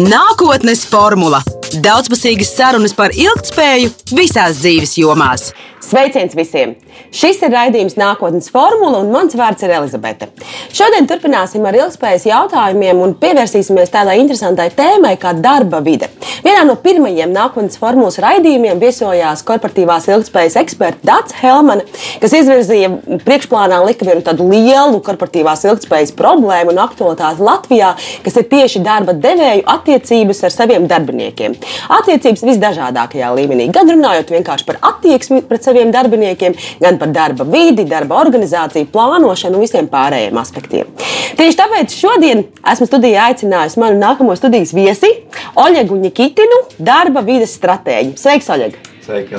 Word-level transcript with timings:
Nākotnes 0.00 0.86
formula- 0.88 1.42
daudzpusīgas 1.84 2.54
sarunas 2.56 2.94
par 2.96 3.12
ilgspēju 3.12 3.90
visās 4.16 4.62
dzīves 4.62 4.96
jomās. 4.96 5.50
Sveiciens 5.84 6.32
visiem! 6.32 6.72
Šis 7.12 7.42
ir 7.44 7.52
raidījums 7.52 7.98
Nākotnes 8.00 8.48
formula, 8.52 9.02
un 9.02 9.10
mans 9.12 9.36
vārds 9.36 9.64
ir 9.66 9.74
Elizabete. 9.76 10.30
Šodien 10.72 11.04
turpināsim 11.08 11.64
ar 11.68 11.76
ilgspējas 11.76 12.24
jautājumiem 12.28 13.02
un 13.04 13.12
pievērsīsimies 13.20 13.92
tādai 13.92 14.18
interesantai 14.22 14.70
tēmai 14.76 15.14
kā 15.20 15.34
darba 15.36 15.82
vide. 15.84 16.08
Vienā 16.42 16.62
no 16.66 16.78
pirmajiem 16.80 17.32
Nākotnes 17.34 17.76
formulas 17.80 18.16
raidījumiem 18.22 18.80
viesojās 18.80 19.44
korporatīvās 19.46 20.08
ilgspējas 20.08 20.56
eksperta 20.62 21.04
Dārts 21.06 21.36
Helmane, 21.42 21.84
kas 22.22 22.34
izvirzīja 22.38 22.90
priekšplānā 23.26 23.82
lika 23.84 24.08
vienu 24.08 24.24
tādu 24.24 24.48
lielu 24.48 25.02
korporatīvās 25.04 25.66
ilgspējas 25.68 26.14
problēmu 26.18 26.72
un 26.72 26.80
aktualitāti 26.82 27.44
Latvijā, 27.44 27.92
kas 28.24 28.40
ir 28.40 28.48
tieši 28.50 28.82
darba 28.86 29.12
devēju 29.12 29.66
attiecības 29.76 30.42
ar 30.48 30.54
saviem 30.56 30.88
darbiniekiem. 30.90 31.58
Attiecības 31.98 32.46
visdažādākajā 32.48 33.30
līmenī, 33.36 33.68
gan 33.74 33.90
runājot 33.92 34.32
vienkārši 34.34 34.68
par 34.68 34.80
attieksmi 34.92 35.42
pret 35.46 35.68
saviem 35.68 35.92
darbiniekiem, 35.94 36.56
gan 36.82 36.98
par 37.00 37.12
darba 37.14 37.46
vidi, 37.48 37.86
darba 37.88 38.18
organizāciju, 38.20 38.90
plānošanu 38.92 39.58
un 39.58 39.64
visiem 39.64 39.88
pārējiem 39.92 40.38
aspektiem. 40.42 40.92
Tieši 41.38 41.60
tāpēc 41.62 41.96
šodien 41.96 42.44
esmu 42.74 42.88
studijā 42.90 43.28
aicinājusi 43.30 43.82
manu 43.82 44.00
nākamo 44.02 44.36
studijas 44.38 44.74
viesi, 44.76 45.14
Oļegu 45.62 45.98
Nikitinu, 46.02 46.64
darba 46.82 47.24
vides 47.26 47.54
stratēģi. 47.58 48.18
Sveiks, 48.20 48.50
Oļeg! 48.52 48.91
Sveiki. 49.02 49.34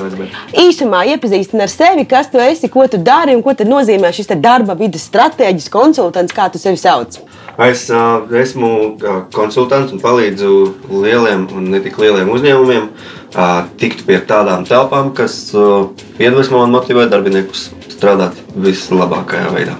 Īsumā 0.60 1.06
iepazīstini 1.14 1.64
ar 1.64 1.70
sevi, 1.72 2.04
kas 2.08 2.28
tu 2.28 2.40
esi, 2.42 2.68
ko 2.68 2.84
tu 2.90 2.98
dari 3.00 3.32
un 3.32 3.40
ko 3.44 3.54
nozīmē 3.56 4.10
šis 4.12 4.28
darba 4.36 4.76
vidas 4.76 5.06
stratēģis, 5.08 5.70
konsultants, 5.72 6.34
kā 6.36 6.50
tu 6.52 6.60
sevi 6.60 6.76
sauc. 6.76 7.16
Es 7.64 7.86
uh, 7.88 8.26
esmu 8.34 8.98
konsultants 9.32 9.94
un 9.94 10.02
palīdzu 10.02 10.50
lieliem 10.90 11.46
un 11.54 11.70
ne 11.72 11.80
tik 11.80 11.96
lieliem 12.02 12.28
uzņēmumiem 12.34 12.90
uh, 12.90 13.64
tikt 13.80 14.04
pie 14.04 14.18
tādām 14.28 14.66
telpām, 14.68 15.14
kas 15.16 15.38
uh, 15.56 15.88
iedvesmo 16.20 16.60
un 16.66 16.74
motivē 16.74 17.06
darbiniekus 17.08 17.70
strādāt 17.94 18.36
vislabākajā 18.58 19.54
veidā. 19.54 19.78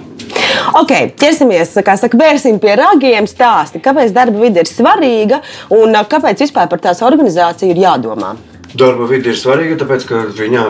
Ok, 0.79 0.95
ķersimies, 1.19 1.75
kā 1.85 1.93
saka, 1.99 2.17
vērsim 2.17 2.57
pie 2.63 2.73
ragiem, 2.79 3.29
stāsti, 3.29 3.83
kāpēc 3.85 4.15
darba 4.15 4.41
vide 4.41 4.65
ir 4.65 4.71
svarīga 4.71 5.43
un 5.77 5.93
kāpēc 6.09 6.41
vispār 6.47 6.71
par 6.71 6.81
tās 6.81 7.05
organizāciju 7.05 7.75
ir 7.75 7.85
jādomā. 7.85 8.33
Darba 8.75 9.07
vide 9.07 9.31
ir 9.31 9.39
svarīga, 9.39 9.79
tāpēc 9.81 10.07
ka 10.09 10.23
viņā 10.35 10.65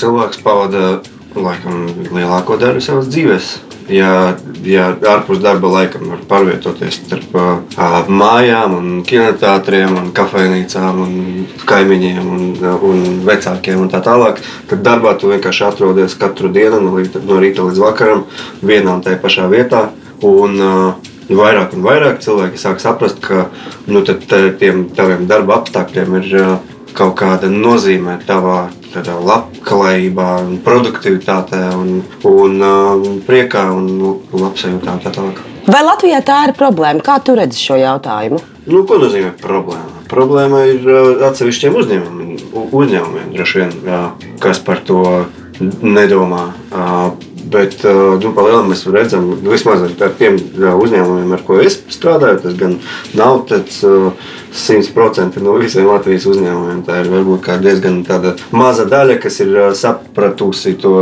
cilvēks 0.00 0.40
pavada 0.44 1.00
laikam 1.36 1.84
lielāko 2.10 2.56
daļu 2.60 2.84
savas 2.84 3.10
dzīves 3.12 3.58
ja, 3.90 4.10
ja 4.64 4.86
ārpus 5.12 5.40
darba 5.42 5.70
laikam 5.70 6.08
var 6.12 6.22
pārvietoties 6.30 7.00
starp 7.02 7.36
uh, 7.36 8.08
mājām, 8.08 8.74
un 8.78 8.88
kinoteātriem, 9.06 9.94
un 9.98 10.10
kafejnīcām, 10.16 11.02
un 11.04 11.46
kaimiņiem 11.68 12.32
un, 12.36 12.48
un 12.90 13.04
vecākiem 13.26 13.82
un 13.82 13.92
tā 13.92 14.02
tālāk, 14.04 14.40
tad 14.70 14.84
darbā 14.86 15.16
tu 15.18 15.32
vienkārši 15.32 15.66
atrodies 15.68 16.16
katru 16.20 16.52
dienu 16.54 16.80
no 16.84 16.96
rīta, 16.98 17.22
no 17.26 17.38
rīta 17.42 17.66
līdz 17.66 17.84
vakaram 17.84 18.26
vienā 18.62 18.98
un 18.98 19.06
tajā 19.06 19.20
pašā 19.22 19.48
vietā. 19.52 19.88
Un, 20.26 20.58
uh, 20.60 21.14
vairāk 21.30 21.76
un 21.76 21.84
vairāk 21.86 22.18
cilvēki 22.24 22.58
sāk 22.60 22.82
saprast, 22.82 23.22
ka 23.22 23.48
nu, 23.88 24.02
tiem 24.04 24.88
taviem 24.96 25.28
darba 25.30 25.60
apstākļiem 25.60 26.20
ir 26.20 26.34
uh, 26.40 26.58
kaut 26.96 27.16
kāda 27.20 27.50
nozīme 27.52 28.18
tavā 28.26 28.68
labklājībā, 28.90 30.28
produktivitātē, 30.66 31.60
un, 31.78 32.00
un 32.26 32.56
uh, 32.64 33.06
priekā 33.26 33.68
un 33.74 33.88
labsajūtā 34.34 34.96
tā 35.04 35.12
tālāk. 35.14 35.40
Vai 35.70 35.82
Latvijā 35.86 36.18
tā 36.26 36.40
ir 36.48 36.54
problēma? 36.58 37.02
Kā 37.04 37.20
tu 37.22 37.36
redzi 37.38 37.60
šo 37.60 37.78
jautājumu? 37.78 38.40
Nu, 38.66 38.82
ko 38.88 38.98
nozīmē 38.98 39.34
problēma? 39.40 40.04
Problēma 40.10 40.64
ir 40.72 40.88
uh, 40.88 41.26
atsevišķiem 41.30 41.78
uzņēmumiem, 41.82 42.32
uzņēmumiem 42.66 43.34
droši 43.36 43.62
vien, 43.62 43.76
jā, 43.86 44.02
kas 44.42 44.62
par 44.66 44.82
to 44.86 45.04
nedomā. 45.84 46.48
Uh, 46.72 47.29
bet 47.52 47.80
nu, 47.84 48.32
palielinām 48.36 48.70
mēs 48.72 48.86
redzam, 48.90 49.30
vismaz 49.44 49.86
ar 49.86 50.14
tiem 50.18 50.38
uzņēmumiem, 50.56 51.34
ar 51.36 51.44
ko 51.46 51.60
es 51.64 51.80
strādāju, 51.92 52.42
tas 52.44 52.58
gan 52.60 52.78
nav 53.18 53.44
tāds. 53.50 53.82
100% 54.50 55.38
no 55.44 55.54
visiem 55.60 55.86
Latvijas 55.86 56.26
uzņēmumiem. 56.26 56.80
Tā 56.86 57.00
ir 57.04 57.10
varbūt 57.12 57.46
diezgan 57.62 58.00
maza 58.50 58.86
daļa, 58.90 59.20
kas 59.22 59.38
ir 59.44 59.52
sapratusi 59.78 60.74
to 60.80 60.94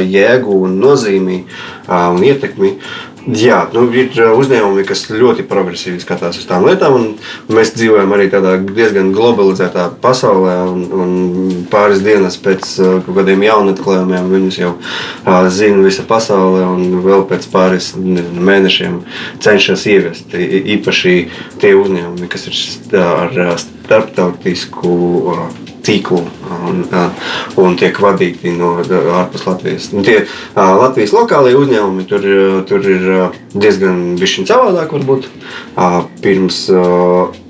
jēgu 0.00 0.62
un 0.64 0.78
nozīmi 0.80 1.42
un 1.88 2.24
ietekmi. 2.24 2.76
Jā, 3.26 3.64
nu, 3.74 3.88
ir 3.90 4.14
uzņēmumi, 4.14 4.84
kas 4.86 5.00
ļoti 5.10 5.42
progresīvi 5.50 5.98
skatās 5.98 6.38
uz 6.38 6.46
tām 6.46 6.62
lietām. 6.68 7.16
Mēs 7.50 7.72
dzīvojam 7.74 8.14
arī 8.14 8.28
tādā 8.30 8.52
diezgan 8.62 9.10
globalizētā 9.16 9.88
pasaulē, 10.02 10.54
un, 10.70 10.84
un 10.94 11.66
pāris 11.72 12.04
dienas 12.06 12.38
pēc 12.38 12.68
kaut 12.78 13.10
kādiem 13.18 13.42
jaunatklājumiem 13.48 14.30
viņus 14.30 14.60
jau 14.60 14.72
uh, 14.76 15.50
zina 15.50 15.82
visa 15.82 16.06
pasaule, 16.06 16.62
un 16.70 17.02
vēl 17.02 17.26
pēc 17.26 17.50
pāris 17.50 17.92
mēnešiem 17.98 19.02
cenšas 19.42 19.88
ieviest. 19.90 20.38
Īpaši 20.78 21.18
tie 21.58 21.74
uzņēmumi, 21.74 22.30
kas 22.30 22.46
ir 22.46 22.98
ar 23.02 23.56
starptautisku. 23.58 24.98
Uh, 25.34 25.65
tīklu 25.86 26.20
un, 26.68 26.82
un 27.62 27.76
tiek 27.78 27.98
vadīti 28.02 28.52
no 28.56 28.74
ārpus 28.82 29.46
Latvijas. 29.46 29.88
Un 29.94 30.06
tie 30.06 30.18
Latvijas 30.56 31.14
lokālie 31.16 31.56
uzņēmumi 31.58 32.06
tur, 32.10 32.26
tur 32.68 32.90
ir 32.90 33.08
diezgan 33.54 34.16
savādāk. 34.20 34.94
Varbūt. 34.96 35.28
Pirms 36.24 36.62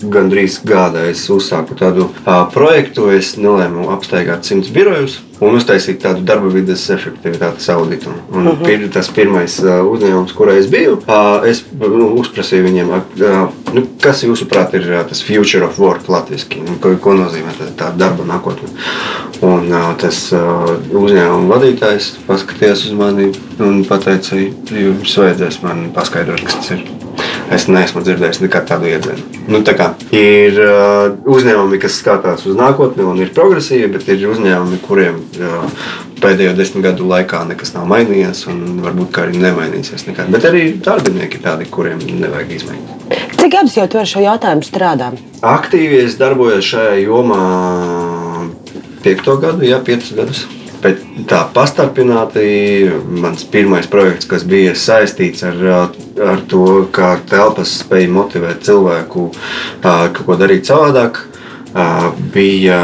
gandrīz 0.02 0.60
gada 0.66 1.06
es 1.10 1.24
uzsāku 1.32 1.76
tādu 1.78 2.10
projektu, 2.54 3.10
es 3.14 3.36
nolēmu 3.40 3.90
apsteigāt 3.94 4.48
simts 4.48 4.72
birojus 4.74 5.20
un 5.40 5.56
uztaisīt 5.58 6.00
tādu 6.02 6.24
darba 6.26 6.50
vidas 6.52 6.84
efektivitātes 6.92 7.68
auditu. 7.72 8.12
Un 8.32 8.46
uh 8.46 8.52
-huh. 8.52 8.64
pir, 8.64 8.88
tas 8.92 9.08
pirmais 9.08 9.58
uh, 9.62 9.84
uzņēmums, 9.84 10.34
kurā 10.36 10.56
es 10.58 10.66
biju, 10.72 10.98
uh, 11.06 11.48
es 11.48 11.64
nu, 11.80 12.08
uzprasīju 12.20 12.64
viņiem, 12.64 12.88
uh, 12.88 13.48
nu, 13.74 13.86
kas 14.00 14.24
jūsuprāt 14.24 14.74
ir 14.74 14.90
uh, 14.92 15.04
tas 15.08 15.22
future 15.22 15.64
of 15.64 15.78
work 15.78 16.08
latviešu, 16.08 16.46
nu, 16.66 16.76
ko, 16.80 16.96
ko 17.00 17.14
nozīmē 17.14 17.52
tā, 17.58 17.70
tā 17.76 17.92
darba 17.96 18.24
nākotne. 18.24 18.68
Un 19.40 19.72
uh, 19.72 19.94
tas 20.00 20.32
uh, 20.32 20.76
uzņēmuma 20.92 21.54
vadītājs 21.54 22.12
paskatījās 22.26 22.86
uz 22.86 22.92
mani 22.92 23.32
un 23.58 23.84
teica, 23.84 24.36
jums 24.70 25.18
vajadzēs 25.18 25.62
man 25.62 25.90
paskaidrot, 25.94 26.40
kas 26.40 26.54
tas 26.54 26.70
ir. 26.70 26.95
Es 27.52 27.68
neesmu 27.70 28.02
dzirdējis 28.02 28.40
nekad 28.42 28.66
tādu 28.66 28.88
iedzienu. 28.90 29.22
Nu, 29.52 29.60
tā 29.66 29.76
kā, 29.78 29.92
ir 30.14 30.56
uh, 30.58 31.12
uzņēmumi, 31.30 31.78
kas 31.82 32.00
skatās 32.00 32.42
uz 32.50 32.56
nākotni 32.58 33.06
un 33.06 33.20
ir 33.22 33.30
progresīvi, 33.36 33.92
bet 33.94 34.08
ir 34.10 34.24
uzņēmumi, 34.32 34.80
kuriem 34.82 35.20
uh, 35.38 35.84
pēdējo 36.22 36.56
desmit 36.58 36.88
gadu 36.88 37.06
laikā 37.06 37.44
nekas 37.46 37.74
nav 37.76 37.86
mainījies 37.92 38.42
un 38.50 38.80
varbūt 38.82 39.20
arī 39.22 39.38
nemainīsies 39.44 40.08
nekad. 40.08 40.32
Bet 40.34 40.48
arī 40.48 40.66
darbinieki 40.82 41.42
tādi, 41.44 41.68
kuriem 41.70 42.02
nevajag 42.02 42.54
izmaiņas. 42.58 43.24
Cik 43.36 43.52
gadus 43.52 43.78
jau 43.78 43.86
tu 43.90 44.02
ar 44.02 44.10
šo 44.10 44.24
jautājumu 44.24 44.66
strādā? 44.66 45.12
Aktīvi 45.46 46.02
es 46.02 46.18
darbojos 46.18 46.66
šajā 46.66 46.98
jomā 47.04 47.42
piekto 49.06 49.36
gadu, 49.42 49.62
jā, 49.68 49.78
piecus 49.86 50.16
gadus. 50.18 50.46
Bet 50.86 51.00
tā 51.26 51.40
pastarpināti 51.50 52.46
mans 53.18 53.42
pirmais 53.50 53.88
projekts, 53.90 54.28
kas 54.30 54.44
bija 54.46 54.76
saistīts 54.78 55.42
ar, 55.46 55.58
ar 56.22 56.44
to, 56.46 56.84
kā 56.94 57.16
telpas 57.26 57.72
spēja 57.80 58.12
motivēt 58.14 58.62
cilvēku 58.68 59.24
kaut 59.82 60.22
ko 60.28 60.36
darīt 60.38 60.70
savādāk, 60.70 61.24
bija 62.34 62.78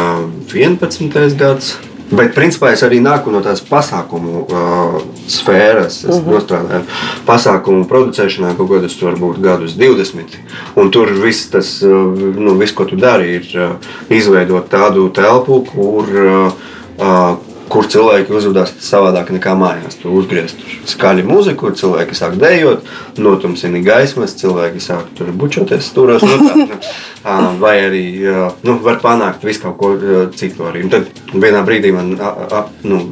11. 0.50 1.38
gads. 1.38 1.76
Bet, 2.12 2.34
principā, 2.36 2.74
es 2.74 2.82
arī 2.84 2.98
nāku 3.00 3.32
no 3.32 3.38
tās 3.40 3.62
pasākumu 3.64 4.42
uh, 4.42 4.96
sfēras. 5.32 6.02
Es 6.02 6.10
uh 6.10 6.18
mhm. 6.18 6.34
-huh. 6.34 6.42
strādāju 6.44 6.82
pasākumu 7.26 7.86
producēšanā 7.88 8.56
kaut 8.56 8.68
kādus, 8.68 8.98
varbūt, 9.00 9.38
gadus 9.40 9.78
20. 9.78 10.36
Un 10.76 10.90
tur 10.90 11.08
viss, 11.22 11.48
tas, 11.50 11.70
uh, 11.82 12.12
nu, 12.36 12.58
viss 12.58 12.74
ko 12.74 12.84
tu 12.84 12.96
dari, 12.96 13.38
ir 13.38 13.48
uh, 13.56 13.70
izveidot 14.10 14.68
tādu 14.68 15.08
telpu, 15.08 15.64
kur 15.72 16.04
uh, 16.26 17.38
kur 17.70 17.86
cilvēki 17.90 18.34
uzvedās 18.34 18.72
savādāk 18.82 19.32
nekā 19.36 19.54
mājās. 19.58 19.98
Tur 20.00 20.16
uzgriezt 20.20 20.60
skaļu 20.90 21.24
mūziku, 21.28 21.66
kur 21.66 21.76
cilvēki 21.78 22.16
sāk 22.18 22.36
dejot, 22.40 22.86
notumsina 23.20 23.82
gaismas, 23.84 24.36
cilvēki 24.40 24.82
sāk 24.82 25.12
tur 25.18 25.32
bučoties 25.36 25.90
stūros. 25.92 26.24
Nu, 26.26 26.48
tā, 26.48 27.36
nu, 27.42 27.52
vai 27.62 27.74
arī 27.86 28.04
nu, 28.66 28.78
var 28.84 29.00
panākt 29.04 29.46
visu 29.46 29.64
kaut 29.66 29.78
ko 29.80 29.92
citu. 30.36 30.66
Arī. 30.68 30.84
Un 30.86 30.92
tad 30.92 31.22
vienā 31.32 31.62
brīdī 31.66 31.92
man 31.94 32.14
nu, 32.86 33.02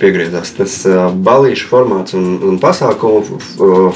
piegriezās 0.00 0.54
tas 0.58 0.76
balīšu 1.14 1.70
formāts 1.70 2.16
un, 2.18 2.36
un 2.44 2.60
pasākumu 2.62 3.40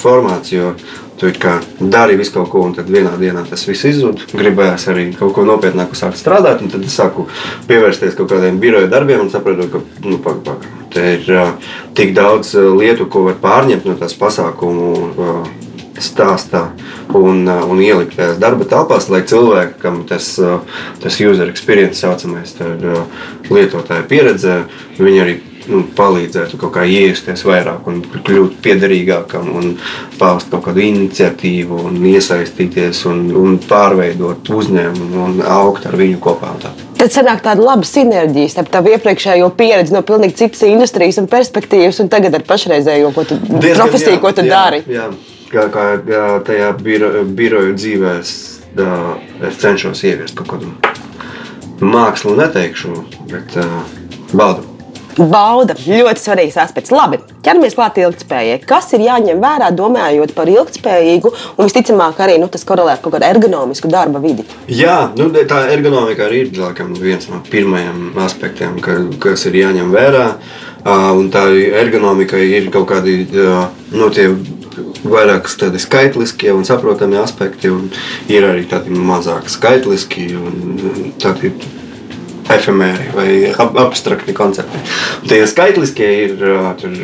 formāts. 0.00 0.52
Jo 0.54 0.74
Tu 1.18 1.32
kā 1.42 1.56
dari 1.80 2.14
visu 2.18 2.36
kaut 2.36 2.50
ko, 2.52 2.62
un 2.62 2.74
tad 2.76 2.90
vienā 2.94 3.16
dienā 3.18 3.42
tas 3.48 3.64
viss 3.66 3.88
izzūd. 3.90 4.28
Gribējās 4.38 4.86
arī 4.92 5.08
kaut 5.18 5.34
ko 5.34 5.46
nopietnāku 5.48 5.98
sākt 5.98 6.20
strādāt, 6.20 6.62
un 6.62 6.70
tad 6.70 6.84
es 6.86 6.94
sāku 6.94 7.26
pievērsties 7.66 8.14
kaut 8.18 8.30
kādiem 8.30 8.60
biroja 8.62 8.90
darbiem 8.92 9.24
un 9.24 9.32
sapratu, 9.32 9.66
ka 9.72 9.82
nu, 10.06 10.20
pak, 10.22 10.44
pak, 10.46 10.66
te 10.94 11.06
ir 11.16 11.32
uh, 11.34 11.72
tik 11.98 12.14
daudz 12.14 12.54
lietu, 12.54 13.08
ko 13.10 13.26
var 13.26 13.40
pārņemt 13.42 13.88
no 13.88 13.98
tās 13.98 14.14
pasākumu. 14.18 14.92
Uh, 15.18 15.56
stāstā 15.98 16.68
un, 17.18 17.42
un 17.48 17.80
ielikt 17.82 18.16
tajās 18.18 18.38
darba 18.38 18.66
telpās, 18.68 19.08
lai 19.10 19.24
cilvēkam 19.26 20.04
tas, 20.06 20.30
tas 21.02 21.20
user 21.22 21.50
experience, 21.50 21.98
saucamais, 21.98 22.54
lietotāja 23.50 24.06
pieredze, 24.06 24.60
viņi 24.98 25.22
arī 25.24 25.36
nu, 25.68 25.82
palīdzētu 25.96 26.58
kaut 26.60 26.74
kā 26.76 26.84
iejusties 26.88 27.44
vairāk 27.46 27.86
un 27.90 28.00
kļūt 28.26 28.58
piederīgākam 28.64 29.48
un 29.58 29.70
paust 30.18 30.50
kaut 30.52 30.66
kādu 30.68 30.82
iniciatīvu 30.84 31.78
un 31.88 31.98
iesaistīties 32.10 33.04
un, 33.10 33.24
un 33.38 33.56
pārveidot 33.68 34.50
uzņēmumu 34.58 35.24
un 35.24 35.40
augt 35.44 35.88
ar 35.88 35.96
viņu 35.98 36.20
kopā. 36.24 36.54
Tad 36.98 37.14
sanāk 37.14 37.42
tāda 37.44 37.62
laba 37.62 37.86
sinerģija 37.86 38.52
starp 38.54 38.72
tavu 38.74 38.92
iepriekšējo 38.96 39.50
pieredzi 39.58 39.94
no 39.94 40.02
pilnīgi 40.06 40.38
citas 40.42 40.64
industrijas 40.66 41.20
un 41.22 41.28
perspektīvas, 41.30 42.00
un 42.02 42.10
tagad 42.12 42.34
ar 42.38 42.46
pašreizējo 42.48 43.12
ko 43.14 43.26
tu, 43.28 43.38
Diezgan, 43.38 43.84
profesiju, 43.84 44.16
jā, 44.16 44.22
ko 44.24 44.32
tu 44.34 44.46
jā, 44.46 44.54
dari. 44.54 44.82
Jā. 44.92 45.10
Kā, 45.48 45.68
kā 45.72 46.24
tajā 46.44 46.72
biro, 46.84 47.12
biroju 47.24 47.76
dzīvē 47.78 48.16
es, 48.20 48.32
es 49.48 49.60
cenšos 49.62 50.02
ieviest 50.04 50.36
kaut 50.36 50.50
kādu 50.56 50.74
mākslu, 51.80 52.34
neteikšu, 52.40 52.96
bet 53.30 53.56
uh, 53.62 53.78
baudu. 54.32 54.77
Bauda 55.18 55.74
ļoti 55.74 56.22
svarīgs 56.22 56.56
aspekts. 56.62 56.92
Labi, 56.94 57.18
ķeramies 57.42 57.74
klāt 57.74 57.98
ilgspējai. 57.98 58.60
Kas 58.68 58.92
ir 58.94 59.02
jāņem 59.02 59.40
vērā, 59.42 59.72
domājot 59.74 60.34
par 60.36 60.50
ilgspējīgu 60.52 61.32
un 61.56 61.66
visticamāk 61.66 62.20
arī 62.22 62.36
nu, 62.38 62.46
tas 62.52 62.62
korelē 62.68 62.94
ar 62.94 63.02
kaut 63.02 63.16
kādu 63.16 63.26
ergonomisku 63.26 63.90
darba 63.90 64.22
vidi? 64.22 64.46
Jā, 64.70 65.10
nu, 65.18 65.26
tā 65.50 65.64
ergonomika 65.74 66.28
arī 66.28 66.44
ir 66.46 66.52
laikam, 66.62 66.94
viens 67.02 67.26
no 67.32 67.42
pirmajiem 67.50 68.20
aspektiem, 68.22 68.78
ka, 68.84 69.00
kas 69.22 69.48
ir 69.50 69.58
jāņem 69.58 69.90
vērā. 69.94 70.28
Un 71.18 71.26
tā 71.34 71.48
ergonomika 71.82 72.38
ir 72.38 72.70
kaut 72.72 72.86
kādi 72.92 73.24
nu, 73.34 74.12
tie 74.14 74.30
vairāk 75.02 75.50
tādi 75.58 75.80
skaitliskie 75.82 76.52
un 76.54 76.62
saprotami 76.68 77.18
aspekti, 77.18 77.70
un 77.74 77.90
ir 78.30 78.46
arī 78.46 78.64
tādi 78.70 78.94
mazāk 78.94 79.50
skaitliski 79.50 80.30
un 80.38 81.12
tādi 81.20 81.52
efemēri 82.52 83.10
vai 83.14 83.28
ab 83.52 83.76
abstrakti 83.80 84.34
koncepti. 84.36 84.80
Un 85.22 85.30
tie 85.30 85.40
skaitliskie 85.48 86.08
ir 86.24 86.34
tur, 86.80 86.94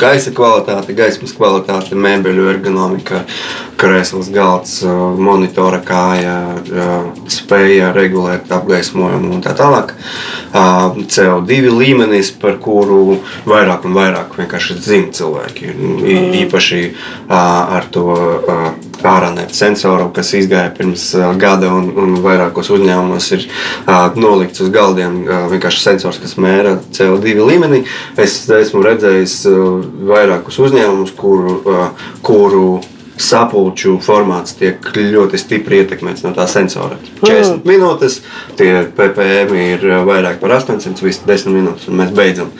gaisa 0.00 0.32
kvalitāte, 0.34 0.94
gaismas 0.96 1.34
kvalitāte, 1.36 1.98
mēbeļu 1.98 2.48
ergonomika, 2.54 3.22
krēsls, 3.80 4.30
galds, 4.34 4.78
monitora 5.18 5.80
kāja, 5.84 6.36
spēja 7.32 7.90
regulēt 7.96 8.52
apgaismojumu 8.52 9.34
un 9.36 9.42
tā 9.44 9.56
tālāk. 9.58 9.94
CO2 10.52 11.72
līmenis, 11.72 12.32
par 12.42 12.58
kuru 12.62 13.18
vairāk 13.48 13.86
un 13.88 13.96
vairāk 13.96 14.36
vienkārši 14.38 14.78
zina 14.82 15.12
cilvēki. 15.16 15.72
Mm. 15.72 16.30
Īpaši 16.44 16.82
ar 17.32 17.88
to 17.92 18.06
ārānēta 19.02 19.54
sensoru, 19.56 20.10
kas 20.14 20.32
izgāja 20.38 20.70
pirms 20.76 21.08
gada 21.40 21.72
un, 21.74 21.88
un 21.98 22.14
vairākos 22.22 22.70
uzņēmumos 22.76 23.30
ir 23.36 23.46
nolikts 24.20 24.62
uz 24.62 24.70
galdiem 24.92 25.22
vienkārši 25.52 25.82
sensors, 25.82 26.20
kas 26.20 26.36
mēra 26.40 26.76
CO2 26.92 27.34
līmeni. 27.48 27.82
Es 28.20 28.42
esmu 28.52 28.84
redzējis 28.84 29.36
vairākus 30.08 30.58
uzņēmumus, 30.62 31.14
kuru, 31.16 31.60
kuru 32.24 32.66
sapulču 33.22 33.96
formāts 34.02 34.56
tiek 34.58 34.88
ļoti 34.96 35.40
stipri 35.40 35.82
ietekmēts 35.82 36.24
no 36.26 36.32
tā 36.36 36.46
sensora. 36.50 36.98
40 37.22 37.58
mm. 37.58 37.62
minūtes, 37.68 38.18
tie 38.58 38.70
PPM 38.96 39.54
ir 39.58 39.86
vairāk 40.08 40.40
par 40.42 40.56
800, 40.58 41.02
visas 41.04 41.22
10 41.28 41.54
minūtes, 41.54 41.88
un 41.90 42.00
mēs 42.00 42.12
beidzam. 42.16 42.52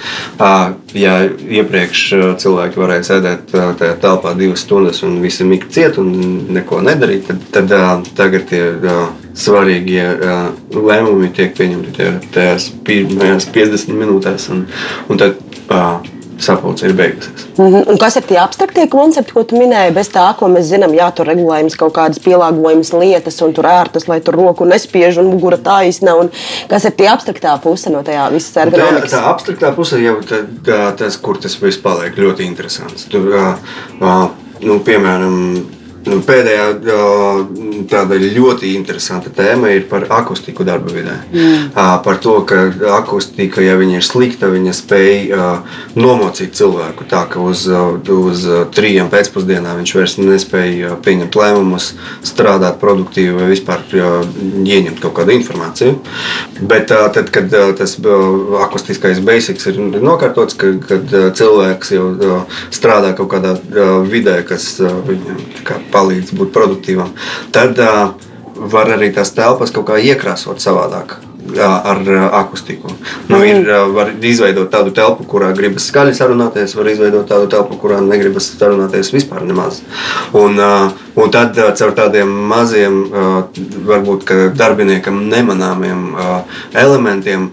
Ja 0.96 1.16
iepriekš 1.26 2.04
cilvēki 2.42 2.80
varēja 2.80 3.08
sēdēt 3.10 3.52
tajā 3.52 3.96
telpā 4.02 4.34
divas 4.38 4.64
stundas 4.66 5.02
un 5.06 5.18
visi 5.24 5.46
mika 5.48 5.70
ciet 5.72 5.98
un 6.02 6.12
neko 6.52 6.82
nedarīt, 6.84 7.30
tad, 7.52 7.68
tad 7.72 8.10
tagad 8.18 8.48
tie 8.50 8.62
svarīgie 9.38 10.04
lēmumi 10.76 11.30
tiek 11.36 11.54
pieņemti 11.56 12.10
tajās 12.34 12.68
pirmajās 12.86 13.48
50 13.54 13.96
minūtēs. 14.02 14.50
Un, 14.52 14.66
un 15.08 15.20
tad, 15.20 15.40
sapulce 16.38 16.86
ir 16.86 16.94
beigusies. 16.96 17.46
Mm 17.58 17.66
-hmm. 17.66 17.90
Un 17.90 17.98
kas 17.98 18.16
ir 18.16 18.22
tie 18.22 18.38
abstraktie 18.38 18.86
koncepti, 18.88 19.32
ko 19.32 19.44
tu 19.44 19.56
minēji? 19.56 19.94
Bez 19.94 20.08
tā, 20.08 20.34
ko 20.38 20.48
mēs 20.48 20.70
zinām, 20.70 20.94
jā, 20.94 21.10
tur 21.14 21.26
regulējums 21.26 21.76
kaut 21.76 21.92
kādas 21.92 22.18
pielāgojamas 22.18 22.92
lietas, 22.92 23.42
un 23.42 23.52
tur 23.52 23.64
ērtas, 23.64 24.08
lai 24.08 24.20
tur 24.20 24.34
roku 24.34 24.64
nespiež 24.64 25.18
un 25.18 25.26
mugura 25.26 25.56
taisna. 25.56 26.14
Un 26.14 26.30
kas 26.68 26.84
ir 26.84 26.90
tie 26.90 27.08
abstraktā 27.08 27.58
puse 27.62 27.90
no 27.90 28.02
tajā 28.02 28.30
visas 28.32 28.56
ergonomikas? 28.56 29.10
Tā, 29.10 29.16
tā 29.16 29.34
abstraktā 29.34 29.74
puse 29.74 29.98
jau 29.98 30.16
tā, 30.20 30.44
tā, 30.64 30.96
tas, 30.96 31.16
kur 31.16 31.38
tas 31.38 31.62
viss 31.62 31.78
paliek 31.78 32.16
ļoti 32.16 32.46
interesants. 32.46 33.04
Tur, 33.04 33.28
uh, 33.28 33.54
uh, 34.00 34.28
nu, 34.60 34.78
piemēram, 34.78 35.62
Nu, 35.62 35.81
pēdējā 36.02 36.66
tāda 37.90 38.18
ļoti 38.18 38.72
interesanta 38.76 39.30
tēma 39.34 39.70
ir 39.76 39.86
par 39.90 40.06
akustiku 40.10 40.64
darba 40.66 40.92
vidē. 40.94 41.14
Mm. 41.32 41.68
Par 42.04 42.18
to, 42.22 42.34
ka 42.48 42.64
akustika, 42.98 43.62
ja 43.64 43.76
viņa 43.78 44.00
ir 44.00 44.06
slikta, 44.06 44.50
viņa 44.52 44.74
spēj 44.76 45.34
nomocīt 45.98 46.56
cilvēku 46.58 47.06
tā, 47.10 47.24
ka 47.30 47.42
uz, 47.42 47.64
uz 47.68 48.46
trījiem 48.74 49.10
pēcpusdienā 49.12 49.76
viņš 49.78 49.94
vairs 49.98 50.16
nespēja 50.20 50.96
pieņemt 51.04 51.38
lēmumus, 51.38 51.92
strādāt 52.26 52.80
produktīvi 52.82 53.36
vai 53.38 53.50
vispār 53.52 53.84
ieņemt 53.92 55.02
kaut 55.02 55.16
kādu 55.20 55.36
informāciju. 55.36 55.98
Bet 56.60 56.90
tad, 56.90 57.30
kad 57.34 57.52
tas 57.78 57.96
akustiskais 58.62 59.22
basics 59.24 59.70
ir 59.70 59.78
nokārtots, 60.02 60.58
kad, 60.58 60.82
kad 60.88 61.16
cilvēks 61.38 61.94
jau 61.94 62.06
strādā 62.74 63.14
kaut 63.18 63.32
kādā 63.34 63.56
vidē, 64.08 64.40
kas 64.46 64.74
viņam 64.80 65.40
palīdz 65.92 66.34
būt 66.38 66.54
produktīvam, 66.54 67.12
tad 67.54 67.78
uh, 67.82 68.12
var 68.56 68.94
arī 68.96 69.12
tās 69.14 69.34
telpas 69.36 69.72
kaut 69.74 69.90
kā 69.90 70.00
iekrāsot 70.00 70.62
savādāk. 70.62 71.18
Ar 71.58 71.98
akustiku. 72.38 72.92
Nu, 73.26 73.40
ir, 73.42 73.66
var 73.92 74.12
izveidot 74.24 74.68
tādu 74.70 74.92
telpu, 74.94 75.24
kurā 75.28 75.48
gribas 75.56 75.88
skaļi 75.90 76.14
sarunāties, 76.14 76.76
var 76.78 76.86
izveidot 76.92 77.26
tādu 77.28 77.48
telpu, 77.50 77.76
kurā 77.82 77.98
negribas 78.00 78.46
sarunāties 78.54 79.10
vispār 79.12 79.42
nemaz. 79.44 79.80
Un, 80.38 80.54
un 81.18 81.32
tad 81.34 81.58
caur 81.58 81.96
tādiem 81.98 82.30
maziem, 82.48 83.00
varbūt 83.90 84.30
darbiniekam 84.54 85.18
nemanāmiem 85.32 86.06
elementiem 86.84 87.50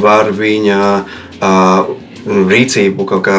var 0.00 0.32
viņa 0.32 0.80
rīcību 2.26 3.06
kaut 3.12 3.26
kā 3.28 3.38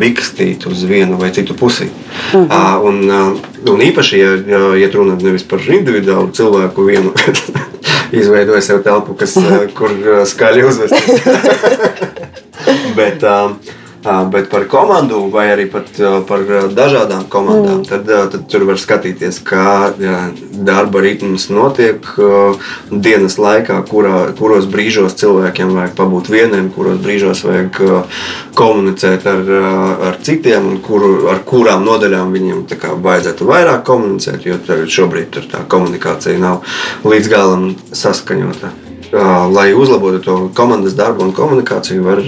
vikstīt 0.00 0.66
uz 0.70 0.84
vienu 0.88 1.18
vai 1.20 1.30
citu 1.34 1.54
pusi. 1.54 1.88
Uh 2.34 2.40
-huh. 2.40 2.46
uh, 2.46 2.84
un, 2.84 3.10
uh, 3.10 3.72
un 3.72 3.80
īpaši, 3.80 4.18
ja, 4.18 4.30
ja, 4.46 4.60
ja 4.76 4.90
runa 4.94 5.16
nevis 5.20 5.42
par 5.42 5.60
individuālu 5.60 6.30
cilvēku, 6.32 6.86
vienu 6.86 7.12
izveidoja 8.20 8.60
sev 8.60 8.82
telpu, 8.82 9.14
kas, 9.14 9.36
uh 9.36 9.66
kur 9.74 9.90
skaļi 10.24 10.64
uzvest. 10.68 10.94
Bet, 12.98 13.22
uh, 13.22 13.50
Bet 14.02 14.48
par 14.48 14.64
komandu 14.64 15.26
vai 15.28 15.50
arī 15.52 15.66
par 15.68 15.84
dažādām 16.72 17.26
komandām, 17.28 17.82
mm. 17.82 17.88
tad, 17.90 18.08
tad 18.32 18.46
tur 18.48 18.64
var 18.70 18.80
skatīties, 18.80 19.42
kā 19.44 19.90
darba 20.64 21.02
ritms 21.04 21.50
notiek 21.52 22.08
dienas 22.90 23.36
laikā, 23.36 23.76
kurā, 23.90 24.22
kuros 24.38 24.64
brīžos 24.72 25.18
cilvēkiem 25.20 25.76
vajag 25.76 25.94
pabūt 26.00 26.32
vieniem, 26.32 26.72
kuros 26.72 26.96
brīžos 27.04 27.44
vajag 27.44 27.80
komunicēt 28.56 29.28
ar, 29.28 29.54
ar 30.08 30.20
citiem, 30.24 30.72
un 30.72 30.80
kuru, 30.84 31.28
ar 31.28 31.44
kurām 31.44 31.84
nodaļām 31.84 32.32
viņiem 32.32 32.64
kā, 32.72 32.96
vajadzētu 32.96 33.52
vairāk 33.52 33.84
komunicēt, 33.84 34.48
jo 34.48 34.84
šobrīd 34.88 35.42
tā 35.52 35.66
komunikācija 35.68 36.40
nav 36.40 36.64
līdz 37.04 37.36
galam 37.36 37.74
saskaņota 37.92 38.89
lai 39.12 39.74
uzlabotu 39.74 40.18
to 40.22 40.36
komandas 40.54 40.94
darbu 40.98 41.24
un 41.24 41.32
komunikāciju, 41.34 42.02
var, 42.04 42.20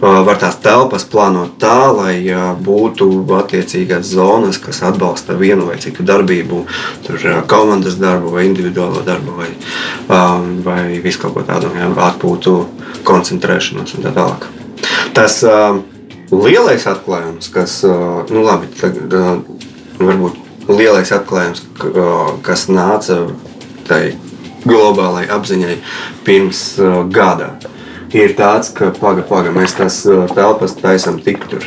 var 0.00 0.40
tās 0.40 0.58
telpas 0.62 1.06
plānot 1.08 1.56
tā, 1.62 1.90
lai 1.94 2.16
būtu 2.64 3.08
attiecīgās 3.38 4.10
zonas, 4.14 4.58
kas 4.62 4.82
atbalsta 4.88 5.36
vienu 5.38 5.68
vai 5.68 5.78
citu 5.82 6.06
darbību, 6.06 6.64
tur 7.06 7.28
komandas 7.50 7.98
darbu 8.00 8.32
vai 8.34 8.48
individuālo 8.48 9.04
darbu 9.06 9.36
vai, 9.38 9.52
vai 10.64 10.82
visu 11.04 11.22
kaut 11.22 11.38
ko 11.38 11.46
tādu, 11.46 11.70
ja, 11.78 11.90
atpūtu, 12.08 12.56
koncentrēšanos 13.06 13.94
un 13.96 14.08
tā 14.08 14.14
tālāk. 14.16 14.48
Tas 15.14 15.40
lielais 16.32 16.84
atklājums, 16.86 17.50
kas, 17.54 17.80
nu 18.30 18.42
labi, 18.44 18.68
tagad, 18.80 19.14
varbūt 20.02 20.68
lielais 20.68 21.12
atklājums, 21.14 21.62
kas 22.44 22.66
nāca 22.68 23.22
tai 23.88 24.18
globālai 24.68 25.26
apziņai 25.32 25.80
pirms 26.26 26.62
uh, 26.80 27.02
gada. 27.12 27.54
Ir 28.16 28.32
tāds, 28.38 28.70
ka 28.72 28.88
paga, 28.96 29.20
paga, 29.28 29.52
mēs 29.52 29.74
tās 29.76 30.00
uh, 30.08 30.24
telpas 30.32 30.72
taisām 30.78 31.18
tik 31.20 31.42
tur 31.50 31.64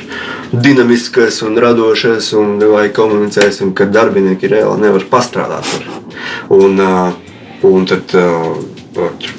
dinamiskas 0.51 1.41
un 1.45 1.59
radošas, 1.61 2.31
un 2.39 2.57
vai 2.71 2.87
komunicēsim, 2.93 3.75
ka 3.77 3.85
darbinieki 3.85 4.49
reāli 4.49 4.87
nevar 4.87 5.05
pastrādāt 5.11 5.69
tur. 5.69 5.85
Un, 6.57 6.81
uh, 6.81 7.13
un 7.69 7.85
tad 7.85 8.15
uh, 8.17 8.55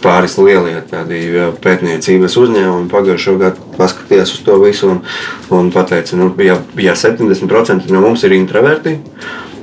pāris 0.05 0.39
lielie 0.39 0.79
uh, 0.79 1.51
pētniecības 1.65 2.39
uzņēmumi 2.41 2.91
pagājušo 2.93 3.37
gadu 3.41 3.73
paskatījās 3.77 4.37
uz 4.39 4.45
to 4.47 4.57
visu 4.63 4.93
un, 4.95 5.03
un 5.53 5.73
pateica, 5.75 6.17
nu, 6.21 6.31
ja, 6.41 6.61
ja 6.81 6.95
70% 6.97 7.91
no 7.93 8.05
mums 8.05 8.23
ir 8.25 8.39
introverti, 8.39 9.01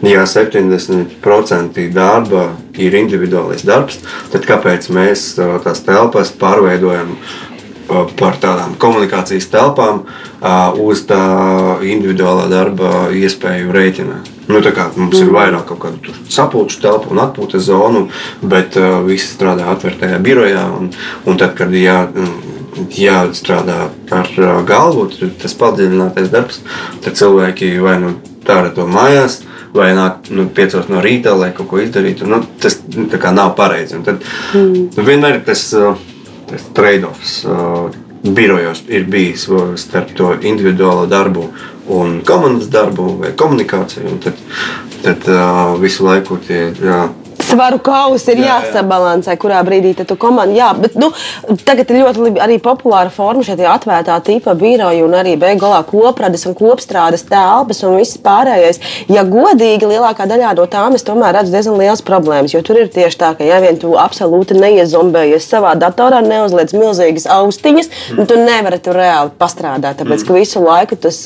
ja 0.05 0.23
70% 0.29 1.85
darba 1.93 2.49
ir 2.79 2.95
individuālais 2.95 3.65
darbs, 3.67 3.99
tad 4.31 4.47
kāpēc 4.47 4.89
mēs 4.95 5.33
tās 5.65 5.83
telpas 5.85 6.33
pārveidojam 6.39 7.15
par 8.19 8.37
tādām 8.41 8.75
komunikācijas 8.79 9.49
telpām 9.49 10.03
uz 10.79 11.01
tā 11.09 11.21
individuālā 11.81 12.45
darba 12.51 13.07
iespēju 13.15 13.73
rēķina. 13.73 14.19
Nu, 14.49 14.61
mums 14.97 15.19
ir 15.19 15.29
vairāk 15.33 15.67
kaut 15.69 15.81
kādu 15.83 16.13
sapulču 16.29 16.79
telpu 16.81 17.11
un 17.13 17.21
atpūtas 17.21 17.67
zonu, 17.67 18.07
bet 18.41 18.77
visi 19.05 19.29
strādā 19.29 19.67
atvērtajā 19.73 20.17
birojā. 20.25 20.63
Un, 20.77 20.89
un 21.29 21.37
tad, 21.37 21.53
kad 21.57 21.73
jā, 21.73 21.99
jāstrādā 22.97 23.89
ar 24.15 24.31
galvu, 24.69 25.09
tas 25.41 25.53
padziļinātais 25.57 26.31
darbs, 26.33 26.63
tad 27.05 27.17
cilvēki 27.19 27.75
vai 27.83 27.99
nu 28.01 28.15
dara 28.45 28.73
to 28.73 28.87
mājās, 28.89 29.43
vai 29.73 29.91
nāk 29.97 30.29
nu, 30.33 30.47
piecos 30.55 30.89
no 30.89 31.01
rīta, 31.03 31.35
lai 31.37 31.51
kaut 31.55 31.69
ko 31.71 31.81
izdarītu. 31.83 32.27
Nu, 32.29 32.41
tas 32.61 32.79
nav 33.33 33.55
pareizi. 33.57 33.97
Un 33.99 34.05
tad 34.07 34.23
mm. 34.53 34.85
nu, 34.97 35.05
vienmēr 35.05 35.39
ir 35.39 35.43
tas, 35.47 35.65
tas 36.49 36.69
trade-offs. 36.77 37.41
Birojos 38.19 38.81
ir 38.91 39.05
bijis 39.07 39.45
starp 39.79 40.09
to 40.17 40.33
individuālo 40.43 41.05
darbu 41.07 41.45
un 41.95 42.19
komandas 42.27 42.67
darbu 42.69 43.13
vai 43.21 43.31
komunikāciju. 43.37 44.17
Tad, 44.25 44.41
tad 45.05 45.29
uh, 45.31 45.77
visu 45.79 46.03
laiku 46.03 46.37
tie 46.43 46.65
jā, 46.75 47.05
svaru 47.49 47.79
kausa 47.83 48.33
ir 48.33 48.43
jā, 48.43 48.59
jāsabalansē, 48.59 49.33
jā. 49.33 49.41
kurā 49.41 49.61
brīdī 49.65 49.95
tu 49.99 50.17
komandi. 50.19 50.59
Jā, 50.59 50.71
bet 50.77 50.95
nu, 50.99 51.11
tagad 51.65 51.89
ir 51.91 52.03
ļoti 52.03 52.35
arī 52.43 52.59
populāra 52.63 53.11
forma 53.13 53.43
šie 53.45 53.57
atvērtā 53.69 54.17
tipa 54.25 54.55
biroji 54.57 55.03
un 55.05 55.15
arī 55.17 55.35
beigās 55.39 55.87
koprades 55.89 56.45
un 56.49 56.55
kopstrādes 56.57 57.25
telpas 57.29 57.81
un 57.87 57.97
viss 57.99 58.19
pārējais. 58.23 58.81
Ja 59.11 59.25
godīgi, 59.27 59.89
lielākā 59.89 60.27
daļā 60.29 60.53
no 60.57 60.65
tām 60.69 60.95
es 60.97 61.05
tomēr 61.07 61.35
redzu 61.39 61.53
diezgan 61.53 61.79
liels 61.79 62.03
problēmas, 62.05 62.53
jo 62.53 62.61
tur 62.65 62.79
ir 62.81 62.91
tieši 62.93 63.19
tā, 63.19 63.31
ka 63.37 63.47
ja 63.47 63.59
vien 63.63 63.79
tu 63.81 63.95
absolūti 63.99 64.57
neiezombējies 64.59 65.47
savā 65.49 65.75
datorā, 65.79 66.21
neuzliec 66.25 66.73
milzīgas 66.75 67.27
austiņas, 67.33 67.91
mm. 68.15 68.29
tu 68.29 68.39
nevari 68.39 68.79
tur 68.83 68.97
reāli 68.99 69.33
pastrādāt, 69.39 69.99
tāpēc 70.01 70.25
ka 70.25 70.33
mm. 70.33 70.39
visu 70.39 70.63
laiku 70.63 70.99
tas, 70.99 71.21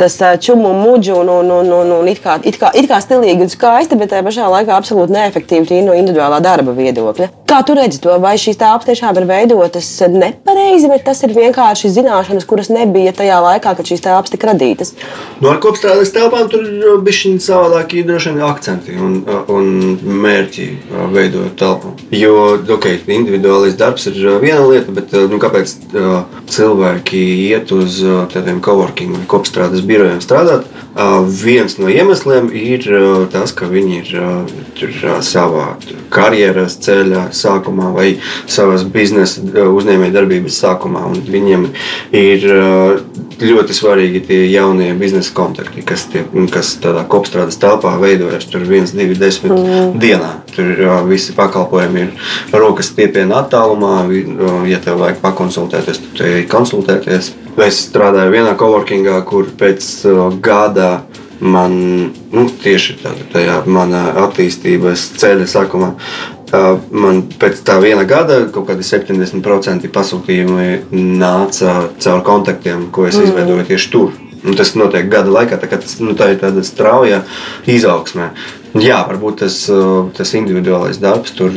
tas 0.00 0.18
čumu 0.42 0.72
muģu 0.82 1.18
un, 1.22 1.32
un, 1.40 1.52
un, 1.60 1.72
un, 1.80 1.94
un 2.00 2.10
it, 2.10 2.22
kā, 2.24 2.38
it, 2.44 2.58
kā, 2.60 2.72
it 2.78 2.88
kā 2.90 3.00
stilīgi 3.02 3.46
un 3.46 3.52
skaisti, 3.52 3.98
bet 4.00 4.12
tajā 4.12 4.26
pašā 4.26 4.48
laikā 4.52 4.76
absolūti 4.76 5.16
neefektīvi 5.16 5.61
tīri 5.68 5.86
no 5.86 5.96
individuālā 5.96 6.40
darba 6.44 6.74
viedokļa. 6.76 7.30
Kā 7.52 7.58
tu 7.68 7.74
redzi 7.76 7.98
to? 8.00 8.14
Vai 8.22 8.34
šīs 8.40 8.56
telpas 8.56 8.88
tiešām 8.88 9.18
ir 9.20 9.26
veidotas 9.28 9.88
nepareizi, 10.08 10.88
vai 10.88 10.96
tas 11.04 11.18
ir 11.26 11.34
vienkārši 11.36 11.90
zināšanas, 11.92 12.46
kuras 12.48 12.70
nebija 12.72 13.12
tajā 13.18 13.42
laikā, 13.44 13.74
kad 13.76 13.88
šīs 13.88 14.04
telpas 14.06 14.32
tika 14.32 14.48
radītas? 14.48 14.94
No 15.42 15.50
nu, 15.50 15.58
kopstrādes 15.60 16.14
telpām 16.14 16.48
tur 16.48 16.64
ir 16.64 17.02
bijuši 17.04 17.34
savādākie 17.44 18.06
droši 18.08 18.32
vien 18.32 18.46
akcenti 18.46 18.96
un, 18.96 19.18
un 19.52 19.68
mērķi 20.24 20.68
veidojot 21.12 21.58
telpu. 21.60 21.92
Jo 22.16 22.36
okay, 22.76 22.96
individuālais 23.04 23.76
darbs 23.76 24.08
ir 24.08 24.16
viena 24.40 24.64
lieta, 24.64 24.94
bet 24.96 25.12
nu, 25.28 25.40
kāpēc 25.42 25.74
cilvēki 26.52 27.22
iet 27.50 27.74
uz 27.76 28.00
tādiem 28.32 28.62
coworking 28.64 29.12
vai 29.18 29.26
kopstrādes 29.28 29.84
birojiem 29.84 30.22
strādāt? 30.24 30.68
Viens 31.42 31.78
no 31.80 31.92
iemesliem 31.92 32.50
ir 32.56 32.88
tas, 33.32 33.52
ka 33.56 33.68
viņi 33.68 34.00
ir 34.00 34.10
tur 34.78 34.96
savā 35.52 35.98
karjeras 36.12 36.76
ceļā, 36.82 37.28
sākumā 37.34 37.92
vai 37.94 38.08
savas 38.50 38.84
biznesa 38.84 39.42
uzņēmējdarbības 39.68 40.58
sākumā. 40.62 41.04
Viņiem 41.28 41.68
ir 42.16 42.46
ļoti 43.42 43.76
svarīgi 43.76 44.22
tie 44.28 44.40
jaunie 44.52 44.92
biznesa 44.98 45.32
kontakti, 45.34 45.82
kas, 45.86 46.06
tie, 46.12 46.24
kas 46.52 46.74
tādā 46.82 47.04
kopstrādes 47.08 47.58
telpā 47.62 47.94
veidojas. 48.00 48.46
Tur 48.50 48.64
viens, 48.68 48.92
divi, 48.94 49.16
desmit 49.18 49.54
mm. 49.54 49.96
dienā. 50.02 50.32
Tur 50.54 50.84
visi 51.08 51.34
pakalpojumi 51.36 52.06
ir 52.06 52.12
rokas 52.56 52.92
stiepienā 52.92 53.42
attālumā. 53.44 54.04
Ja 54.70 54.80
tev 54.82 55.00
vajag 55.02 55.22
pakonsultēties, 55.24 56.04
tad 56.06 56.20
te 56.20 56.34
konsultēties. 56.50 57.32
Es 57.62 57.82
strādāju 57.88 58.32
vienā 58.32 58.54
coworkingā, 58.58 59.18
kur 59.28 59.50
pēc 59.60 59.90
gada 60.44 61.02
man 61.42 61.74
nu, 62.32 62.46
tieši 62.62 62.98
tādā, 63.02 63.26
tajā 63.32 63.58
manā 63.66 64.04
attīstības 64.26 65.10
ceļa 65.20 65.48
sākumā. 65.50 65.92
Man 66.92 67.22
pēc 67.40 67.62
tā 67.64 67.78
viena 67.80 68.04
gada 68.08 68.42
kaut 68.52 68.68
kādi 68.68 68.84
70% 68.84 69.88
pasūtījumi 69.92 70.68
nāca 70.92 71.88
caur 72.02 72.20
kontaktiem, 72.26 72.90
ko 72.92 73.06
es 73.08 73.16
mm. 73.16 73.30
izveidoju 73.30 73.68
tieši 73.70 73.92
tur. 73.94 74.12
Un 74.42 74.58
tas 74.58 74.72
notiek 74.74 75.06
gada 75.06 75.30
laikā, 75.30 75.56
tā, 75.62 75.68
tas, 75.70 75.94
nu, 76.02 76.16
tā 76.18 76.32
ir 76.32 76.40
tāda 76.40 76.64
strauja 76.66 77.22
izaugsmē. 77.70 78.32
Jā, 78.82 79.02
varbūt 79.06 79.42
tas, 79.44 79.56
tas 80.16 80.32
individuālais 80.34 80.98
darbs 81.00 81.34
tur 81.36 81.54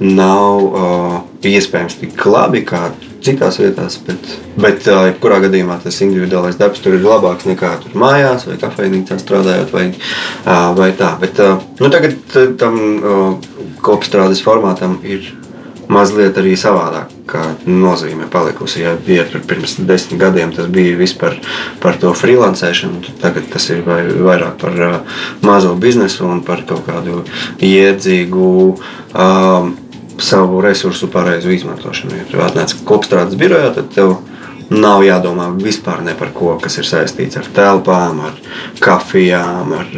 nav 0.00 0.64
uh, 0.64 1.18
iespējams 1.44 1.98
tik 2.00 2.24
labi 2.26 2.64
kā 2.66 2.88
citās 3.24 3.58
vietās, 3.60 3.96
bet, 4.04 4.34
bet 4.60 4.88
uh, 4.90 5.06
jebkurā 5.08 5.40
gadījumā 5.46 5.78
tas 5.84 6.00
individuālais 6.04 6.58
darbs 6.60 6.82
tur 6.84 6.98
ir 6.98 7.06
labāks 7.06 7.48
nekā 7.48 7.72
tur 7.84 7.96
mājās 8.00 8.48
vai 8.48 8.58
kafejnīcā 8.60 9.18
strādājot 9.22 9.72
vai, 9.74 9.86
uh, 9.94 10.68
vai 10.76 10.90
tā. 10.98 11.14
Bet, 11.22 11.40
uh, 11.40 11.62
nu, 11.80 11.90
tagad 11.94 12.18
tam 12.60 12.78
uh, 12.82 13.24
kopstrādes 13.84 14.44
formātam 14.44 14.98
ir 15.04 15.32
mazliet 15.90 16.38
arī 16.40 16.54
savādāk 16.58 17.12
nozīme 17.66 18.26
palikusi. 18.30 18.82
Ja, 18.84 18.94
ja 19.08 19.24
pirms 19.48 19.76
desmit 19.88 20.20
gadiem 20.20 20.52
tas 20.54 20.68
bija 20.72 20.96
vispār 20.98 21.38
par 21.82 21.98
to 22.00 22.12
freelancēšanu, 22.16 23.02
tad 23.06 23.20
tagad 23.22 23.48
tas 23.52 23.68
ir 23.72 23.82
vai, 23.86 24.02
vairāk 24.08 24.58
par 24.60 24.82
uh, 24.88 24.98
mazo 25.44 25.74
biznesu 25.80 26.28
un 26.28 26.44
par 26.46 26.64
kaut 26.68 26.84
kādu 26.88 27.24
iedzīgu. 27.64 28.50
Um, 29.14 29.74
savu 30.18 30.60
resursu 30.64 31.10
pareizu 31.12 31.52
izmantošanu. 31.54 32.20
Ja 32.20 32.28
tu 32.30 32.44
atnāc 32.44 32.76
kopstrādes 32.86 33.38
birojā, 33.40 33.72
tad 33.74 33.90
tev 33.94 34.16
nav 34.72 35.02
jādomā 35.04 35.48
vispār 35.60 36.02
ne 36.04 36.14
par 36.16 36.30
ko, 36.34 36.54
kas 36.62 36.78
ir 36.80 36.86
saistīts 36.88 37.36
ar 37.38 37.48
telpām, 37.54 38.20
ar 38.24 38.38
kafijām, 38.82 39.74
ar, 39.76 39.90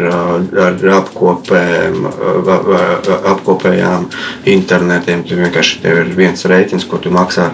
ar 0.66 0.84
apkopēm, 0.98 2.00
apkopējām, 3.32 4.08
internetiem. 4.56 5.22
Tur 5.26 5.44
vienkārši 5.44 5.80
tev 5.84 6.02
ir 6.02 6.12
viens 6.18 6.46
rēķins, 6.50 6.88
ko 6.90 7.00
tu 7.02 7.12
maksā 7.14 7.50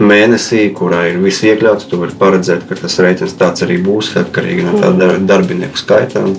mēnesī, 0.00 0.66
kurā 0.76 1.04
ir 1.12 1.20
viss 1.22 1.44
iekļauts. 1.44 1.88
Tu 1.90 2.00
vari 2.00 2.18
paredzēt, 2.20 2.66
ka 2.68 2.80
tas 2.80 2.98
rēķins 3.04 3.38
tāds 3.40 3.66
arī 3.66 3.78
būs 3.84 4.14
atkarīgi 4.24 4.66
no 4.66 4.80
tā 4.80 4.92
darbinieku 5.28 5.80
skaita. 5.80 6.24
Un, 6.24 6.36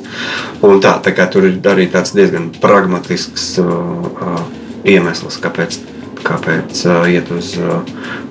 un 0.65 0.83
tā, 0.83 0.97
tā 1.05 1.15
kā 1.15 1.29
tur 1.31 1.49
ir 1.51 1.59
arī 1.71 1.89
tāds 1.93 2.15
diezgan 2.17 2.51
pragmatisks. 2.61 3.55
Uh, 3.61 4.63
iemesls, 4.85 5.37
kāpēc, 5.43 5.79
kāpēc 6.25 6.85
uh, 6.87 7.05
iet 7.11 7.31
uz 7.33 7.53
uh, 7.59 7.81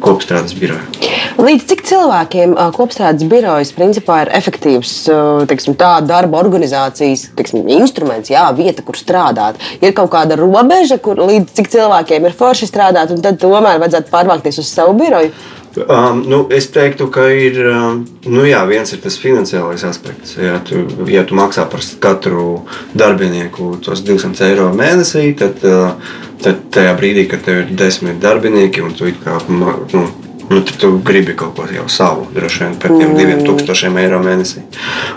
kopstrādes 0.03 0.55
biroju. 0.59 1.13
Līdz 1.35 1.67
cik 1.71 1.83
cilvēkiem 1.89 2.55
uh, 2.55 2.69
kopstrādes 2.75 3.27
birojas 3.31 3.73
principā 3.75 4.21
ir 4.25 4.31
efektīvs 4.39 4.93
uh, 5.11 5.43
teiksim, 5.51 5.77
tā, 5.79 5.97
darba 6.07 6.39
organizācijas 6.43 7.29
teiksim, 7.39 7.67
instruments, 7.75 8.31
jā, 8.33 8.45
vieta, 8.57 8.85
kur 8.87 8.99
strādāt? 8.99 9.59
Ir 9.83 9.97
kaut 9.97 10.13
kāda 10.15 10.39
robeža, 10.39 11.01
kur 11.03 11.19
līdz 11.23 11.57
cik 11.59 11.73
cilvēkiem 11.75 12.31
ir 12.31 12.39
forši 12.39 12.71
strādāt, 12.71 13.15
un 13.15 13.23
tad 13.25 13.43
tomēr 13.43 13.83
vajadzētu 13.83 14.15
pārvākties 14.15 14.63
uz 14.63 14.71
savu 14.71 14.97
biroju? 15.01 15.35
Um, 15.75 16.21
nu, 16.31 16.45
es 16.55 16.69
teiktu, 16.71 17.09
ka 17.11 17.25
ir 17.35 17.57
um, 17.67 18.05
nu, 18.31 18.45
jā, 18.47 18.61
viens 18.71 18.93
ir 18.95 19.01
tas 19.03 19.17
finansiālais 19.19 19.83
aspekts. 19.89 20.37
Ja 20.39 20.61
tu, 20.63 20.85
ja 21.11 21.25
tu 21.27 21.35
maksā 21.35 21.65
par 21.71 21.83
katru 22.03 22.61
darbinieku 22.95 23.73
tos 23.83 24.05
200 24.07 24.47
eiro 24.53 24.69
mēnesī, 24.77 25.33
tad, 25.39 25.65
uh, 25.67 25.97
tad 26.45 26.69
tajā 26.75 26.95
brīdī, 27.01 27.27
kad 27.31 27.43
tev 27.47 27.65
ir 27.65 27.73
desmit 27.75 28.23
darbinieki 28.23 28.85
un 28.87 28.95
tu 28.95 29.11
kā, 29.25 29.41
nu, 29.51 30.05
nu, 30.51 30.61
tad 30.61 30.77
tu 30.81 30.91
gribi 31.05 31.35
kaut 31.37 31.57
ko 31.57 31.67
jau 31.73 31.87
savu, 31.89 32.27
droši 32.35 32.65
vien 32.65 32.75
par 32.81 32.93
tiem 32.93 33.15
diviem 33.17 33.43
tūkstošiem 33.47 33.97
eiro 34.03 34.21
mēnesī. 34.25 34.65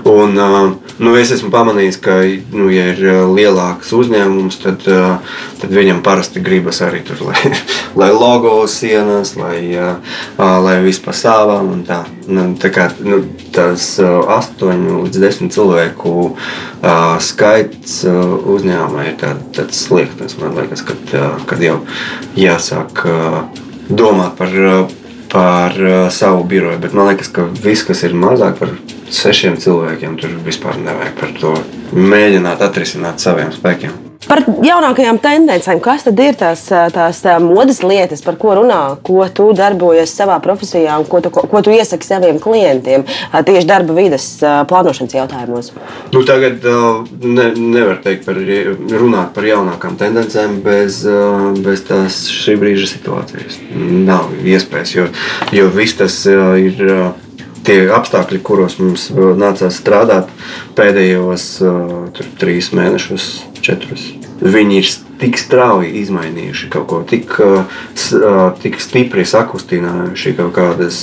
Un, 0.07 0.37
nu, 0.37 1.15
es 1.19 1.31
esmu 1.35 1.51
pamanījis, 1.53 1.99
ka, 2.03 2.19
nu, 2.55 2.69
ja 2.73 2.87
ir 2.93 3.01
lielāks 3.35 3.91
uzņēmums, 3.97 4.59
tad, 4.63 4.85
tad 5.61 5.73
viņam 5.73 6.01
parasti 6.05 6.43
gribas 6.43 6.81
arī 6.85 7.03
tur, 7.07 7.25
lai, 7.27 7.51
lai 7.99 8.11
logo 8.15 8.55
sienas, 8.71 9.35
lai, 9.39 9.59
lai 10.37 10.77
viss 10.85 11.03
pa 11.03 11.15
savām 11.15 11.73
un 11.75 11.83
tā. 11.87 12.03
Nu, 12.27 12.49
tā 12.59 12.71
kā 12.75 12.89
nu, 13.03 13.21
tas 13.55 13.93
8 14.03 14.87
līdz 15.05 15.21
10 15.23 15.53
cilvēku 15.55 16.15
skaits 17.23 18.01
uzņēmumā 18.07 19.07
ir 19.11 19.15
tā, 19.21 19.35
tāds 19.55 19.85
sliekts. 19.87 20.39
Man 20.41 20.57
liekas, 20.59 20.83
kad, 20.87 21.15
kad 21.47 21.63
jau 21.63 21.79
jāsāk 22.37 23.05
domāt 23.87 24.35
par 24.39 24.51
par 25.31 25.77
uh, 25.81 26.07
savu 26.13 26.43
biroju. 26.47 26.79
Bet 26.83 26.95
man 26.97 27.11
liekas, 27.11 27.31
ka 27.33 27.47
viss, 27.63 27.85
kas 27.87 28.03
ir 28.07 28.15
mazāk 28.17 28.59
par 28.61 28.73
sešiem 29.13 29.59
cilvēkiem, 29.61 30.19
tur 30.21 30.35
vispār 30.45 30.79
nevajag 30.81 31.15
par 31.19 31.37
to 31.41 31.55
mēģināt 31.95 32.63
atrisināt 32.63 33.23
saviem 33.23 33.53
spēkiem. 33.55 34.06
Par 34.27 34.41
jaunākajām 34.43 35.21
tendencēm, 35.23 35.79
kas 35.83 36.03
tad 36.03 36.19
ir 36.19 36.35
tās, 36.35 36.65
tās 36.67 37.21
modes 37.39 37.79
lietas, 37.85 38.19
par 38.25 38.35
ko 38.39 38.57
runā, 38.59 38.79
ko 39.05 39.23
tu 39.31 39.45
darbojies 39.55 40.11
savā 40.11 40.35
profesijā 40.43 40.97
un 40.99 41.05
ko 41.07 41.21
tu, 41.23 41.31
ko 41.31 41.61
tu 41.63 41.71
iesaki 41.71 42.07
saviem 42.07 42.41
klientiem 42.43 43.05
tieši 43.07 43.67
darba 43.69 43.95
vidas 43.95 44.25
plānošanas 44.41 45.15
jautājumos? 45.15 45.71
Nu, 46.11 46.25
tagad 46.27 46.65
ne, 47.23 47.47
nevar 47.55 48.01
teikt 48.03 48.27
par, 48.27 48.41
runāt 48.99 49.31
par 49.37 49.47
jaunākām 49.47 49.95
tendencēm 49.99 50.59
bez, 50.65 51.03
bez 51.63 51.85
tās 51.87 52.25
šī 52.33 52.57
brīža 52.59 52.91
situācijas. 52.97 53.61
Nav 53.77 54.33
iespējas, 54.43 54.97
jo, 54.97 55.07
jo 55.55 55.71
viss 55.77 55.95
tas 56.01 56.19
ir 56.27 56.83
tie 57.67 57.79
apstākļi, 57.93 58.41
kuros 58.45 58.77
mums 58.81 59.09
nācās 59.13 59.81
strādāt 59.81 60.31
pēdējos 60.77 61.49
tur, 62.15 62.31
trīs 62.39 62.71
mēnešus, 62.75 63.27
četrus. 63.65 64.09
Viņi 64.41 64.81
ir 64.81 64.89
tik 65.21 65.39
strauji 65.41 65.95
izmainījuši 66.03 66.69
kaut 66.73 66.87
ko, 66.91 67.01
tik, 67.09 67.33
tik 68.63 68.77
stipri 68.83 69.25
sakustinājuši 69.27 70.35
kaut 70.37 70.53
kādas 70.57 71.01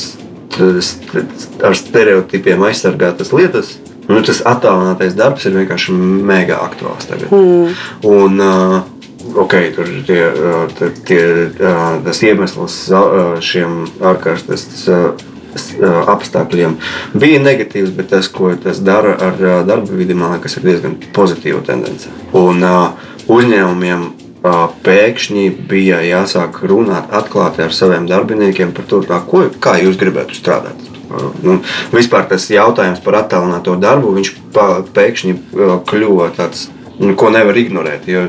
ar 1.64 1.74
stereotipiem 1.78 2.62
aizsargātas 2.68 3.34
lietas. 3.34 3.74
Nu, 4.04 4.20
tas 4.20 4.42
attālinātais 4.44 5.14
darbs 5.16 5.46
ir 5.48 5.54
vienkārši 5.56 5.94
mega 6.28 6.58
aktuāls 6.66 7.06
tagad. 7.08 7.30
Mm. 7.32 7.70
Un, 8.04 8.42
uh, 8.44 8.82
okay, 9.40 9.70
tur 9.72 9.88
tie, 10.06 10.20
tie, 11.08 11.22
tas 12.04 12.20
iemesls 12.26 12.76
šiem 13.44 13.78
ārkārtas 14.04 14.66
apstākļiem 16.14 16.76
bija 17.14 17.42
negatīvs, 17.44 17.94
bet 17.96 18.10
tas, 18.14 18.28
ko 18.32 18.52
tas 18.60 18.82
dara 18.84 19.14
ar 19.28 19.40
darba 19.68 19.96
vidi, 19.96 20.16
man 20.18 20.36
liekas, 20.36 20.58
ir 20.58 20.68
diezgan 20.68 20.98
pozitīva 21.16 21.62
tendence. 21.66 22.12
Un 22.36 22.64
uzņēmumiem 23.30 24.10
pēkšņi 24.84 25.44
bija 25.68 26.02
jāsāk 26.04 26.60
runāt 26.68 27.12
atklāti 27.16 27.64
ar 27.64 27.72
saviem 27.72 28.08
darbiniekiem 28.10 28.74
par 28.76 28.88
to, 28.90 29.00
ko, 29.30 29.46
kā 29.60 29.78
jūs 29.80 29.96
gribētu 30.00 30.36
strādāt. 30.36 30.90
Nu, 31.44 31.60
vispār 31.94 32.26
tas 32.28 32.46
jautājums 32.50 33.00
par 33.04 33.20
attālināto 33.22 33.76
darbu, 33.80 34.14
viņš 34.16 34.32
pēkšņi 34.96 35.34
kļuva 35.88 36.30
tāds, 36.36 36.68
nu, 36.98 37.14
ko 37.18 37.30
nevar 37.32 37.56
ignorēt. 37.60 38.08
Jo, 38.10 38.26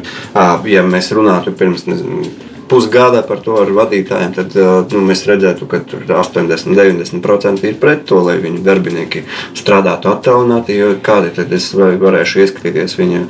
ja 0.69 0.83
mēs 0.85 1.11
runātu 1.15 1.55
pirms 1.57 1.87
nezinu, 1.89 2.29
pusgada 2.69 3.21
par 3.27 3.41
to 3.45 3.57
ar 3.61 3.71
vadītājiem, 3.75 4.35
tad 4.35 4.55
nu, 4.91 5.01
mēs 5.05 5.25
redzētu, 5.29 5.67
ka 5.69 5.81
80-90% 5.85 7.65
ir 7.69 7.79
pret 7.81 8.05
to, 8.09 8.19
lai 8.25 8.37
viņu 8.43 8.63
darbinieki 8.65 9.25
strādātu 9.57 10.11
attālināti. 10.11 10.77
Kādi 11.05 11.33
tad 11.35 11.51
es 11.55 11.71
varēšu 11.75 12.45
ieskatīties 12.45 12.97
viņa 12.99 13.25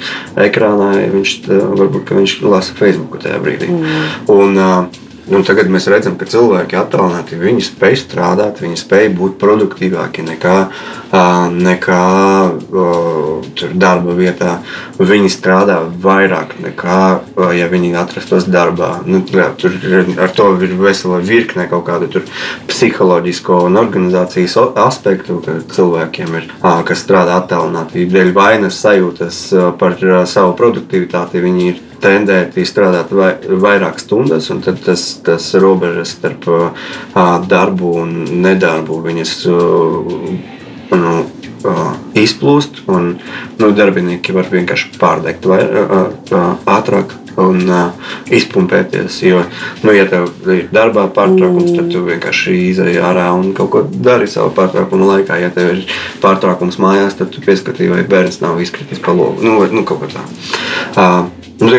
ekrānā, 0.47 0.91
ja 1.03 1.09
viņš 1.13 1.37
varbūt 1.49 2.13
viņš 2.19 2.37
lasa 2.45 2.77
Facebook 2.77 3.21
tajā 3.23 3.41
brīdī. 3.43 3.71
Mm. 3.71 4.05
Un, 4.35 4.61
Un 5.25 5.41
tagad 5.41 5.71
mēs 5.73 5.87
redzam, 5.89 6.19
ka 6.19 6.27
cilvēki 6.29 6.77
attālināti, 6.77 7.39
viņi 7.41 7.63
spēj 7.65 7.95
strādāt, 8.03 8.59
viņi 8.61 8.75
spēj 8.77 9.07
būt 9.17 9.39
produktīvāki 9.41 10.21
nekā, 10.21 10.57
nekā 11.55 12.01
darba 13.73 14.13
vietā. 14.13 14.59
Viņi 14.99 15.31
strādā 15.33 15.79
vairāk 16.03 16.53
nekā, 16.61 16.99
ja 17.57 17.69
viņi 17.71 17.95
atrastos 17.97 18.45
darbā. 18.53 18.99
Nu, 19.09 19.23
jā, 19.25 19.49
tur 19.57 19.73
ar 20.21 20.35
to 20.37 20.51
ir 20.61 20.77
vesela 20.77 21.17
virkne 21.25 21.65
kaut 21.73 21.87
kādu 21.89 22.21
psiholoģisko 22.69 23.63
un 23.65 23.81
organizācijas 23.81 24.59
aspektu, 24.85 25.39
ka 25.41 25.57
cilvēkiem 25.73 26.37
ir, 26.37 26.47
kas 26.61 27.01
strādā 27.01 27.41
attālināti, 27.41 28.05
dēļ 28.13 28.29
vainas 28.37 28.77
sajūtas 28.85 29.41
par 29.81 29.97
savu 30.29 30.53
produktivitāti. 30.61 31.41
Viņi 31.41 31.67
ir 31.71 31.81
tendēt 32.03 32.57
izstrādāt 32.61 33.13
vai, 33.15 33.33
vairāk 33.45 33.99
stundas, 34.01 34.49
un 34.53 34.61
tas, 34.65 35.05
tas 35.25 35.49
robežas 35.61 36.15
starp 36.17 36.47
darbu 37.49 37.95
un 38.03 38.15
nedarbu 38.45 39.01
viņas 39.05 39.35
nu, 40.95 41.13
izplūst, 42.15 42.85
un 42.91 43.13
nu, 43.59 43.69
darbinieki 43.75 44.35
var 44.35 44.49
vienkārši 44.51 44.97
pārdegt 45.01 45.47
vai, 45.49 45.61
ātrāk. 46.77 47.21
Un 47.35 47.65
uh, 47.67 48.11
izpumpēties. 48.31 49.17
Jo, 49.27 49.41
nu, 49.83 49.91
ja 49.91 50.05
tev 50.07 50.29
ir 50.53 50.69
darbā 50.71 51.03
pārtraukums, 51.11 51.73
tad 51.75 51.89
tu 51.91 52.05
vienkārši 52.07 52.55
izēji 52.69 53.01
ārā 53.03 53.25
un 53.35 53.49
kaut 53.57 53.71
ko 53.73 53.81
dari 53.91 54.29
savā 54.31 54.53
pārtraukuma 54.55 55.09
laikā. 55.09 55.41
Ja 55.43 55.51
tev 55.51 55.73
ir 55.73 55.97
pārtraukums 56.23 56.79
mājās, 56.79 57.17
tad 57.19 57.35
tu 57.35 57.43
pieskatīji, 57.43 57.91
vai 57.91 58.05
bērns 58.07 58.39
nav 58.39 58.61
izkritis 58.63 59.03
pa 59.03 59.11
logu. 59.11 59.43
Nu, 59.43 59.59
nu, 59.67 59.83
kaut 59.83 60.05
kā 60.05 60.13
tā. 60.15 60.23
Uh, 60.95 61.44
Nu, 61.59 61.69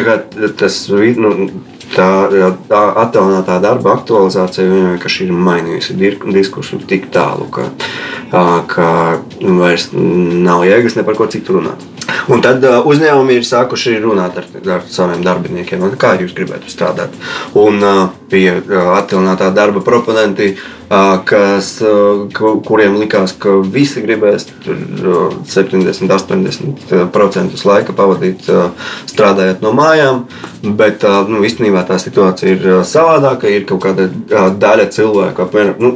tas 0.57 0.77
nu, 1.21 1.33
tā, 1.95 2.07
tā 2.69 2.83
attēlotā 3.03 3.59
darba 3.63 3.97
aktualizācija 3.97 4.69
vienkārši 4.71 5.27
ir 5.27 5.35
mainījusi 5.49 5.97
diskursu 6.33 6.81
tik 6.89 7.11
tālu, 7.15 7.49
ka, 7.53 7.69
ka 8.73 8.89
vairs 9.43 9.91
nav 9.93 10.65
jēgas 10.69 10.97
ne 10.97 11.05
par 11.07 11.19
ko 11.19 11.29
citu 11.33 11.59
runāt. 11.59 11.85
Un 12.31 12.41
tad 12.43 12.63
uzņēmumi 12.63 13.37
ir 13.37 13.47
sākuši 13.47 13.99
runāt 14.03 14.39
ar, 14.41 14.47
ar 14.77 14.87
saviem 14.91 15.25
darbiniekiem, 15.27 15.85
kā 16.01 16.15
jūs 16.21 16.35
gribētu 16.37 16.71
strādāt. 16.73 17.15
Un 17.59 17.83
bija 18.31 18.61
attēlotā 18.97 19.51
darba 19.55 19.83
proponenti 19.85 20.55
kas, 20.89 21.71
kuriem 22.67 22.97
likās, 23.01 23.35
ka 23.39 23.57
visi 23.63 24.03
gribēs 24.05 24.47
70, 24.67 26.07
80% 26.07 27.65
laika 27.67 27.97
pavadīt 27.97 28.47
strādājot 29.11 29.65
no 29.65 29.73
mājām. 29.77 30.25
Bet 30.67 31.05
nu, 31.31 31.43
īstenībā 31.47 31.85
tā 31.87 31.99
situācija 32.03 32.55
ir 32.55 32.69
savādāka. 32.87 33.51
Ir 33.51 33.67
kaut 33.69 33.85
kāda 33.87 34.09
daļa 34.57 34.89
cilvēku, 34.95 35.47
apmēram 35.47 35.83
nu, 35.83 35.95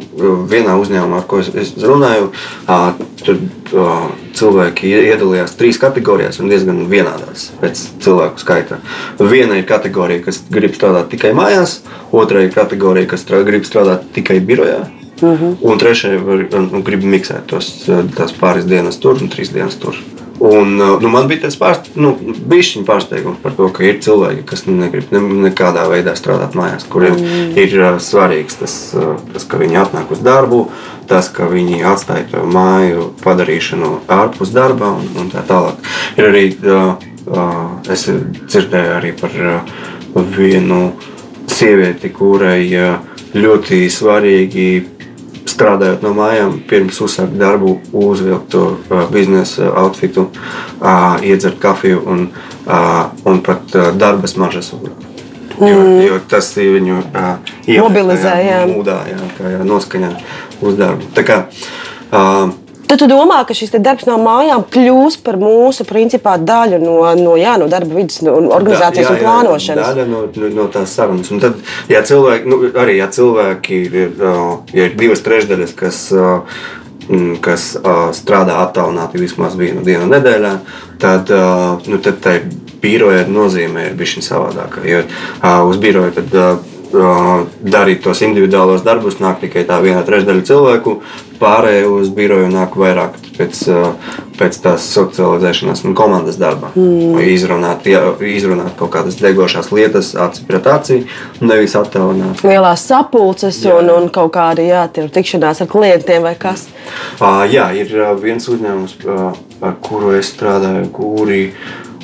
vienā 0.50 0.76
uzņēmumā, 0.80 1.22
ar 1.22 1.30
ko 1.30 1.42
es, 1.42 1.52
es 1.54 1.74
runāju. 1.82 2.30
Tur 3.20 3.40
cilvēki 4.36 4.90
iedalījās 5.10 5.56
trīs 5.58 5.78
kategorijās 5.80 6.40
un 6.40 6.50
diezgan 6.50 6.84
vienādās 6.90 7.50
pēc 7.60 7.82
cilvēku 8.04 8.42
skaita. 8.42 8.80
Viena 9.20 9.58
ir 9.60 9.66
kategorija, 9.68 10.24
kas 10.26 10.42
grib 10.52 10.74
strādāt 10.78 11.10
tikai 11.12 11.34
mājās, 11.36 11.80
otra 12.12 12.44
ir 12.46 12.54
kategorija, 12.54 13.10
kas 13.10 13.26
grib 13.28 13.68
strādāt 13.68 14.08
tikai 14.16 14.40
birojā. 14.40 14.80
Uh 15.20 15.28
mhm. 15.28 15.44
-huh. 15.44 15.56
Un 15.60 15.78
trešajā 15.78 16.24
var, 16.24 16.46
nu, 16.72 16.82
grib 16.82 17.04
miksēt 17.04 17.46
tos, 17.46 17.90
tās 18.16 18.32
pāris 18.40 18.64
dienas 18.64 18.98
tur 18.98 19.22
un 19.22 19.28
trīs 19.28 19.52
dienas 19.52 19.76
tur. 19.76 19.94
Un, 20.40 20.76
nu, 20.76 21.08
man 21.12 21.26
bija 21.28 21.42
tāds 21.42 21.58
pārst, 21.60 21.90
nu, 22.00 22.14
pārsteigums 22.88 23.42
par 23.42 23.52
to, 23.58 23.66
ka 23.76 23.82
ir 23.84 23.98
cilvēki, 24.00 24.46
kas 24.48 24.62
negrib 24.64 25.10
ne, 25.12 25.20
nekādā 25.44 25.82
veidā 25.90 26.14
strādāt 26.16 26.54
mājās, 26.56 26.86
kuriem 26.88 27.18
mm. 27.18 27.50
ir 27.60 27.74
uh, 27.76 27.98
svarīgs 28.00 28.56
tas, 28.56 28.76
uh, 28.96 29.18
tas, 29.34 29.44
ka 29.44 29.60
viņi 29.60 29.76
atnāk 29.82 30.14
uz 30.16 30.22
darbu, 30.24 30.62
tas, 31.10 31.28
ka 31.28 31.44
viņi 31.50 31.82
atstāja 31.84 32.24
to 32.30 32.44
māju 32.48 33.10
padarīšanu 33.20 33.90
ārpus 34.08 34.54
darba 34.56 34.94
un, 34.96 35.10
un 35.20 35.28
tā 35.28 35.44
tālāk. 35.44 35.84
Ir 36.16 36.30
arī, 36.30 36.46
uh, 36.64 36.96
uh, 37.28 37.60
es 37.92 38.06
dzirdēju 38.08 38.96
arī 38.96 39.12
par 39.20 39.36
uh, 39.44 39.76
vienu 40.38 40.94
sievieti, 41.52 42.08
kurai 42.16 42.64
uh, 42.80 42.96
ļoti 43.36 43.82
svarīgi 43.92 44.70
strādājot 45.60 46.04
no 46.06 46.14
mājām, 46.16 46.56
pirms 46.68 47.00
uzsākt 47.04 47.36
darbu, 47.40 47.76
uzvilkt 47.92 48.48
to 48.54 48.64
uh, 48.72 49.04
biznesa 49.12 49.68
outfitu, 49.84 50.30
iedzert 51.26 51.60
kafiju 51.60 52.00
un, 52.08 52.26
un 53.28 53.40
pat 53.44 53.76
darba 54.00 54.30
smaržas. 54.30 54.72
Mm. 55.60 55.68
Jo, 55.68 55.80
jo 56.06 56.18
tas 56.30 56.48
viņu 56.56 57.02
mobilizē, 57.82 58.32
jā, 58.46 58.60
mūdā, 58.70 59.02
jā, 59.10 59.20
kā, 59.36 59.50
jā, 59.52 59.60
noskaņā 59.68 60.10
uz 60.64 60.78
darbu. 60.80 61.10
Tā 61.16 61.24
kā, 61.28 61.38
uh, 62.08 62.54
Tad 62.90 62.98
tu 62.98 63.06
domā, 63.06 63.36
ka 63.46 63.54
šis 63.54 63.70
darbs 63.78 64.08
no 64.08 64.16
mājām 64.18 64.64
kļūs 64.66 65.20
par 65.22 65.36
mūsu 65.38 65.84
principā, 65.86 66.32
daļu 66.42 66.80
no, 66.82 66.94
no, 67.14 67.36
jā, 67.38 67.52
no 67.60 67.68
darba 67.70 67.94
vidas 68.00 68.18
no 68.26 68.32
organizācijas 68.50 69.04
jā, 69.04 69.12
jā, 69.12 69.12
jā, 69.12 69.20
un 69.20 69.20
plānošanas? 69.22 69.90
Daļa 69.92 70.06
no, 70.10 70.22
no, 70.34 70.48
no 70.56 70.64
tās 70.74 70.94
sarunas. 70.98 71.30
Un 71.30 71.42
tad, 71.44 71.60
ja 71.92 72.00
cilvēki, 72.08 72.50
nu, 72.50 72.58
arī 72.82 72.96
ja 72.98 73.06
cilvēki 73.14 73.78
ir, 73.86 73.94
ja 74.74 74.88
ir 74.88 74.96
divas 74.98 75.22
trešdaļas, 75.22 75.76
kas, 75.78 76.00
kas 77.46 77.68
strādā 78.18 78.58
attālināti 78.64 79.22
vismaz 79.22 79.54
vienu 79.60 79.86
dienu 79.86 80.10
nedēļā, 80.10 80.52
tad, 80.98 81.30
nu, 81.86 82.02
tad 82.02 82.18
tai 82.26 82.36
biroja 82.82 83.22
nozīme 83.30 83.86
ir 83.86 83.94
bijusi 84.02 84.26
savādāka. 84.26 84.82
Jo 84.90 85.04
uz 85.70 85.78
biroja 85.78 86.18
tad 86.18 86.66
darīt 86.90 88.02
tos 88.04 88.20
individuālos 88.26 88.84
darbus, 88.86 89.20
nāk 89.22 89.40
tikai 89.44 89.64
tā 89.68 89.78
viena 89.82 90.02
trešdaļa 90.06 90.46
cilvēku. 90.46 91.00
Pārējie 91.40 91.86
uz 91.88 92.10
biroju 92.12 92.50
nāk 92.52 92.74
vairāk 92.76 93.14
pēc, 93.38 93.60
pēc 94.36 94.58
tās 94.60 94.88
socializēšanās 94.92 95.84
un 95.88 95.94
komandas 95.96 96.36
darba. 96.40 96.68
Mm. 96.74 97.16
Izrunāt, 97.32 97.86
jā, 97.88 98.02
izrunāt 98.28 98.74
kaut 98.76 98.92
kādas 98.96 99.16
degošās 99.22 99.70
lietas, 99.72 100.12
aci 100.20 100.44
pret 100.48 100.68
aci, 100.68 100.98
nevis 101.40 101.76
attēlināt. 101.80 102.44
Lielās 102.44 102.84
sapulces 102.90 103.62
jā. 103.64 103.78
un, 103.78 103.88
un 103.94 104.10
kaut 104.12 104.34
kāda 104.36 104.66
jā, 104.66 104.84
tikšanās 104.92 105.64
ar 105.64 105.70
klientiem 105.72 106.26
vai 106.28 106.34
kas. 106.40 106.66
Uh, 107.16 107.46
jā, 107.48 107.70
ir 107.78 107.94
viens 108.20 108.50
uzņēmums, 108.50 108.98
ar 109.64 109.78
kuru 109.80 110.18
es 110.18 110.34
strādāju, 110.34 110.90
kuri 110.92 111.44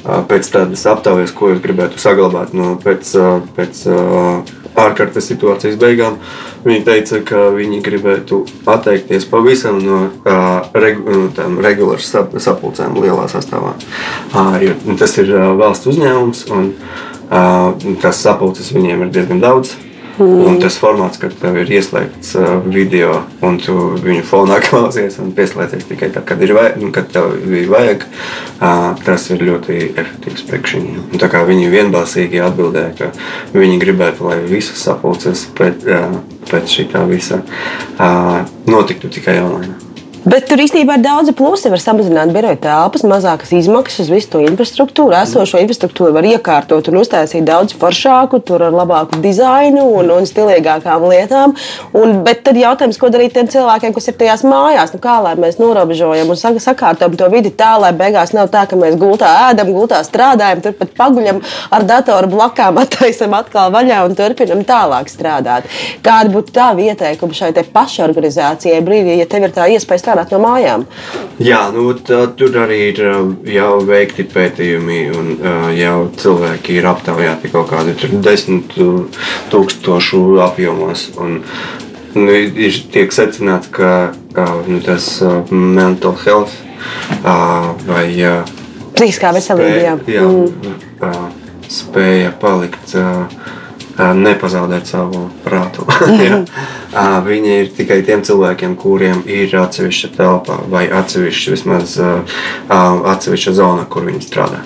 pēc 0.06 0.48
tādas 0.54 0.84
aptaujas, 0.88 1.34
ko 1.34 1.50
es 1.52 1.60
gribētu 1.62 2.00
saglabāt 2.00 2.54
no 2.56 2.76
pēc, 2.82 3.12
pēc 3.56 3.82
ārkārtas 4.76 5.28
situācijas 5.30 5.78
beigām. 5.80 6.18
Viņi 6.66 6.84
teica, 6.86 7.20
ka 7.26 7.42
viņi 7.54 7.80
gribētu 7.84 8.42
atteikties 8.68 9.26
pavisam 9.30 9.80
no 9.82 10.00
regu, 10.76 11.26
regulāras 11.64 12.12
sapulcēm 12.44 12.98
lielā 13.00 13.26
sastāvā. 13.32 13.74
Jo 14.62 14.76
tas 15.00 15.16
ir 15.22 15.32
valsts 15.58 15.90
uzņēmums 15.92 16.46
un 16.56 16.72
tas 18.02 18.22
sapulces 18.22 18.72
viņiem 18.74 19.06
ir 19.06 19.12
diezgan 19.18 19.42
daudz. 19.42 19.76
Mm. 20.16 20.46
Un 20.48 20.58
tas 20.62 20.78
formāts, 20.80 21.20
kad 21.20 21.34
tev 21.36 21.58
ir 21.60 21.70
ieslēgts 21.76 22.30
uh, 22.40 22.46
video, 22.64 23.18
un 23.44 23.58
tu 23.60 23.74
viņu 24.00 24.24
fonā 24.24 24.58
klausies 24.66 25.18
un 25.20 25.34
pieslēdzies 25.36 25.88
tikai 25.90 26.08
tad, 26.14 26.24
kad, 26.28 26.40
vajag, 26.56 26.78
nu, 26.80 26.90
kad 26.94 27.10
tev 27.12 27.34
ir 27.44 27.68
vajag, 27.72 28.06
uh, 28.56 28.90
tas 29.04 29.28
ir 29.34 29.44
ļoti 29.44 29.78
efektīvs 29.92 30.46
tā 31.20 31.28
kā 31.32 31.44
viņi 31.48 31.72
vienbalsīgi 31.72 32.40
atbildēja, 32.46 32.94
ka 32.96 33.10
viņi 33.56 33.80
gribētu, 33.82 34.30
lai 34.30 34.40
visas 34.48 34.86
sapulces 34.88 35.46
pēc, 35.58 35.84
pēc 36.48 36.78
šī 36.78 36.88
visa 37.12 37.42
uh, 37.42 38.40
notiktu 38.70 39.12
tikai 39.12 39.42
online. 39.44 39.85
Bet 40.26 40.48
tur 40.50 40.58
īstenībā 40.58 40.96
ir 40.98 41.02
daudz 41.04 41.30
plusi. 41.38 41.68
Var 41.70 41.78
samazināt 41.78 42.32
biroja 42.34 42.58
telpas, 42.58 43.04
mazākas 43.06 43.52
izmaksas, 43.54 44.08
visu 44.10 44.32
to 44.32 44.40
infrastruktūru. 44.42 45.14
Esošo 45.14 45.60
infrastruktūru 45.62 46.16
var 46.16 46.26
iekārtot 46.26 46.88
un 46.90 46.98
uztaisīt 46.98 47.44
daudz 47.46 47.76
foršāku, 47.78 48.40
tur 48.42 48.64
ar 48.66 48.74
labāku 48.74 49.20
dizainu 49.22 49.84
un, 50.00 50.10
un 50.10 50.26
stilīgākām 50.26 51.04
lietām. 51.12 51.54
Un, 51.94 52.24
bet 52.26 52.42
tad 52.48 52.58
jautājums, 52.58 52.98
ko 52.98 53.10
darīt 53.14 53.36
tiem 53.36 53.46
cilvēkiem, 53.52 53.94
kas 53.94 54.10
ir 54.10 54.16
tajās 54.18 54.42
mājās? 54.42 54.96
Nu, 54.96 55.00
kā 55.04 55.14
lai 55.22 55.36
mēs 55.38 55.60
norobežojam 55.62 56.34
un 56.34 56.40
sakārtojam 56.42 57.14
to 57.22 57.30
vidi 57.30 57.54
tā, 57.54 57.76
lai 57.84 57.92
beigās 57.94 58.34
nav 58.34 58.50
tā, 58.50 58.64
ka 58.66 58.80
mēs 58.82 58.98
gultā 58.98 59.30
ēdam, 59.52 59.70
gultā 59.78 60.02
strādājam, 60.02 60.64
turpat 60.66 60.90
paguļam 60.98 61.38
ar 61.70 61.86
datoru 61.86 62.32
blakām, 62.34 62.80
attaisam 62.82 63.38
atkal 63.38 63.70
vaļā 63.78 64.02
un 64.08 64.18
turpinam 64.18 64.66
tālāk 64.66 65.06
strādāt. 65.14 65.70
Kāda 66.02 66.34
būtu 66.34 66.58
tā 66.58 66.72
ieteikuma 66.74 67.42
šai 67.44 67.54
pašorganizācijai 67.70 68.82
brīdī, 68.82 69.20
ja 69.22 69.30
tev 69.30 69.46
ir 69.46 69.54
tā 69.54 69.70
iespēja 69.70 70.02
strādāt? 70.02 70.15
Strādāt 70.16 70.32
no 70.32 70.40
mājām. 70.40 70.84
Jā, 71.42 71.70
nu, 71.74 71.92
tā, 71.94 72.26
tur 72.36 72.56
arī 72.62 72.78
ir 72.92 73.00
jau 73.52 73.72
veikti 73.84 74.24
pētījumi, 74.24 75.00
un 75.12 75.32
jau 75.76 76.08
cilvēki 76.16 76.78
ir 76.78 76.88
aptaujāti 76.88 77.50
kaut 77.52 77.68
kādi 77.70 77.96
desmit 78.24 78.72
tūkstošu 79.52 80.40
apjomos. 80.46 81.10
Un, 81.20 81.42
nu, 82.16 82.30
ir 82.32 82.80
tiek 82.92 83.12
secināts, 83.12 83.68
ka 83.70 84.12
nu, 84.68 84.80
tas 84.84 85.20
mental 85.50 86.16
health 86.24 86.56
vai 87.86 88.08
psihiskā 88.96 89.34
veselība 89.36 89.82
jā. 89.82 89.96
Jā, 90.08 90.24
mm. 90.24 91.36
spēja 91.68 92.32
palikt 92.40 92.96
nepazaudēt 93.98 94.88
savu 94.90 95.26
prātu. 95.44 95.86
Viņi 97.30 97.52
ir 97.62 97.72
tikai 97.76 98.00
tiem 98.06 98.22
cilvēkiem, 98.26 98.76
kuriem 98.80 99.22
ir 99.28 99.52
atsevišķa 99.56 100.12
telpa 100.16 100.60
vai 100.72 100.86
atsevišķa, 100.92 101.52
vismaz, 101.56 101.98
atsevišķa 102.68 103.54
zona, 103.56 103.86
kur 103.90 104.08
viņi 104.08 104.24
strādā. 104.24 104.64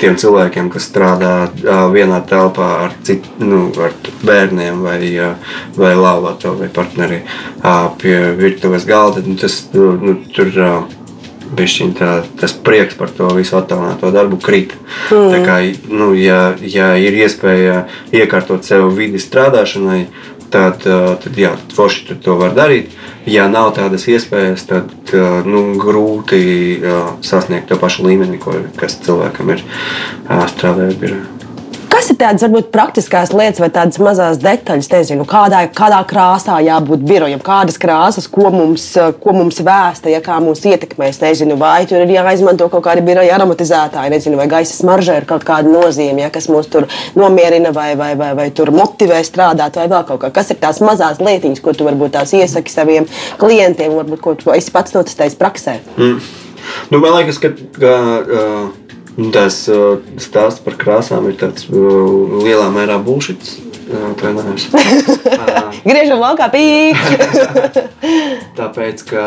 Tiem 0.00 0.16
cilvēkiem, 0.20 0.68
kas 0.72 0.90
strādā 0.90 1.34
vienā 1.92 2.20
telpā 2.28 2.66
ar, 2.84 2.96
cit, 3.06 3.24
nu, 3.40 3.70
ar 3.80 3.94
bērniem 4.26 4.82
vai, 4.84 4.98
vai 5.78 5.92
laulāto 5.96 6.52
vai 6.58 6.68
partneri 6.68 7.22
pie 8.02 8.18
virtuves 8.36 8.84
galda, 8.88 9.24
nu, 9.24 9.38
tas 9.40 9.62
nu, 9.72 10.18
tur 10.36 10.52
bišķiņ, 10.52 10.99
tā, 11.98 12.10
tas 12.40 12.52
prieks 12.52 12.96
par 12.98 13.10
to 13.14 13.28
visu 13.36 13.56
attālināto 13.58 14.10
darbu 14.14 14.38
krīt. 14.42 14.74
Mm. 15.10 15.30
Tā 15.34 15.40
kā, 15.46 15.56
nu, 15.90 16.12
ja, 16.14 16.54
ja 16.60 16.94
ir 17.00 17.16
iespēja 17.24 17.86
iekārtot 18.12 18.64
sev 18.64 18.90
vidi 18.96 19.18
strādāšanai, 19.22 20.06
tad, 20.50 20.82
tad 20.82 21.38
jā, 21.38 21.54
forši 21.74 22.18
to 22.24 22.36
var 22.40 22.54
darīt. 22.56 22.94
Ja 23.28 23.48
nav 23.52 23.74
tādas 23.76 24.06
iespējas, 24.10 24.64
tad 24.70 25.12
nu, 25.46 25.66
grūti 25.80 26.80
sasniegt 27.26 27.68
to 27.70 27.78
pašu 27.80 28.08
līmeni, 28.08 28.40
kas 28.80 28.98
cilvēkam 29.04 29.54
ir 29.56 29.66
strādājot 30.26 30.98
birojā. 31.02 31.39
Kas 32.10 32.16
ir 32.16 32.24
tādas 32.24 32.42
varbūt 32.42 32.70
praktiskās 32.74 33.30
lietas 33.30 33.60
vai 33.62 33.68
tādas 33.70 34.00
mazas 34.02 34.38
detaļas, 34.42 34.88
nezinu, 34.90 35.22
kādā, 35.30 35.60
kādā 35.70 36.00
krāsā 36.10 36.56
jābūt 36.66 37.04
birojam, 37.06 37.38
kādas 37.38 37.78
krāsas, 37.78 38.26
ko 38.26 38.48
mums, 38.50 38.88
ko 39.22 39.34
mums 39.36 39.60
vēsta, 39.62 40.10
ja 40.10 40.18
kā 40.18 40.40
mūs 40.42 40.64
ietekmēs, 40.66 41.20
nezinu, 41.22 41.54
vai 41.60 41.84
tur 41.86 42.02
ir 42.02 42.10
jāizmanto 42.10 42.66
kaut 42.72 42.82
kādi 42.88 43.06
biroja 43.06 43.36
aromatizētāji, 43.36 44.10
nezinu, 44.16 44.40
vai 44.42 44.48
gaisa 44.50 44.74
smaržai 44.74 45.20
ir 45.20 45.28
kaut 45.30 45.46
kāda 45.46 45.70
nozīme, 45.70 46.24
ja, 46.24 46.32
kas 46.34 46.50
mūs 46.50 46.72
tur 46.74 46.88
nomierina 47.14 47.70
vai, 47.78 47.92
vai, 47.94 48.16
vai, 48.18 48.32
vai 48.40 48.50
tur 48.50 48.74
motivē 48.74 49.22
strādāt, 49.22 49.78
vai 49.78 49.86
vēl 49.94 50.02
kaut 50.10 50.24
kā. 50.26 50.34
Kas 50.40 50.50
ir 50.50 50.58
tās 50.66 50.82
mazās 50.82 51.22
lietiņas, 51.22 51.62
ko 51.62 51.78
tu 51.78 51.86
varbūt 51.86 52.18
tās 52.18 52.34
iesaki 52.34 52.74
saviem 52.74 53.06
klientiem, 53.38 53.94
varbūt 54.02 54.26
ko 54.26 54.34
tu 54.42 54.50
esi 54.58 54.74
pats 54.74 54.98
notestējis 54.98 55.38
praksē? 55.38 55.78
Mm. 55.94 56.18
Nu, 56.90 56.98
man 56.98 57.20
liekas, 57.20 57.38
ka. 57.38 57.54
ka 57.78 57.98
uh 58.26 58.79
Tas 59.34 59.56
uh, 59.68 59.98
stāsts 60.22 60.62
par 60.64 60.78
krāsām 60.80 61.26
ir 61.28 61.36
tāds 61.40 61.66
uh, 61.68 62.40
lielā 62.40 62.70
mērā 62.72 62.96
bullshit. 63.04 63.42
Griežam 65.88 66.20
laukā 66.22 66.46
pīkšķi. 66.52 67.82
Tāpēc, 68.60 69.02
ka 69.10 69.24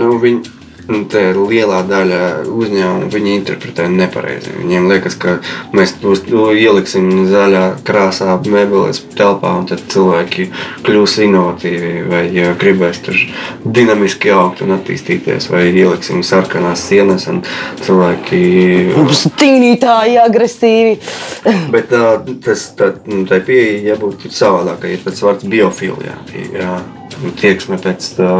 nu, 0.00 0.16
viņi 0.18 0.53
nu, 0.88 1.00
lielā 1.48 1.80
daļa 1.88 2.20
uzņēmumu 2.50 3.10
viņi 3.12 3.34
interpretē 3.38 3.86
nepareizi. 3.92 4.52
Viņiem 4.58 4.88
liekas, 4.90 5.16
ka 5.20 5.36
mēs 5.76 5.96
tos 6.02 6.24
ieliksim 6.28 7.26
zaļā 7.30 7.64
krāsā, 7.86 8.36
mēbeles 8.44 9.02
telpā, 9.16 9.54
un 9.60 9.68
tad 9.70 9.84
cilvēki 9.92 10.48
kļūs 10.86 11.16
inovatīvi 11.26 11.92
vai 12.10 12.24
gribēs 12.60 13.00
tur 13.04 13.18
dinamiski 13.64 14.32
augt 14.34 14.64
un 14.64 14.76
attīstīties, 14.76 15.48
vai 15.52 15.66
ieliksim 15.72 16.22
sarkanās 16.26 16.84
sienas, 16.88 17.28
un 17.32 17.42
cilvēki 17.84 18.42
būs 18.94 19.26
cīnītāji, 19.40 20.18
agresīvi. 20.24 20.96
Bet 21.72 21.90
tā, 21.92 22.16
tas 22.44 22.68
tā, 22.78 22.92
nu, 23.08 23.24
tā 23.28 23.40
pieeja 23.44 23.94
jābūt 23.94 24.28
savādākai. 24.32 24.94
Ir 24.94 25.04
tāds 25.06 25.22
vārds 25.24 25.48
biofilijā, 25.48 26.16
jā, 26.54 26.72
tieksme 27.40 27.80
pēc 27.82 28.10
tā, 28.18 28.32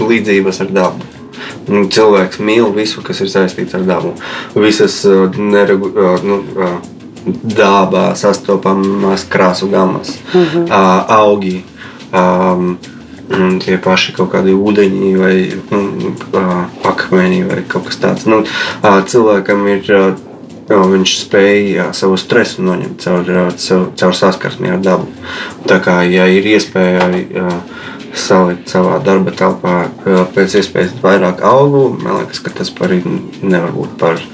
līdzības 0.00 0.62
ar 0.64 0.76
dabu. 0.76 1.19
Nu, 1.68 1.84
cilvēks 1.88 2.40
mīl 2.42 2.70
visu, 2.74 3.02
kas 3.06 3.20
ir 3.24 3.30
saistīts 3.32 3.76
ar 3.78 3.84
dabu. 3.88 4.14
Visas 4.54 5.00
uh, 5.08 5.26
neregu, 5.36 5.90
uh, 5.94 6.24
nu, 6.26 6.40
uh, 6.56 6.78
dabā 7.56 8.14
sastopamās 8.16 9.26
krāsu 9.28 9.68
gamas, 9.70 10.16
mm 10.32 10.44
-hmm. 10.44 11.04
augi. 11.08 11.64
Um, 12.12 12.78
tie 13.64 13.76
paši 13.78 14.12
kaut 14.12 14.32
kādi 14.32 14.54
ūdeņi, 14.56 15.10
vai 15.18 15.52
nu, 15.70 16.12
akmeņi, 16.84 17.44
vai 17.46 17.62
kaut 17.68 17.86
kas 17.86 18.00
tāds. 18.02 18.26
Nu, 18.26 18.42
cilvēkam 18.82 19.68
ir. 19.68 20.16
Jo, 20.70 20.84
viņš 20.86 21.12
spēja 21.24 21.88
savu 21.92 22.14
stresu 22.16 22.62
noņemt 22.62 23.00
caur, 23.02 23.30
caur, 23.58 23.88
caur 23.98 24.14
saskarsmi 24.14 24.70
ar 24.70 24.78
dabu. 24.78 25.08
Tā 25.66 25.80
kā 25.82 25.96
ja 26.06 26.28
ir 26.30 26.46
iespēja 26.46 27.08
salikt 28.14 28.70
savā 28.72 28.98
darba 29.04 29.34
telpā 29.36 29.74
pēc 30.34 30.60
iespējas 30.60 30.96
vairāk 31.02 31.42
augu, 31.46 31.88
man 32.02 32.20
liekas, 32.20 32.42
ka 32.44 32.54
tas 32.60 32.72
par 32.74 32.94
nevar 32.94 33.74
būt 33.76 33.98
par, 34.00 34.24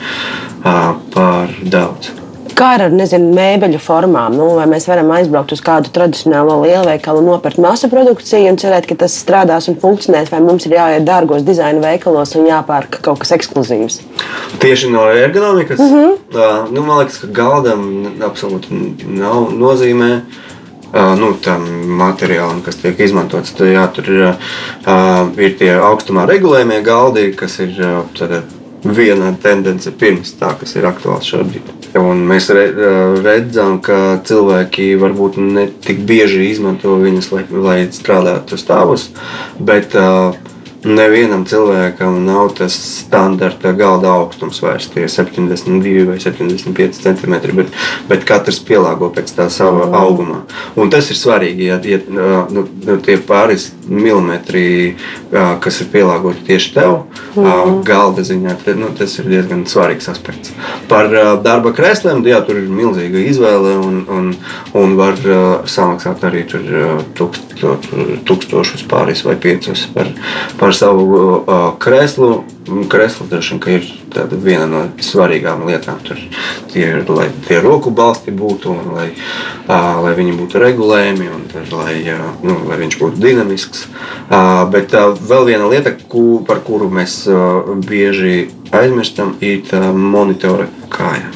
par 1.14 1.58
daudz. 1.62 2.14
Kā 2.56 2.70
ar 2.78 2.86
nezinu, 2.88 3.34
mēbeļu 3.36 3.76
formām? 3.84 4.32
Nu, 4.32 4.46
vai 4.56 4.64
mēs 4.70 4.86
varam 4.88 5.10
aizbraukt 5.12 5.52
uz 5.52 5.60
kādu 5.60 5.90
tradicionālo 5.92 6.54
lielveikalu, 6.62 7.20
nopirkt 7.26 7.60
masu 7.60 7.90
produkciju 7.92 8.48
un 8.48 8.56
cerēt, 8.62 8.88
ka 8.88 8.96
tas 9.02 9.12
strādās 9.20 9.68
un 9.68 9.76
funkcionēs, 9.82 10.30
vai 10.32 10.40
mums 10.40 10.64
ir 10.64 10.78
jāiet 10.78 11.04
dārgos 11.04 11.44
dizaina 11.44 11.84
veikalos 11.84 12.32
un 12.40 12.48
jāpērk 12.48 13.02
kaut 13.04 13.20
kas 13.20 13.34
ekskluzīvs? 13.36 14.00
Tieši 14.62 14.88
no 14.94 15.04
ergonomikas. 15.12 15.84
Mm 15.84 15.92
-hmm. 15.92 16.16
uh, 16.32 16.72
nu, 16.72 16.80
man 16.80 17.02
liekas, 17.02 17.20
ka 17.20 17.28
galdam 17.42 17.84
absolūti 18.24 18.80
nav 19.04 19.52
nozīmē. 19.52 20.12
Uh, 20.16 20.45
nu, 21.20 21.32
tam 21.42 21.64
materiālam, 21.98 22.62
kas 22.64 22.80
tiek 22.82 23.00
izmantots. 23.06 23.54
Tad, 23.56 23.70
jā, 23.72 23.86
tur 23.96 24.12
ir, 24.12 24.28
ir 25.40 25.56
tie 25.60 25.72
augstumā 25.78 26.26
regulējumie 26.28 26.82
galdi, 26.86 27.30
kas 27.38 27.58
ir 27.64 27.74
tad, 28.18 28.38
viena 28.86 29.32
tendence 29.42 29.90
pirms 29.98 30.34
tā, 30.40 30.52
kas 30.60 30.76
ir 30.76 30.86
aktuāls 30.88 31.26
šobrīd. 31.26 31.72
Un 31.96 32.26
mēs 32.28 32.50
redzam, 32.52 33.78
ka 33.84 34.18
cilvēki 34.26 34.90
varbūt 35.00 35.38
ne 35.40 35.66
tik 35.84 36.02
bieži 36.08 36.50
izmanto 36.50 36.98
viņus, 37.00 37.30
lai, 37.32 37.44
lai 37.50 37.78
strādātu 37.94 38.58
stāvus, 38.60 39.08
bet 39.58 39.96
nevienam 40.86 41.44
cilvēkam 41.48 42.20
nav 42.26 42.52
tas 42.58 42.74
standarta 43.02 43.72
galda 43.76 44.12
augstums 44.14 44.60
vairs 44.62 44.88
tie 44.92 45.06
72 45.10 46.06
vai 46.08 46.18
75 46.22 47.00
cm, 47.02 47.34
bet, 47.58 47.72
bet 48.08 48.26
katrs 48.28 48.60
pielāgo 48.64 49.10
pēc 49.14 49.32
tā 49.36 49.48
sava 49.52 49.88
mm. 49.88 49.96
auguma. 49.98 50.42
Un 50.78 50.90
tas 50.92 51.10
ir 51.10 51.18
svarīgi, 51.18 51.68
ja, 51.70 51.78
ja 51.82 51.98
nu, 52.06 52.66
nu, 52.86 52.98
tie 53.04 53.18
pāris 53.18 53.68
milimetri, 53.86 54.96
kas 55.32 55.80
ir 55.82 55.90
pielāgoti 55.92 56.46
tieši 56.46 56.72
tev, 56.76 56.96
mm. 57.34 57.80
galda 57.86 58.24
ziņā, 58.26 58.56
te, 58.64 58.76
nu, 58.78 58.92
tas 58.98 59.18
ir 59.20 59.30
diezgan 59.30 59.66
svarīgs 59.70 60.10
aspekts. 60.12 60.54
Par 60.90 61.10
darba 61.44 61.74
krēsliem, 61.76 62.22
jā, 62.26 62.40
tur 62.46 62.62
ir 62.62 62.70
milzīga 62.70 63.26
izvēle 63.26 63.76
un, 63.82 64.00
un, 64.12 64.32
un 64.78 64.96
var 64.98 65.18
samaksāt 65.66 66.24
arī 66.28 66.46
tur 66.50 66.70
tūkst, 67.18 67.56
tūkstošus 68.26 68.86
pāris 68.90 69.24
vai 69.26 69.36
piecus 69.40 69.86
par, 69.94 70.10
par 70.60 70.75
savu 70.76 71.06
uh, 71.16 71.52
krēslu. 71.80 72.30
Krēsls 72.90 73.30
droši 73.30 73.56
vien 73.62 73.80
ir 73.80 74.34
viena 74.42 74.66
no 74.70 74.80
svarīgām 75.02 75.64
lietām. 75.68 76.00
Tur 76.04 76.20
ir, 76.76 77.04
lai 77.08 77.28
tie 77.46 77.60
roku 77.64 77.92
balsti 77.94 78.34
būtu, 78.34 78.72
un 78.74 78.92
lai, 78.96 79.06
uh, 79.66 80.02
lai 80.04 80.14
viņi 80.18 80.36
būtu 80.38 80.60
regulējami, 80.62 81.28
un 81.32 81.46
tad, 81.52 81.72
lai, 81.72 81.96
uh, 82.12 82.28
nu, 82.46 82.58
lai 82.68 82.80
viņš 82.82 82.98
būtu 83.00 83.22
dinamisks. 83.22 83.86
Uh, 84.28 84.64
bet 84.72 84.94
uh, 84.96 85.14
vēl 85.16 85.48
viena 85.52 85.70
lieta, 85.70 85.94
ku, 86.10 86.42
par 86.46 86.62
kuru 86.66 86.90
mēs 86.92 87.22
uh, 87.30 87.72
bieži 87.86 88.48
aizmirstam, 88.74 89.36
ir 89.40 89.62
uh, 89.72 89.90
monitora 89.92 90.68
kāja. 90.92 91.30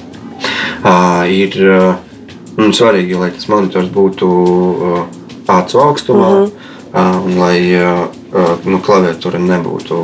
Uh, 0.81 1.25
ir 1.31 1.57
uh, 1.67 1.95
svarīgi, 2.57 3.17
lai 3.21 3.31
tas 3.37 3.49
monitors 3.53 3.89
būtu 3.93 4.27
uh, 4.31 5.07
acu 5.51 5.87
augstumā. 5.87 6.35
Mm 6.35 6.45
-hmm 6.45 6.69
un 6.93 7.39
lai 7.39 7.61
nu, 8.65 8.79
klaviatūra 8.85 9.41
nebūtu 9.43 9.97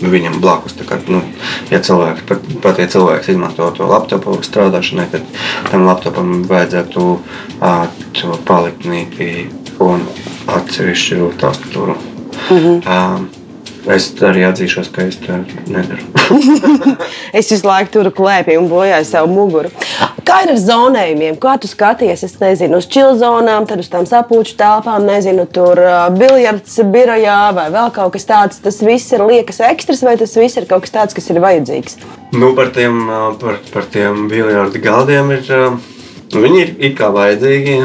viņam 0.00 0.38
blakus. 0.42 0.76
Kā, 0.86 1.00
nu, 1.10 1.22
ja 1.70 1.80
cilvēks, 1.82 2.22
pat, 2.28 2.46
pat 2.62 2.78
ja 2.78 2.86
cilvēks 2.90 3.32
izmanto 3.32 3.70
to 3.76 3.88
laptopu 3.90 4.38
strādāšanai, 4.46 5.08
tad 5.10 5.26
tam 5.70 5.86
laptopam 5.88 6.44
vajadzētu 6.50 7.08
to 8.20 8.38
paliktnīti 8.48 9.48
un 9.82 10.06
atsevišķu 10.46 11.32
tastatūru. 11.40 11.96
Mm 12.50 12.58
-hmm. 12.58 12.78
um, 12.86 13.28
Es 13.88 14.10
arī 14.20 14.42
atzīšos, 14.44 14.90
ka 14.92 15.06
es 15.08 15.16
to 15.22 15.38
nedaru. 15.72 16.04
es 17.38 17.48
visu 17.48 17.64
laiku 17.64 17.94
turu 17.94 18.10
klēpī 18.12 18.58
un 18.60 18.68
bojāju 18.68 19.06
savu 19.08 19.30
muguru. 19.32 19.70
Kā 20.26 20.42
ir 20.44 20.52
ar 20.52 20.58
zonējumiem? 20.60 21.38
Kā 21.40 21.54
tu 21.60 21.70
skaties? 21.70 22.24
Es 22.26 22.36
nezinu, 22.42 22.82
uz 22.82 22.88
čilzonām, 22.92 23.64
tad 23.70 23.80
uz 23.80 23.88
tām 23.90 24.04
sapūču 24.08 24.58
telpām, 24.60 25.06
nezinu, 25.08 25.46
tur 25.48 25.80
biljards 26.18 26.76
birojā 26.92 27.38
vai 27.56 27.70
vēl 27.72 27.88
kaut 27.96 28.12
kas 28.18 28.28
tāds. 28.28 28.60
Tas 28.60 28.82
viss 28.84 29.16
ir 29.16 29.24
liekas 29.24 29.62
ekstras, 29.70 30.04
vai 30.04 30.18
tas 30.20 30.36
viss 30.36 30.60
ir 30.60 30.68
kaut 30.68 30.84
kas 30.84 30.94
tāds, 30.98 31.16
kas 31.16 31.32
ir 31.32 31.40
vajadzīgs? 31.40 31.96
Nu, 32.36 32.52
par 32.58 32.74
tiem, 32.76 33.00
par, 33.40 33.58
par 33.72 33.88
tiem 33.90 34.28
biljardu 34.30 34.84
galdiem 34.84 35.32
ir. 35.38 35.50
Viņi 36.30 36.62
ir 36.62 36.76
it 36.78 37.00
kā 37.00 37.08
vajadzīgi. 37.16 37.80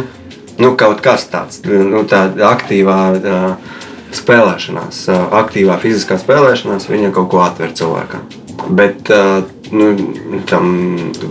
Nu, 0.59 0.75
kaut 0.79 1.01
kas 1.03 1.25
tāds 1.31 1.63
nu,- 1.65 2.03
aktīvā. 2.53 2.99
Uh, 3.15 3.81
spēlēšanās, 4.21 5.05
aktīvā 5.43 5.77
fiziskā 5.83 6.17
spēlēšanās, 6.21 6.89
viņa 6.91 7.13
kaut 7.15 7.29
ko 7.33 7.43
atver 7.45 7.75
cilvēkam. 7.75 8.25
Bet 8.75 9.09
nu, 9.75 9.87
tam 10.49 10.69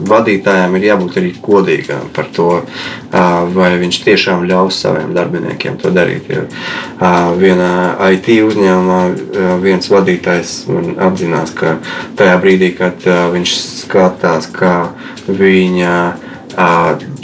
vadītājam 0.08 0.74
ir 0.76 0.86
jābūt 0.88 1.18
arī 1.20 1.30
godīgam 1.42 2.10
par 2.14 2.28
to, 2.34 2.48
vai 3.54 3.70
viņš 3.80 4.00
tiešām 4.04 4.44
ļaus 4.50 4.80
saviem 4.84 5.14
darbiniekiem 5.16 5.78
to 5.80 5.92
darīt. 5.94 6.28
Jo 6.30 6.44
vienā 7.40 7.70
IT 8.14 8.28
uzņēmumā 8.44 9.58
viens 9.62 9.90
vadītājs 9.90 10.52
apzinās, 11.08 11.54
ka 11.56 11.78
tajā 12.18 12.36
brīdī, 12.42 12.74
kad 12.78 13.06
viņš 13.34 13.56
skatās, 13.84 14.50
kā 14.54 14.76
viņa 15.30 15.96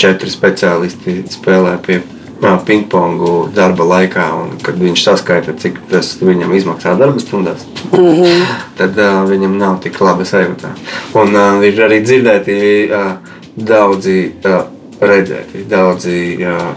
četri 0.00 0.32
speciālisti 0.32 1.20
spēlē 1.30 1.76
pie 1.84 2.00
pingpongu 2.40 3.50
darba 3.54 3.84
laikā, 3.84 4.26
un 4.40 4.52
kad 4.64 4.78
viņš 4.80 5.04
saskaita, 5.04 5.54
cik 5.60 5.80
tas 5.90 6.14
viņam 6.22 6.54
izmaksā 6.56 6.96
darba 6.98 7.20
stundās, 7.20 7.66
mm 7.92 7.98
-hmm. 7.98 8.44
tad 8.78 8.98
uh, 8.98 9.22
viņam 9.28 9.58
nav 9.58 9.80
tik 9.84 10.00
laba 10.00 10.24
sajūta. 10.24 10.74
Un 11.14 11.36
uh, 11.36 11.64
ir 11.64 11.80
arī 11.88 12.00
dzirdēti 12.04 12.88
uh, 12.88 13.12
daudzi 13.56 14.32
uh, 14.44 14.62
redzēti, 15.00 15.64
daudzi 15.68 16.38
uh, 16.40 16.70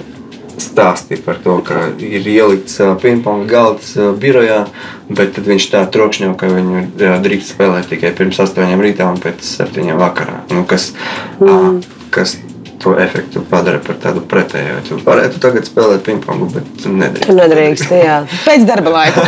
stāsti 0.58 1.18
par 1.26 1.40
to, 1.44 1.58
ka 1.66 1.88
ir 2.00 2.28
ielikts 2.28 2.80
pingponga 3.02 3.48
galds 3.50 3.96
birojā, 4.20 4.66
bet 5.10 5.34
tad 5.36 5.48
viņš 5.50 5.70
tā 5.74 5.84
trokšņo, 5.94 6.34
ka 6.38 6.48
viņu 6.48 6.86
drīkst 7.24 7.56
spēlēt 7.56 7.90
tikai 7.90 8.14
pirms 8.18 8.40
8 8.40 8.82
rītā 8.82 9.10
un 9.10 9.20
pēc 9.24 9.42
7 9.42 9.98
vakarā. 10.00 10.44
Nu, 10.54 10.66
kas, 10.70 10.92
mm. 11.40 11.82
kas 12.14 12.38
to 12.84 12.96
efektu 13.00 13.44
padara 13.50 13.80
par 13.84 14.00
tādu 14.04 14.24
pretēju. 14.30 14.80
Tu 14.88 14.98
varētu 15.06 15.40
tagad 15.44 15.68
spēlēt 15.68 16.04
pingpongu, 16.08 16.50
bet 16.54 16.88
nedrīkst. 16.88 17.30
Tu 17.30 17.38
nedrīkst, 17.38 17.94
jā. 18.04 18.18
Pēc 18.44 18.66
darba 18.68 18.98
laika. 18.98 19.24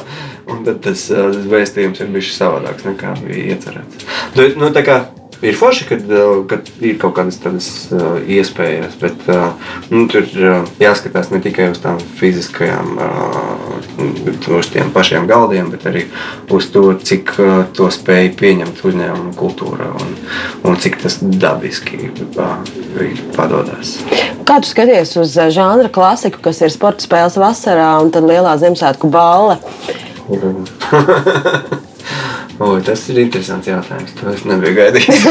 Un 0.50 0.64
tad 0.66 0.80
tas 0.84 1.04
uh, 1.14 1.30
vēstījums 1.50 2.00
ir 2.02 2.10
bijis 2.10 2.34
savādāks 2.34 2.84
nekā 2.88 3.14
bija 3.22 3.54
iecerēts. 3.54 4.06
Nu, 4.34 4.48
nu, 4.58 4.70
kā, 4.84 4.96
ir 5.42 5.56
forši, 5.56 5.86
kad, 5.88 6.10
kad 6.50 6.70
ir 6.84 6.98
kaut 7.00 7.14
kādas 7.18 7.40
tādas 7.42 7.68
uh, 7.94 8.18
iespējas, 8.24 8.96
bet 9.00 9.28
uh, 9.32 9.52
nu, 9.92 10.06
tur 10.10 10.26
jāskatās 10.80 11.30
ne 11.32 11.40
tikai 11.44 11.70
uz 11.72 11.80
tām 11.82 12.00
fiziskajām, 12.20 12.98
uz 14.60 14.70
tiem 14.72 14.90
pašiem 14.94 15.28
galdiem, 15.30 15.70
bet 15.72 15.86
arī 15.88 16.06
uz 16.52 16.68
to, 16.74 16.84
cik 17.06 17.32
to 17.76 17.88
spēj 17.92 18.32
pieņemt 18.40 18.82
uzņēmuma 18.84 19.34
kultūra 19.38 19.90
un, 20.00 20.14
un 20.66 20.78
cik 20.80 21.00
tas 21.04 21.20
dabiski 21.20 22.10
padodas. 23.36 23.96
Kā 24.48 24.60
tu 24.60 24.70
skaties 24.70 25.16
uz 25.20 25.36
žanra 25.54 25.90
klasiku, 25.92 26.42
kas 26.44 26.62
ir 26.64 26.72
sporta 26.74 27.06
spēles 27.06 27.38
vasarā 27.40 27.92
un 28.02 28.12
tad 28.14 28.26
lielā 28.28 28.56
Ziemassvētku 28.60 29.10
balle? 29.12 29.60
O, 32.60 32.74
tas 32.84 33.06
ir 33.08 33.22
interesants 33.22 33.68
jautājums. 33.70 34.12
To 34.20 34.28
es 34.34 34.42
nebiju 34.44 34.76
gaidījis. 34.76 35.22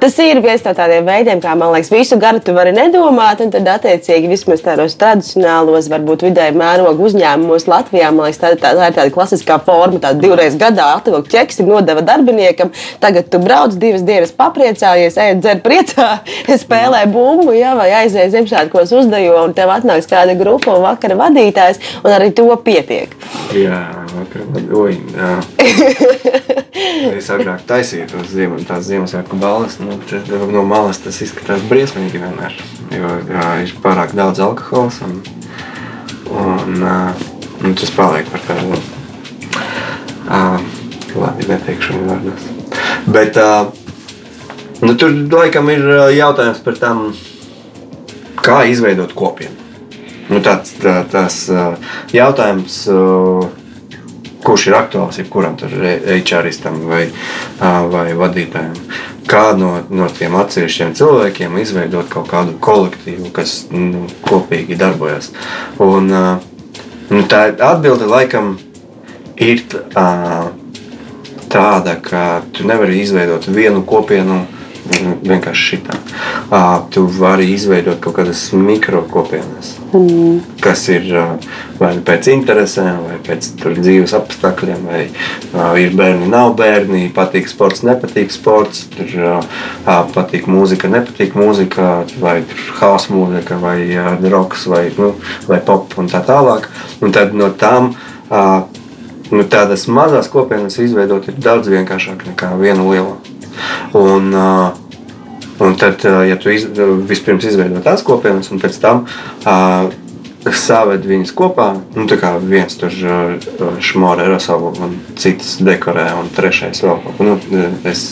Tas 0.00 0.16
ir 0.20 0.40
viens 0.44 0.62
no 0.64 0.72
tādiem 0.76 1.06
veidiem, 1.06 1.40
kā 1.40 1.54
man 1.58 1.72
liekas, 1.72 1.90
visu 1.92 2.18
gadu 2.20 2.40
tu 2.44 2.52
vari 2.56 2.72
nedomāt, 2.76 3.40
tad, 3.52 3.68
attiecīgi, 3.76 4.28
vismaz 4.30 4.62
tādos 4.64 4.96
tradicionālos, 5.00 5.88
varbūt 5.92 6.26
vidēji 6.26 6.56
mērogu 6.58 7.06
uzņēmumos 7.08 7.68
Latvijā, 7.70 8.10
man 8.14 8.28
liekas, 8.28 8.40
tā, 8.42 8.52
tā, 8.60 8.74
tā 8.76 8.90
ir 8.90 8.96
tāda 8.98 9.14
klasiskā 9.14 9.58
forma, 9.64 10.00
tāda 10.02 10.20
divreiz 10.20 10.58
gadā 10.60 10.90
atvilkt 10.98 11.32
ķeksi, 11.32 11.64
nodeva 11.68 12.04
darbiniekam, 12.06 12.72
tagad 13.02 13.30
tu 13.32 13.40
brauc 13.42 13.76
divas 13.80 14.04
dienas 14.06 14.34
papriecājies, 14.36 15.16
ej, 15.22 15.36
dzer 15.40 15.62
priecā, 15.64 16.10
spēlē 16.64 17.06
bumbu, 17.12 17.54
jā, 17.56 17.72
vai 17.78 17.88
aizēj 18.02 18.32
Ziemassvētkos 18.36 18.92
uzdejo, 19.00 19.38
un 19.46 19.56
tev 19.56 19.72
atnāks 19.74 20.10
kāda 20.10 20.36
grupa 20.38 20.76
un 20.76 20.84
vakara 20.84 21.16
vadītājs, 21.24 21.80
un 22.04 22.12
arī 22.18 22.32
to 22.36 22.50
pietiek. 22.66 23.16
Jā, 23.56 23.80
vakara 24.20 24.44
vadītājs. 24.52 25.52
Es 26.76 27.28
agrāk 27.32 27.62
taisīju 27.66 28.06
tos 28.10 28.32
Ziemassvētku 28.84 29.38
balvas. 29.40 29.78
Nu, 29.80 29.96
no 30.52 30.64
malas 30.68 31.00
tas 31.00 31.18
izskatās 31.24 31.64
briesmīgi 31.70 32.20
vienmēr. 32.20 32.56
Jo 32.92 33.12
jā, 33.30 33.46
ir 33.64 33.72
pārāk 33.84 34.12
daudz 34.16 34.42
alkohola 34.44 34.92
un, 35.06 35.14
un, 36.36 36.84
un 37.64 37.76
tas 37.80 37.92
paliek 37.96 38.28
par 38.32 38.44
tādu 38.44 38.76
labi 41.16 41.48
neteikšu 41.48 42.02
vārdos. 42.06 42.48
Bet 43.08 43.38
nu, 44.82 44.94
tur 44.98 45.14
laikam 45.32 45.70
ir 45.72 45.86
jautājums 46.16 46.60
par 46.64 46.80
tam, 46.80 47.06
kā 48.44 48.64
izveidot 48.70 49.14
kopienu. 49.16 49.64
Nu, 50.26 50.42
tāds, 50.42 50.74
tā, 50.82 51.00
tas 51.10 51.46
jautājums 52.12 52.82
kurš 54.46 54.68
ir 54.70 54.78
aktuāls 54.78 55.18
jebkuram 55.20 55.56
HRistam 55.58 56.80
vai, 56.90 57.06
vai 57.92 58.06
vadītājam. 58.18 58.76
Kā 59.26 59.50
no, 59.58 59.72
no 59.90 60.06
tiem 60.14 60.36
atsevišķiem 60.38 60.94
cilvēkiem 60.98 61.56
izveidot 61.58 62.10
kaut 62.12 62.28
kādu 62.30 62.54
kolektīvu, 62.62 63.32
kas 63.34 63.64
nu, 63.74 64.06
kopīgi 64.26 64.78
darbojas. 64.78 65.32
Un, 65.82 66.12
nu, 66.12 67.22
tā 67.30 67.48
atbilde 67.50 68.06
laikam 68.10 68.54
ir 69.42 69.64
tāda, 71.50 71.96
ka 72.02 72.22
tu 72.54 72.66
nevari 72.68 73.00
izveidot 73.02 73.48
vienu 73.50 73.82
kopienu 73.86 74.44
vienkārši 75.26 75.66
šitā. 75.70 75.96
Tu 76.94 77.04
vari 77.18 77.48
izveidot 77.54 78.00
kaut 78.02 78.18
kādas 78.18 78.42
mikrokopienas, 78.56 79.74
mm. 79.92 80.38
kas 80.62 80.86
ir 80.92 81.08
vai 81.80 81.92
nu 81.98 82.04
pēc 82.06 82.30
interesēm, 82.32 83.02
vai 83.08 83.18
pēc 83.26 83.48
dzīves 83.64 84.14
apstākļiem, 84.16 84.86
vai 84.88 85.02
ir 85.82 85.96
bērni, 85.98 86.30
nav 86.32 86.54
bērni, 86.58 87.06
patīk 87.16 87.50
sports, 87.50 87.84
nepatīk 87.86 88.32
sports, 88.34 88.86
tur 88.94 89.42
patīk 90.14 90.48
mūzika, 90.50 90.90
nepatīk 90.92 91.36
mūzika, 91.38 91.90
vai 92.22 92.38
hausa 92.80 93.12
mūzika, 93.14 93.60
vai 93.62 93.78
roks, 94.32 94.66
vai, 94.72 94.86
nu, 94.98 95.14
vai 95.50 95.60
pop 95.64 95.98
un 96.00 96.10
tā 96.12 96.22
tālāk. 96.26 96.70
Un 97.04 97.14
tad 97.14 97.36
no 97.36 97.50
tām 97.58 97.94
nu, 99.30 99.44
tādas 99.50 99.86
mazas 99.90 100.30
kopienas 100.32 100.78
izveidot 100.82 101.28
ir 101.28 101.40
daudz 101.42 101.70
vienkāršāk 101.72 102.28
nekā 102.30 102.54
viena 102.60 102.86
liela. 102.86 103.16
Un, 103.96 104.32
un 105.66 105.78
tad, 105.80 106.02
ja 106.28 106.38
tu 106.40 106.52
iz, 106.52 106.66
vispirms 107.08 107.46
izveido 107.48 107.84
tās 107.84 108.04
kopienas, 108.06 108.50
un 108.52 108.60
pēc 108.62 108.80
tam 108.82 109.06
uh, 109.06 109.92
saved 110.54 111.06
viņus 111.06 111.32
kopā, 111.36 111.68
nu, 111.96 112.04
tā 112.10 112.18
kā 112.20 112.32
viens 112.38 112.76
tur 112.78 112.92
šmorē 113.82 114.28
ar 114.30 114.42
savu, 114.42 114.72
un 114.84 114.94
cits 115.18 115.56
dekorē, 115.66 116.06
un 116.20 116.28
trešais 116.34 116.82
vēl 116.84 117.00
kaut 117.02 117.16
ko. 117.18 117.26
Nu, 117.26 117.70
es 117.88 118.04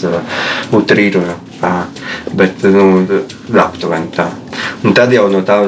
utrīroju, 0.75 1.37
bet 2.39 2.65
nu, 2.67 2.87
aptuveni 3.63 4.11
tā. 4.15 4.31
Un 4.85 4.97
tad 4.97 5.13
jau 5.15 5.29
no 5.33 5.45
tā 5.47 5.61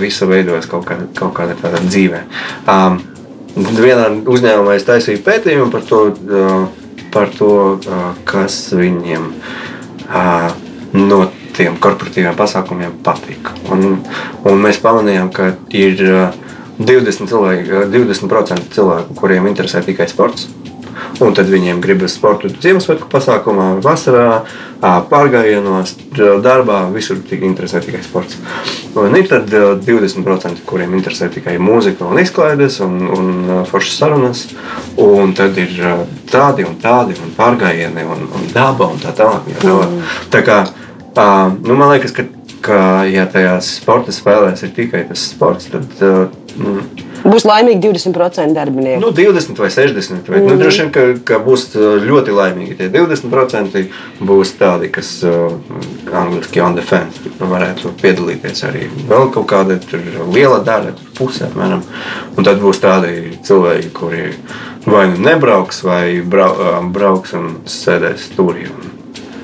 visa 0.00 0.28
veidojas 0.30 0.68
kaut 0.70 0.86
kāda, 0.88 1.08
kaut 1.16 1.34
kāda 1.38 1.56
tāda 1.60 1.82
dzīve. 1.86 2.24
Um, 2.68 3.00
Vienā 3.50 4.04
uzņēmumā 4.30 4.76
es 4.78 4.84
taisīju 4.86 5.24
pētījumu 5.26 5.72
par 5.72 5.82
to, 5.82 6.04
par 7.12 7.32
to 7.34 7.78
kas 8.28 8.62
viņiem 8.76 9.30
no 10.96 11.20
tiem 11.56 11.76
korporatīviem 11.82 12.36
pasākumiem 12.38 12.94
patīk. 13.04 13.50
Un, 13.72 14.00
un 14.46 14.62
mēs 14.62 14.80
pamanījām, 14.82 15.30
ka 15.34 15.52
ir 15.74 16.00
20%, 16.80 17.28
cilvēki, 17.30 17.84
20 17.92 18.72
cilvēku, 18.74 19.16
kuriem 19.18 19.50
interesē 19.50 19.82
tikai 19.84 20.08
sports. 20.10 20.48
Un 21.20 21.34
tad 21.36 21.50
viņiem 21.52 21.80
gribas 21.84 22.14
sportu 22.16 22.48
Ziemassvētku 22.50 23.08
pasākumā, 23.12 23.72
vasarā, 23.84 24.42
pārgājienos, 24.80 25.94
darbā, 26.44 26.80
visur 26.94 27.20
tik 27.28 27.44
interesē 27.44 27.82
tikai 27.84 28.00
sports. 28.04 28.38
Un 28.98 29.16
ir 29.18 29.28
tad 29.28 29.50
20%, 29.50 30.64
kuriem 30.68 30.96
interesē 30.98 31.28
tikai 31.32 31.58
mūzika 31.60 32.08
un 32.08 32.20
izklaides 32.22 32.80
un, 32.84 32.96
un 33.16 33.30
foršas 33.70 34.00
sarunas. 34.00 34.46
Un 35.00 35.34
tad 35.36 35.58
ir 35.60 35.76
tādi 36.30 36.66
un 36.66 36.78
tādi 36.80 37.18
un 37.20 37.34
pārgājieni 37.36 38.06
un, 38.06 38.26
un 38.30 38.48
daba 38.54 38.88
un 38.90 39.00
tā 39.02 39.14
tālāk. 39.16 39.50
Tā, 39.52 39.60
tālāk. 39.66 39.92
Mm. 39.92 40.16
tā 40.32 40.44
kā, 40.46 40.58
nu, 41.66 41.76
man 41.76 41.92
liekas, 41.94 42.16
ka, 42.16 42.26
ka 42.64 42.80
ja 43.10 43.28
tajās 43.30 43.76
sporta 43.80 44.14
spēlēs 44.14 44.64
ir 44.66 44.74
tikai 44.76 45.04
tas 45.10 45.30
sports, 45.34 45.70
tad. 45.72 45.86
Mm, 46.56 46.99
Būs 47.20 47.44
laimīgi 47.44 47.82
20% 47.84 48.54
darbinieku. 48.56 49.00
Nu, 49.02 49.10
20 49.16 49.58
vai 49.60 49.68
60. 49.72 50.30
Vai, 50.30 50.40
mm. 50.40 50.48
nu, 50.48 50.56
droši 50.60 50.82
vien, 50.84 50.92
ka, 50.94 51.04
ka 51.26 51.40
būs 51.44 51.66
uh, 51.76 51.98
ļoti 52.00 52.34
laimīgi. 52.36 52.76
Tie 52.78 52.88
20% 52.94 53.82
būs 54.30 54.54
tādi, 54.60 54.90
kas 54.94 55.12
uh, 55.28 55.52
angļuiski 56.22 56.64
on 56.64 56.78
the 56.78 56.84
fence 56.86 57.34
varētu 57.40 57.92
piedalīties 58.00 58.64
arī 58.68 58.86
vēl 59.10 59.28
kaut 59.34 59.48
kāda 59.52 59.78
liela 60.32 60.62
daļa, 60.64 60.96
puse 61.18 61.44
apmēram. 61.48 61.84
Un 62.36 62.48
tad 62.48 62.62
būs 62.62 62.80
tādi 62.82 63.36
cilvēki, 63.46 63.92
kuri 63.96 64.30
vai 64.88 65.06
nu 65.12 65.20
nebrauks, 65.26 65.84
vai 65.84 66.04
brau, 66.24 66.54
uh, 66.56 66.80
brauks 66.88 67.36
un 67.36 67.60
sēdēs 67.68 68.30
stūrī 68.32 68.70
un 68.70 68.90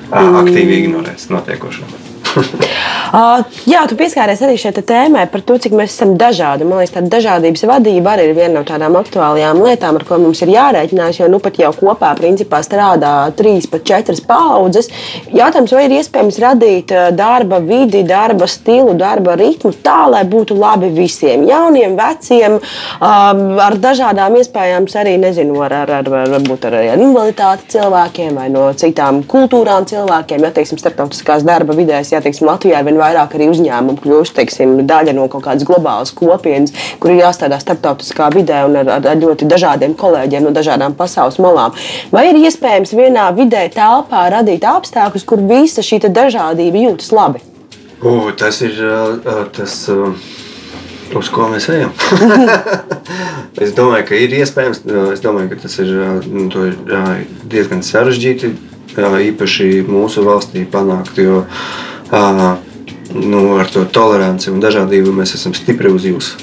mm. 0.09 0.41
aktīvi 0.43 0.83
ignorēs 0.83 1.29
notiekošo 1.33 2.06
uh, 3.17 3.43
jā, 3.69 3.83
tu 3.89 3.97
pieskāries 3.99 4.41
arī 4.45 4.57
šai 4.61 4.73
tēmai 4.77 5.25
par 5.31 5.43
to, 5.47 5.57
cik 5.61 5.75
mēs 5.77 5.95
esam 5.95 6.15
dažādi. 6.19 6.67
Man 6.67 6.81
liekas, 6.81 6.95
tā 6.95 7.03
dažādības 7.05 7.65
vadība 7.69 8.13
arī 8.15 8.29
ir 8.29 8.37
viena 8.37 8.59
no 8.59 8.63
tādām 8.67 8.97
aktuālajām 8.99 9.61
lietām, 9.65 9.99
ar 9.99 10.05
ko 10.07 10.19
mums 10.21 10.41
ir 10.45 10.53
jārēķinās. 10.53 11.21
Jo 11.21 11.29
nu 11.31 11.41
pat 11.43 11.59
jau 11.61 11.71
kopā 11.75 12.13
principā 12.19 12.61
strādā 12.65 13.13
trīs 13.37 13.67
pat 13.71 13.85
četras 13.87 14.21
paudzes. 14.25 14.91
Jautājums, 15.33 15.73
vai 15.75 15.87
ir 15.87 15.97
iespējams 15.99 16.39
radīt 16.43 16.93
darba 17.17 17.59
vidi, 17.63 18.03
darba 18.07 18.47
stilu, 18.49 18.93
darba 18.97 19.37
ritmu 19.39 19.73
tā, 19.83 19.99
lai 20.11 20.23
būtu 20.27 20.57
labi 20.57 20.89
visiem, 20.93 21.45
jauniem, 21.47 21.95
veciem, 21.97 22.57
um, 22.59 23.43
ar 23.63 23.77
dažādām 23.81 24.37
iespējām, 24.39 24.87
arī 24.97 25.17
nezinu, 25.21 25.57
ar, 25.61 25.73
ar, 25.83 25.91
ar, 25.99 26.09
varbūt 26.33 26.65
ar, 26.69 26.79
ar 26.93 27.01
invaliditāti 27.01 27.75
cilvēkiem 27.75 28.37
vai 28.39 28.47
no 28.53 28.67
citām 28.77 29.21
kultūrām 29.29 29.85
cilvēkiem, 29.89 30.45
ja 30.45 30.53
teiksim, 30.55 30.79
starptautiskās 30.81 31.45
darba 31.47 31.75
vidēs. 31.77 32.11
Ja, 32.13 32.21
teiksim, 32.27 32.47
Latvijā 32.49 32.81
ir 32.81 32.87
vien 32.87 32.99
vairāk 32.99 33.35
arī 33.37 33.49
uzņēmumu 33.53 34.03
kļūst 34.03 34.43
daļa 34.87 35.15
no 35.15 35.27
kaut 35.31 35.45
kādas 35.47 35.67
globālas 35.67 36.13
kopienas, 36.15 36.73
kur 37.01 37.13
ir 37.13 37.23
jāstrādā 37.23 37.59
starptautiskā 37.61 38.29
vidē 38.35 38.63
un 38.67 38.77
ar, 38.83 38.91
ar 38.99 39.19
ļoti 39.19 39.47
dažādiem 39.49 39.95
kolēģiem 39.97 40.47
no 40.47 40.53
dažādām 40.55 40.95
pasaules 40.97 41.39
malām. 41.43 41.75
Vai 42.11 42.27
ir 42.29 42.39
iespējams 42.43 42.95
vienā 42.97 43.29
vidē, 43.37 43.67
telpā 43.73 44.27
radīt 44.33 44.67
apstākļus, 44.67 45.27
kur 45.27 45.43
visa 45.47 45.85
šī 45.85 46.03
dažādība 46.07 46.87
jūtas 46.87 47.13
labi? 47.15 47.43
O, 48.01 48.29
tas 48.37 48.61
ir 48.61 48.77
tas. 49.57 49.87
Uz 51.17 51.29
ko 51.31 51.45
mēs 51.47 51.69
ejam? 51.71 51.93
es 53.63 53.71
domāju, 53.73 54.09
ka 54.09 54.17
ir 54.19 54.33
iespējams. 54.41 54.81
Es 55.13 55.21
domāju, 55.23 55.53
ka 55.53 55.61
tas 55.63 55.77
ir, 55.79 55.93
nu, 56.27 56.49
ir 56.67 56.75
diezgan 57.47 57.79
sarežģīti, 57.79 58.51
īpaši 58.97 59.85
mūsu 59.87 60.25
valstī 60.27 60.65
panākt. 60.67 61.21
Jo 61.21 61.45
nu, 62.11 63.41
ar 63.59 63.71
to 63.71 63.85
toleranci 63.85 64.51
un 64.51 64.61
dažādību 64.63 65.13
mēs 65.15 65.35
esam 65.37 65.55
stipri 65.57 65.91
uz 65.93 66.05
jums. 66.07 66.35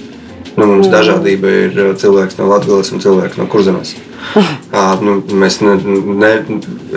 Nu, 0.54 0.68
mums 0.68 0.86
mm. 0.86 0.92
dažādība 0.92 1.50
ir 1.64 1.78
cilvēks 1.98 2.38
no 2.38 2.46
Latvijas 2.52 2.92
un 2.94 3.02
cilvēks 3.02 3.40
no 3.40 3.48
Kurzemes. 3.50 3.94
uh, 4.38 4.92
nu, 5.02 5.16
mēs 5.34 5.58
ne, 5.64 5.74
ne, 6.20 6.32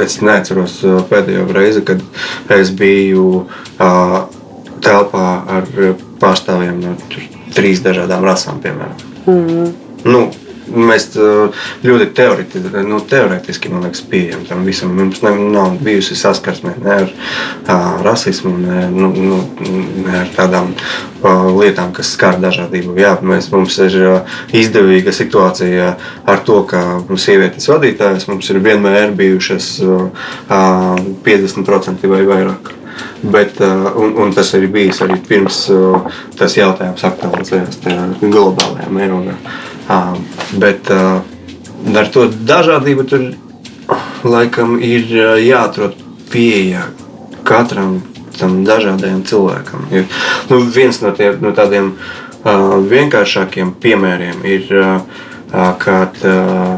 es 0.03 0.19
neatceros 0.21 0.79
pēdējo 1.09 1.47
reizi, 1.55 1.81
kad 1.87 2.03
es 2.53 2.69
biju 2.77 3.25
uh, 3.47 4.19
telpā 4.85 5.25
ar 5.57 5.71
pārstāvjiem 6.21 6.83
no 6.83 6.93
trīs 7.55 7.81
dažādām 7.85 8.25
rasām, 8.27 8.61
piemēram. 8.61 9.07
Mm. 9.25 9.71
Nu, 10.07 10.27
Mēs 10.67 11.09
ļoti 11.85 12.07
teoreti, 12.15 12.59
nu, 12.83 12.99
teoretiski 13.07 13.69
liekas, 13.71 14.01
pieejam 14.09 14.43
tam 14.47 14.65
visam. 14.67 14.91
Mums 14.97 15.21
ne, 15.23 15.31
nav 15.53 15.77
bijusi 15.83 16.17
saskarsme 16.17 16.73
ne 16.83 16.93
ar 16.93 17.11
uh, 17.11 18.01
rasismu, 18.03 18.51
ne, 18.57 18.87
nu, 18.91 19.11
nu, 19.15 19.39
ne 20.03 20.15
ar 20.21 20.31
tādām 20.35 20.73
uh, 20.73 21.47
lietām, 21.57 21.93
kas 21.95 22.11
skar 22.15 22.39
dažādību. 22.43 22.97
Jā, 22.99 23.15
mēs, 23.21 23.49
mums 23.53 23.77
ir 23.83 23.95
uh, 24.01 24.39
izdevīga 24.55 25.13
situācija 25.15 25.93
ar 26.27 26.43
to, 26.47 26.61
ka 26.69 26.83
sievietes 27.15 27.69
vadītājas 27.71 28.27
mums 28.31 28.49
ir 28.51 28.61
vienmēr 28.63 29.15
bijušas 29.17 29.69
uh, 29.85 30.27
50% 30.49 32.11
vai 32.11 32.25
vairāk. 32.27 32.73
Bet, 33.21 33.59
un, 33.61 34.15
un 34.17 34.31
tas 34.33 34.49
arī 34.57 34.67
bijis 34.73 34.99
arī 35.05 35.19
pirms 35.27 35.59
tas 36.37 36.53
jautājums 36.57 37.03
aktualizējās 37.05 37.81
globālajā 38.21 38.89
mērogā. 38.93 39.35
Uh, 39.87 40.17
bet 40.59 40.89
uh, 40.91 41.21
ar 41.95 42.11
to 42.11 42.27
dažādību 42.27 43.07
tur 43.07 43.29
laikam 44.27 44.77
ir 44.83 45.07
jāatrod 45.39 45.95
pieeja 46.31 46.89
katram 47.47 48.01
tam 48.37 48.61
dažādajam 48.67 49.23
cilvēkam. 49.25 49.87
Ir, 49.91 50.05
nu, 50.49 50.59
viens 50.73 50.99
no, 51.01 51.13
tie, 51.15 51.31
no 51.41 51.53
tādiem 51.57 51.93
uh, 51.95 52.77
vienkāršākiem 52.89 53.73
piemēriem 53.81 54.43
ir, 54.45 54.67
uh, 54.75 55.23
kad 55.81 56.19
uh, 56.27 56.77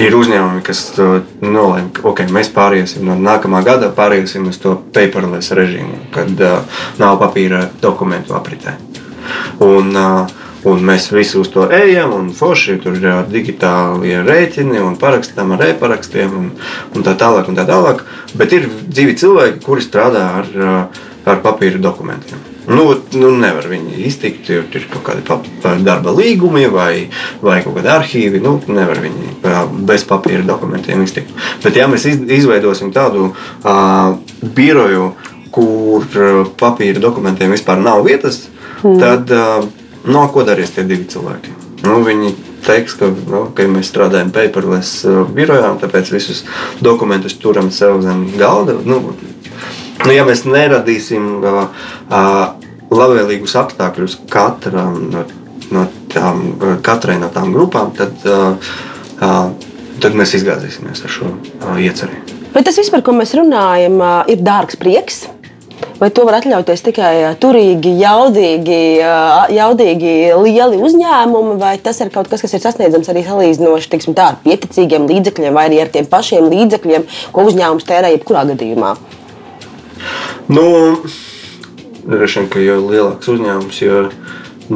ir 0.00 0.16
uzņēmumi, 0.16 0.64
kas 0.66 0.82
nolēma, 0.98 1.88
ka 1.96 2.04
okay, 2.10 2.28
mēs 2.32 2.52
pāriesim 2.54 3.06
no 3.08 3.16
nākamā 3.20 3.62
gada 3.66 3.90
pāriesim 3.96 4.48
uz 4.50 4.60
to 4.60 4.76
paperless 4.94 5.54
režīmu, 5.56 6.06
kad 6.14 6.44
uh, 6.44 6.84
nav 7.00 7.18
papīra 7.22 7.66
dokumentu 7.82 8.36
apritē. 8.36 8.76
Un, 9.64 9.94
uh, 9.96 10.49
Un 10.68 10.82
mēs 10.84 11.08
visi 11.14 11.38
uz 11.40 11.48
to 11.52 11.64
ejam, 11.72 12.12
un 12.12 12.28
forši 12.36 12.76
tur 12.84 12.98
ir 12.98 13.22
digitālie 13.32 14.18
rēķini, 14.26 14.76
un 14.84 14.98
parakstām 15.00 15.54
ar 15.56 15.64
e-parakstiem, 15.70 16.34
un, 16.36 16.50
un 16.92 17.06
tā 17.06 17.14
tālāk. 17.16 17.48
Un 17.48 17.56
tā 17.56 17.64
tālāk. 17.68 18.04
Bet 18.36 18.52
ir 18.56 18.68
divi 18.84 19.16
cilvēki, 19.16 19.62
kuri 19.64 19.84
strādā 19.84 20.26
ar, 20.42 20.50
ar 21.24 21.40
papīra 21.44 21.80
dokumentiem. 21.80 22.42
Nu, 22.70 22.84
nu, 23.16 23.30
nevar 23.40 23.64
viņi 23.70 24.04
iztikt, 24.06 24.50
jo 24.52 24.60
ir 24.62 24.84
kaut 24.92 25.48
kādi 25.64 25.82
darba 25.86 26.12
līgumi 26.14 26.68
vai, 26.70 27.08
vai 27.40 27.58
kaut 27.64 27.78
kādi 27.78 27.90
arhīvi. 27.90 28.42
Nu, 28.44 28.58
nevar 28.68 29.00
viņi 29.00 29.32
bez 29.88 30.04
papīra 30.06 30.44
dokumentiem 30.46 31.02
iztikt. 31.06 31.32
Bet, 31.64 31.80
ja 31.80 31.88
mēs 31.90 32.04
izveidosim 32.10 32.92
tādu 32.94 33.30
uh, 33.32 34.12
biroju, 34.44 35.10
kur 35.50 36.04
papīra 36.60 37.00
dokumentiem 37.02 37.56
vispār 37.56 37.80
nav 37.82 38.04
vietas, 38.06 38.44
mm. 38.84 39.00
tad 39.00 39.32
uh, 39.34 39.64
No, 40.08 40.28
ko 40.32 40.44
darīs 40.48 40.72
tie 40.74 40.84
divi 40.88 41.08
cilvēki? 41.10 41.56
Nu, 41.84 41.98
viņi 42.04 42.32
teiks, 42.64 42.94
ka 43.00 43.08
nu, 43.10 43.46
okay, 43.50 43.68
mēs 43.68 43.90
strādājam 43.92 44.32
paperless 44.32 45.04
uh, 45.08 45.22
birojā, 45.28 45.74
tāpēc 45.80 46.12
visus 46.12 46.44
dokumentus 46.84 47.36
turam 47.40 47.70
sev 47.74 48.00
zem 48.04 48.26
galda. 48.40 48.78
Nu, 48.84 49.00
Nu, 50.00 50.12
ja 50.14 50.24
mēs 50.24 50.46
neradīsim 50.48 51.24
uh, 51.44 51.64
uh, 52.08 52.38
labvēlīgus 52.88 53.52
apstākļus 53.60 54.16
katram 54.32 54.96
no, 55.12 55.24
no 55.74 55.82
tām, 56.12 56.54
katrai 56.84 57.18
no 57.20 57.28
tām 57.34 57.52
grupām, 57.52 57.92
tad, 57.96 58.14
uh, 58.24 58.72
uh, 59.20 59.50
tad 60.00 60.16
mēs 60.16 60.32
izgāzīsimies 60.40 61.04
ar 61.04 61.12
šo 61.18 61.34
uh, 61.34 61.74
ieceri. 61.76 62.16
Bet 62.54 62.66
tas 62.66 62.80
viss, 62.80 62.92
par 62.92 63.04
ko 63.06 63.12
mēs 63.18 63.36
runājam, 63.36 64.00
uh, 64.00 64.22
ir 64.30 64.40
dārgs 64.46 64.80
prieks. 64.80 65.26
Vai 66.00 66.08
to 66.16 66.24
var 66.24 66.38
atļauties 66.38 66.80
tikai 66.86 67.12
turīgi, 67.42 67.92
jaudīgi, 68.00 68.80
jaudīgi 69.52 70.12
lieli 70.40 70.80
uzņēmumi, 70.80 71.56
vai 71.60 71.74
tas 71.82 72.00
ir 72.00 72.08
kaut 72.14 72.30
kas, 72.32 72.40
kas 72.40 72.56
ir 72.56 72.62
sasniedzams 72.64 73.10
arī 73.12 73.26
salīdzinoši 73.26 73.90
tiksim, 73.92 74.16
tā, 74.16 74.30
ar 74.32 74.38
pieticīgiem 74.44 75.04
līdzekļiem, 75.10 75.56
vai 75.56 75.66
arī 75.68 75.82
ar 75.84 75.92
tiem 75.92 76.08
pašiem 76.08 76.48
līdzekļiem, 76.48 77.04
ko 77.36 77.44
uzņēmums 77.50 77.88
tērē 77.90 78.14
jebkurā 78.14 78.46
gadījumā? 78.54 78.94
Nu, 80.48 80.64
Droši 82.00 82.40
vien, 82.40 82.46
ka 82.48 82.60
jo 82.64 82.76
lielāks 82.88 83.28
uzņēmums, 83.28 83.80
jo 83.84 83.98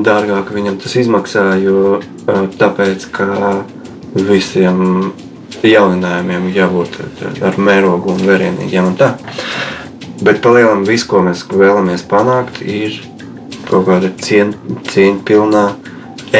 dārgāk 0.05 0.51
viņam 0.53 0.77
tas 0.83 0.93
izmaksā, 1.01 1.45
jo 1.62 2.03
tāpēc, 2.61 3.07
ka 3.14 3.29
visiem 4.14 5.14
jauninājumiem 5.64 6.51
jābūt 6.53 6.99
ar 7.49 7.57
mērogu 7.57 8.12
un 8.12 8.27
vērienīgiem 8.29 8.91
un 8.91 8.99
tā. 9.01 9.14
Bet 10.25 10.41
palielam 10.41 10.87
visu, 10.89 11.05
ko 11.11 11.20
mēs 11.20 11.43
vēlamies 11.51 12.07
panākt, 12.09 12.62
ir 12.64 12.95
kaut 13.68 13.85
kāda 13.85 14.09
cien, 14.25 14.55
cieņpilnā, 14.89 15.64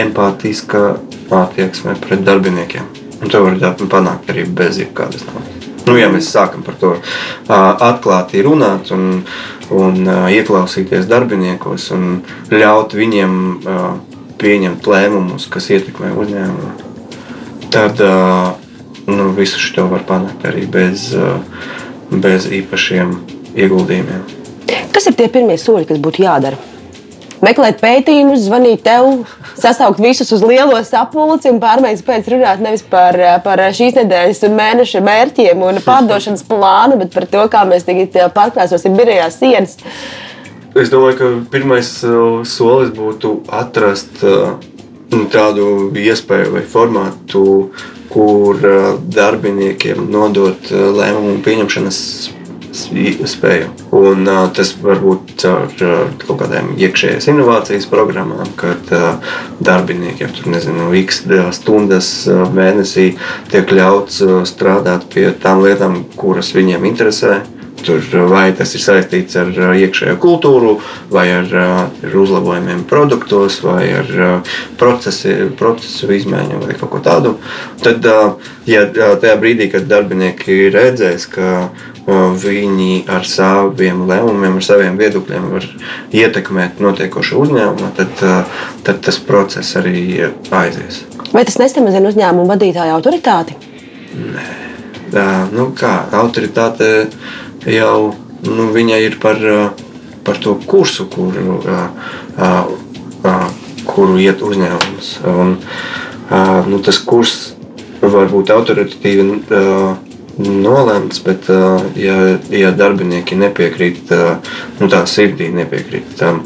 empātiska 0.01 0.85
attieksme 1.29 1.93
pret 2.01 2.23
darbiniekiem. 2.25 2.87
Un 3.21 3.33
to 3.33 3.43
var 3.45 3.77
panākt 3.93 4.31
arī 4.33 4.47
bez 4.49 4.81
jebkādas 4.81 5.27
naudas. 5.29 5.69
Nu, 5.85 5.99
ja 6.01 6.09
mēs 6.09 6.31
sākam 6.33 6.65
par 6.65 6.79
to 6.81 6.95
atklāti 7.53 8.41
runāt 8.47 8.89
un, 8.97 9.21
un 9.69 10.09
ieklausīties 10.33 11.05
darbiniekos 11.11 11.91
un 11.93 12.23
ļaut 12.49 12.97
viņiem 12.97 13.37
pieņemt 14.41 14.89
lēmumus, 14.95 15.51
kas 15.53 15.69
ietekmē 15.77 16.15
uzņēmumu, 16.25 16.73
tad 17.75 18.01
nu, 18.01 19.29
visu 19.37 19.61
šo 19.61 19.91
var 19.93 20.09
panākt 20.09 20.49
arī 20.49 20.65
bez, 20.73 21.11
bez 22.09 22.49
īpašiem 22.49 23.34
ieguldījumiem. 23.55 24.25
Kas 24.95 25.11
ir 25.11 25.19
tie 25.19 25.29
pirmie 25.33 25.57
soļi, 25.61 25.89
kas 25.89 26.01
būtu 26.03 26.25
jādara? 26.25 26.61
Meklēt 27.45 27.81
pētījumus, 27.83 28.47
zvanīt 28.47 28.85
tev, 28.87 29.25
sasaukt 29.59 29.99
visus 30.01 30.31
uz 30.33 30.43
lielo 30.47 30.79
sapulci 30.87 31.51
un 31.51 31.59
pārmaiņas 31.61 32.05
pēc 32.07 32.29
runāt 32.33 32.63
nevis 32.65 32.85
par, 32.89 33.19
par 33.45 33.61
šīs 33.75 33.99
nedēļas 33.99 34.45
un 34.49 34.55
mēneša 34.57 35.03
mērķiem 35.05 35.65
un 35.67 35.81
pārdošanas 35.85 36.47
plānu, 36.49 36.97
bet 37.03 37.13
par 37.13 37.27
to, 37.29 37.43
kā 37.53 37.65
mēs 37.69 37.85
tagad 37.89 38.17
pārkrāsosim 38.37 38.97
birojās 38.97 39.37
sienas. 39.43 39.77
Es 40.75 40.91
domāju, 40.91 41.19
ka 41.19 41.27
pirmais 41.53 41.91
solis 42.49 42.95
būtu 42.97 43.35
atrast 43.53 44.25
tādu 45.35 45.67
iespēju 46.01 46.55
vai 46.57 46.65
formātu, 46.71 47.45
kur 48.15 48.63
darbiniekiem 49.15 50.09
nodot 50.11 50.71
lēmumu 50.71 51.43
pieņemšanas 51.45 52.01
spēju. 52.75 53.71
Un, 53.95 54.27
uh, 54.27 54.45
tas 54.55 54.75
var 54.83 55.01
būt 55.03 55.35
caur 55.41 55.71
uh, 55.71 56.05
kaut 56.25 56.41
kādām 56.43 56.75
iekšējās 56.81 57.31
inovācijas 57.33 57.89
programmām, 57.91 58.51
kad 58.61 58.93
uh, 58.95 59.35
darbiniekiem 59.65 60.35
tur 60.35 60.51
nezinu, 60.55 60.91
x 61.05 61.25
stundas 61.57 62.13
uh, 62.29 62.45
mēnesī 62.55 63.13
tiek 63.53 63.71
ļauts 63.71 64.23
uh, 64.27 64.39
strādāt 64.49 65.09
pie 65.15 65.31
tām 65.43 65.65
lietām, 65.65 66.03
kuras 66.19 66.55
viņiem 66.57 66.91
interesē. 66.91 67.43
Tur, 67.85 68.01
vai 68.31 68.47
tas 68.57 68.71
ir 68.73 68.81
saistīts 68.81 69.37
ar 69.37 69.51
iekšējo 69.53 70.15
kultūru, 70.23 70.79
vai 71.13 71.27
ar, 71.35 71.51
ar 71.53 72.15
uzlabojumiem 72.17 72.87
produktos, 72.89 73.59
vai 73.61 73.91
ar 73.93 74.09
procesi, 74.81 75.35
procesu 75.59 76.09
izmaiņu, 76.17 76.63
vai 76.63 76.79
kaut 76.79 76.95
ko 76.95 77.03
tādu. 77.05 77.35
Tad, 77.85 78.09
ja 78.71 78.87
tajā 78.89 79.35
brīdī, 79.43 79.69
kad 79.75 79.91
darbinieki 79.91 80.71
redzēs, 80.73 81.29
ka 81.35 81.51
viņi 82.07 83.05
ar 83.09 83.25
saviem 83.29 84.05
lēmumiem, 84.09 84.59
ar 84.61 84.65
saviem 84.67 84.99
viedokļiem 85.01 85.47
var 85.53 85.67
ietekmēt 86.13 86.83
notiekošo 86.85 87.41
uzņēmumu, 87.47 87.93
tad, 87.97 88.25
tad 88.85 89.01
tas 89.07 89.21
process 89.25 89.79
arī 89.81 90.29
aizies. 90.53 91.05
Vai 91.33 91.47
tas 91.49 91.57
nesamazina 91.59 92.13
uzņēmumu 92.13 92.51
vadītāju 92.53 92.95
autoritāti? 92.99 93.57
Nē, 94.15 94.45
tā, 95.15 95.25
nu 95.55 95.71
kā 95.77 95.95
autoritāte 96.15 97.09
jau 97.73 98.15
nu, 98.45 98.69
ir 98.77 99.19
par, 99.21 99.41
par 100.25 100.39
to 100.39 100.59
kursu, 100.67 101.09
kuru, 101.09 101.61
kuru 103.89 104.19
iet 104.21 104.45
uzņēmums. 104.45 105.11
Un, 105.33 105.57
nu, 106.69 106.81
tas 106.85 107.01
kurs 107.01 107.55
var 108.05 108.29
būt 108.29 108.53
autoritatīvi 108.53 109.25
nolemts, 110.39 111.21
bet, 111.25 111.49
ja, 111.99 112.17
ja 112.51 112.73
darbinieki 112.75 113.39
nepiekrīt, 113.39 114.11
nu, 114.81 114.89
tā 114.93 115.05
sirdī 115.11 115.51
nepiekrīt 115.55 116.17
tam, 116.19 116.43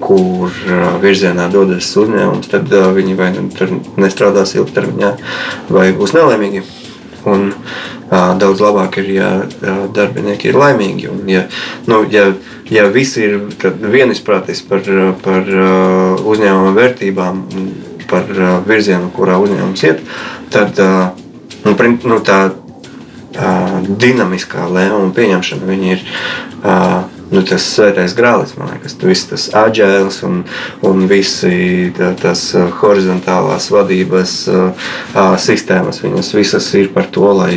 kur 0.00 0.52
virzienā 1.02 1.50
dodas 1.52 1.88
uzņēmums, 2.00 2.50
tad 2.50 2.72
viņi 2.96 3.16
vai 3.18 3.30
nu 3.36 3.48
nestrādās 4.00 4.56
ilgtermiņā, 4.56 5.14
vai 5.72 5.90
būs 5.96 6.16
nelaimīgi. 6.16 6.64
Un, 7.28 7.50
daudz 8.10 8.62
labāk 8.64 8.96
ir, 9.02 9.10
ja 9.12 9.28
darbinieki 9.92 10.48
ir 10.48 10.56
laimīgi. 10.56 11.08
Un, 11.12 11.20
ja, 11.28 11.44
nu, 11.90 12.00
ja, 12.10 12.30
ja 12.72 12.86
visi 12.92 13.26
ir 13.26 13.36
vienisprātis 13.92 14.64
par, 14.64 14.88
par 15.24 15.50
uzņēmuma 16.24 16.72
vērtībām, 16.78 17.42
par 18.10 18.30
virzienu, 18.66 19.12
kurā 19.14 19.36
uzņēmums 19.42 19.84
iet, 19.86 20.00
tad 20.50 20.80
nu, 20.80 21.76
nu, 21.76 22.18
tā 22.24 22.40
dinamiskā 23.30 24.66
lēmuma 24.70 25.14
pieņemšana 25.14 25.78
ir 25.86 26.04
nu, 27.30 27.42
tas 27.46 27.64
svētais 27.76 28.14
grālis, 28.18 28.56
man 28.58 28.72
liekas, 28.72 28.96
viss 29.06 29.28
tas 29.30 29.46
aģēls 29.56 30.20
un, 30.26 30.40
un 30.86 31.04
visi 31.10 31.92
tā, 31.96 32.10
tas 32.18 32.42
horizontālās 32.80 33.70
vadības 33.70 34.34
sistēmas, 35.44 36.02
viņas 36.02 36.32
visas 36.34 36.72
ir 36.78 36.90
par 36.94 37.06
to, 37.14 37.28
lai, 37.38 37.54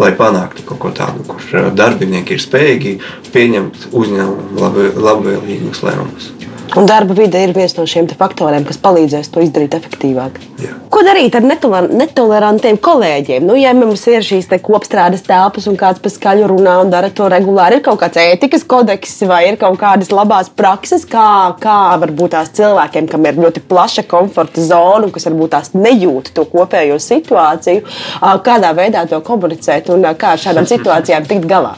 lai 0.00 0.12
panāktu 0.16 0.64
kaut 0.70 0.80
ko 0.86 0.94
tādu, 0.96 1.26
kur 1.28 1.70
darbinieki 1.76 2.38
ir 2.38 2.44
spējīgi 2.46 2.96
pieņemt 3.34 3.90
uzņēmumu 3.92 4.96
labvēlīgus 5.04 5.84
lēmumus. 5.84 6.32
Un 6.74 6.88
darba 6.90 7.14
vide 7.14 7.38
ir 7.38 7.52
viens 7.54 7.70
no 7.76 7.84
šiem 7.86 8.08
faktoriem, 8.18 8.64
kas 8.66 8.80
palīdzēs 8.82 9.28
to 9.30 9.42
izdarīt 9.44 9.76
efektīvāk. 9.76 10.40
Jā. 10.58 10.72
Ko 10.90 11.04
darīt 11.06 11.36
ar 11.38 11.44
netolerantiem 11.46 12.80
kolēģiem? 12.82 13.44
Nu, 13.46 13.54
ja 13.58 13.70
mums 13.78 14.02
ir 14.10 14.24
šīs 14.26 14.50
kopstrādes 14.64 15.22
telpas 15.26 15.68
un 15.70 15.78
kāds 15.78 16.02
pa 16.02 16.10
skaļu 16.10 16.48
runā 16.50 16.74
un 16.82 16.90
dara 16.90 17.12
to 17.14 17.28
regulāri, 17.30 17.78
ir 17.78 17.84
kaut 17.86 18.00
kāds 18.02 18.18
ētikas 18.18 18.66
kodeks 18.66 19.14
vai 19.30 19.44
ir 19.52 19.58
kaut 19.60 19.78
kādas 19.78 20.10
labās 20.14 20.50
prakses, 20.50 21.06
kā, 21.06 21.54
kā 21.62 21.78
varbūt 22.02 22.34
tās 22.34 22.50
cilvēkiem, 22.58 23.06
kam 23.12 23.30
ir 23.30 23.38
ļoti 23.38 23.62
plaša 23.70 24.06
komforta 24.10 24.64
zona 24.66 25.06
un 25.06 25.14
kas 25.14 25.28
varbūt 25.30 25.54
tās 25.54 25.74
nejūt 25.78 26.32
to 26.34 26.46
kopējo 26.50 26.98
situāciju, 27.02 27.86
kādā 28.42 28.74
veidā 28.74 29.06
to 29.10 29.22
komunicēt 29.22 29.94
un 29.94 30.10
kā 30.18 30.34
ar 30.34 30.42
šādām 30.42 30.66
situācijām 30.74 31.30
tikt 31.30 31.46
galā. 31.54 31.76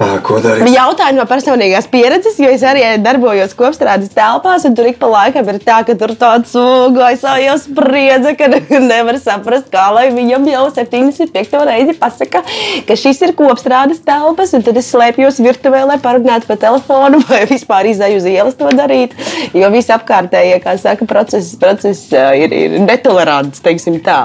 Ko 0.00 0.38
darīt? 0.40 0.64
Jautājumi 0.72 1.18
no 1.18 1.26
personīgās 1.28 1.84
pieredzes, 1.92 2.38
jo 2.40 2.48
es 2.48 2.62
arī 2.64 2.86
darbojos 3.04 3.52
kopstrādes 3.58 4.12
telpās, 4.14 4.64
un 4.64 4.76
tur 4.76 4.86
ik 4.88 4.96
pa 5.00 5.10
laikam 5.12 5.50
ir 5.52 5.58
tā, 5.60 5.82
ka 5.84 5.92
tur 6.00 6.14
tāds 6.16 6.54
gaisā 6.96 7.34
spriedze, 7.60 8.32
ka 8.38 8.48
nevar 8.92 9.18
saprast, 9.20 9.68
kā 9.72 9.90
lai 9.92 10.06
viņam 10.16 10.46
jau 10.48 10.62
75. 10.78 11.58
reizi 11.68 11.96
pasaka, 12.00 12.40
ka 12.88 12.96
šis 12.96 13.20
ir 13.26 13.34
kopstrādes 13.36 14.00
telpas, 14.06 14.54
un 14.56 14.64
tad 14.64 14.80
es 14.80 14.88
slēpjos 14.94 15.42
virtuvē, 15.44 15.84
lai 15.92 15.98
parunātu 16.00 16.48
pa 16.48 16.56
telefonu 16.64 17.20
vai 17.28 17.42
vispār 17.50 17.90
izēju 17.92 18.22
uz 18.22 18.30
ielas 18.32 18.56
to 18.56 18.72
darīt, 18.72 19.12
jo 19.52 19.68
viss 19.74 19.92
apkārtējie, 19.92 20.62
kā 20.64 20.78
saka, 20.80 21.04
process, 21.10 21.52
process 21.60 22.08
ir, 22.40 22.56
ir 22.56 22.80
netolerants, 22.86 23.60
teiksim 23.60 24.00
tā. 24.06 24.24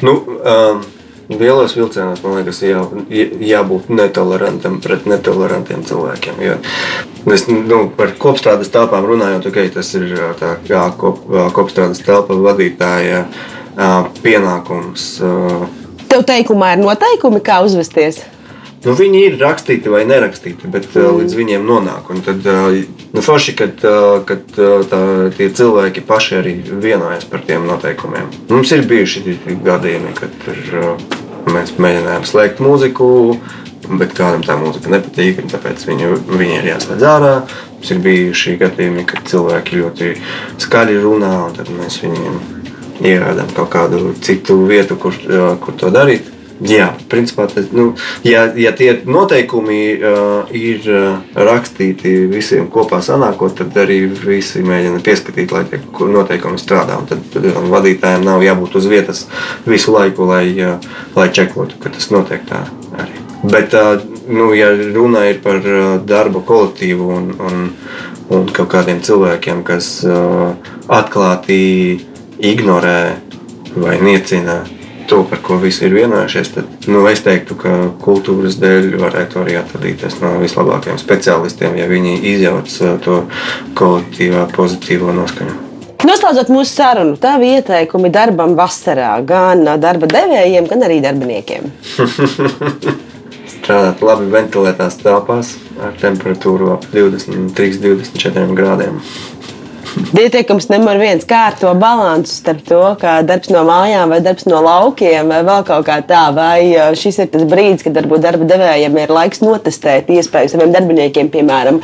Nu, 0.00 0.16
um 0.40 0.82
Lielos 1.30 1.76
vilcienos 1.76 2.22
man 2.24 2.40
liekas, 2.40 2.58
jā, 2.66 2.82
jābūt 3.46 3.88
netolerantam 3.94 4.80
pret 4.82 5.06
netolerantiem 5.08 5.84
cilvēkiem. 5.86 6.40
Jo 6.42 6.56
es 7.30 7.46
nu, 7.48 7.84
par 7.96 8.14
kopstrādes 8.18 8.72
telpām 8.72 9.06
runājot, 9.06 9.46
okay, 9.52 9.70
tas 9.72 9.92
ir 9.98 10.10
tā, 10.40 10.56
kā 10.66 10.82
kop, 10.98 11.22
kopstrādes 11.54 12.02
telpa 12.02 12.34
vadītāja 12.34 13.24
pienākums. 14.22 15.06
Tev 16.10 16.26
teikumā 16.28 16.74
ir 16.74 16.82
noteikumi, 16.82 17.40
kā 17.44 17.62
uzvesties? 17.64 18.20
Nu, 18.82 18.96
viņi 18.98 19.18
ir 19.28 19.36
rakstīti 19.38 19.90
vai 19.92 20.02
nerakstīti, 20.10 20.66
bet 20.72 20.88
mm. 20.90 21.18
līdz 21.20 21.36
viņiem 21.38 21.66
nonāk. 21.66 22.08
Un 22.10 22.22
tad 22.26 22.42
nu, 22.42 23.22
forši, 23.22 23.54
kad, 23.58 23.84
kad 24.26 24.56
tā, 24.56 25.02
tie 25.36 25.48
cilvēki 25.54 26.02
paši 26.08 26.38
arī 26.40 26.56
vienojas 26.82 27.28
par 27.30 27.44
tiem 27.46 27.68
noteikumiem. 27.70 28.32
Mums 28.50 28.74
ir 28.74 28.82
bijuši 28.90 29.38
gadījumi, 29.62 30.16
kad 30.18 30.34
tur, 30.42 30.58
mēs 31.52 31.76
mēģinājām 31.78 32.26
slēgt 32.26 32.62
mūziku. 32.64 33.10
bet 33.98 34.14
kādam 34.16 34.42
tā 34.46 34.54
mūzika 34.56 34.90
nepatīk, 34.92 35.42
un 35.42 35.50
tāpēc 35.50 35.82
viņu, 35.86 36.10
viņi 36.30 36.58
ir 36.58 36.68
jāslēdz 36.72 37.06
ārā. 37.06 37.32
Mums 37.76 37.90
ir 37.90 38.02
bijuši 38.02 38.56
gadījumi, 38.60 39.06
kad 39.10 39.26
cilvēki 39.28 39.80
ļoti 39.80 40.12
skaļi 40.62 41.00
runā, 41.02 41.32
un 41.48 41.56
tad 41.56 41.70
mēs 41.74 41.98
viņiem 42.02 42.38
ierādām 43.02 43.50
kaut 43.56 43.72
kādu 43.74 44.14
citu 44.22 44.62
vietu, 44.70 44.96
kur, 45.02 45.18
kur 45.62 45.76
to 45.78 45.90
darīt. 45.94 46.31
Jā, 46.68 46.92
principā, 47.10 47.48
tas, 47.50 47.66
nu, 47.74 47.88
ja, 48.26 48.44
ja 48.58 48.70
tie 48.76 48.92
noteikumi 49.08 49.78
uh, 49.96 50.50
ir 50.54 50.84
uh, 50.86 51.16
rakstīti 51.34 52.12
visiem 52.30 52.68
kopā 52.70 53.00
sanākot, 53.02 53.56
tad 53.58 53.78
arī 53.82 54.04
visi 54.06 54.62
mēģina 54.66 55.00
pieskatīt, 55.02 55.54
lai 55.54 55.64
tie 55.70 55.80
noteikumi 55.82 56.60
strādā. 56.60 57.00
Un 57.00 57.08
tad, 57.10 57.24
tad 57.34 57.48
vadītājiem 57.72 58.26
nav 58.26 58.44
jābūt 58.46 58.76
uz 58.78 58.86
vietas 58.90 59.24
visu 59.66 59.94
laiku, 59.96 60.28
lai, 60.30 60.44
uh, 60.62 60.92
lai 61.18 61.30
čekotu, 61.34 61.80
ka 61.82 61.90
tas 61.94 62.10
notiek 62.14 62.44
tā 62.46 62.62
arī. 62.94 63.18
Bet, 63.42 63.74
uh, 63.74 63.98
nu, 64.30 64.52
ja 64.54 64.70
runa 64.94 65.24
ir 65.32 65.40
par 65.42 65.58
uh, 65.66 65.96
darba 66.06 66.44
kolektīvu 66.46 67.08
un, 67.16 67.32
un, 67.42 67.64
un 68.30 68.46
kaut 68.54 68.70
kādiem 68.76 69.02
cilvēkiem, 69.02 69.64
kas 69.66 69.96
uh, 70.06 70.52
atklāti 70.86 71.58
ignorē 72.38 73.00
vai 73.74 73.98
niecina 74.04 74.60
to, 75.08 75.22
par 75.30 75.42
ko 75.44 75.56
visi 75.62 75.86
ir 75.86 75.96
vienojušies, 75.96 76.52
tad 76.54 76.86
nu, 76.90 77.02
es 77.10 77.24
teiktu, 77.24 77.56
ka 77.58 77.74
kultūras 78.02 78.58
dēļ 78.62 78.94
varētu 79.02 79.42
arī 79.42 79.58
atradīties 79.60 80.20
no 80.22 80.36
vislabākajiem 80.42 81.00
speciālistiem, 81.00 81.76
ja 81.80 81.90
viņi 81.90 82.16
izjauc 82.34 82.78
uh, 82.80 82.96
to 83.04 83.20
kolektīvā 83.78 84.46
pozitīvo 84.56 85.14
noskaņu. 85.16 85.58
Noslēdzot 86.02 86.48
mūsu 86.50 86.72
sarunu, 86.72 87.14
tā 87.20 87.36
ieteikumi 87.38 88.10
darbam 88.10 88.56
vasarā 88.58 89.12
gan 89.26 89.62
darba 89.78 90.08
devējiem, 90.10 90.66
gan 90.70 90.82
arī 90.88 90.98
darbiniekiem. 91.04 91.68
Strādāt 93.52 94.02
labi 94.02 94.26
ventilētās 94.32 94.98
telpās 94.98 95.54
ar 95.78 95.94
temperatūru 96.02 96.72
ap 96.74 96.88
23, 96.90 97.78
24 97.84 98.58
grādiem. 98.58 98.98
Ieteikums 99.92 100.70
numur 100.70 100.96
viens- 100.96 101.24
kārto 101.28 101.72
balansu 101.76 102.32
starp 102.32 102.62
to, 102.64 102.80
ka 103.00 103.20
darbs 103.28 103.50
no 103.52 103.60
mājām 103.68 104.08
vai 104.08 104.20
darbs 104.24 104.46
no 104.48 104.62
laukiem 104.64 105.28
vai 105.28 105.42
vēl 105.44 105.64
kaut 105.68 105.84
kā 105.86 105.98
tā. 106.06 106.22
Vai 106.34 106.94
šis 106.96 107.18
ir 107.18 107.26
tas 107.32 107.42
brīdis, 107.42 107.84
kad 107.84 107.98
varbūt 108.00 108.22
darba 108.24 108.44
devējiem 108.48 108.96
ir 109.02 109.12
laiks 109.12 109.42
notestēt 109.44 110.08
iespēju 110.08 110.54
saviem 110.54 110.72
darbiniekiem, 110.72 111.28
piemēram, 111.28 111.82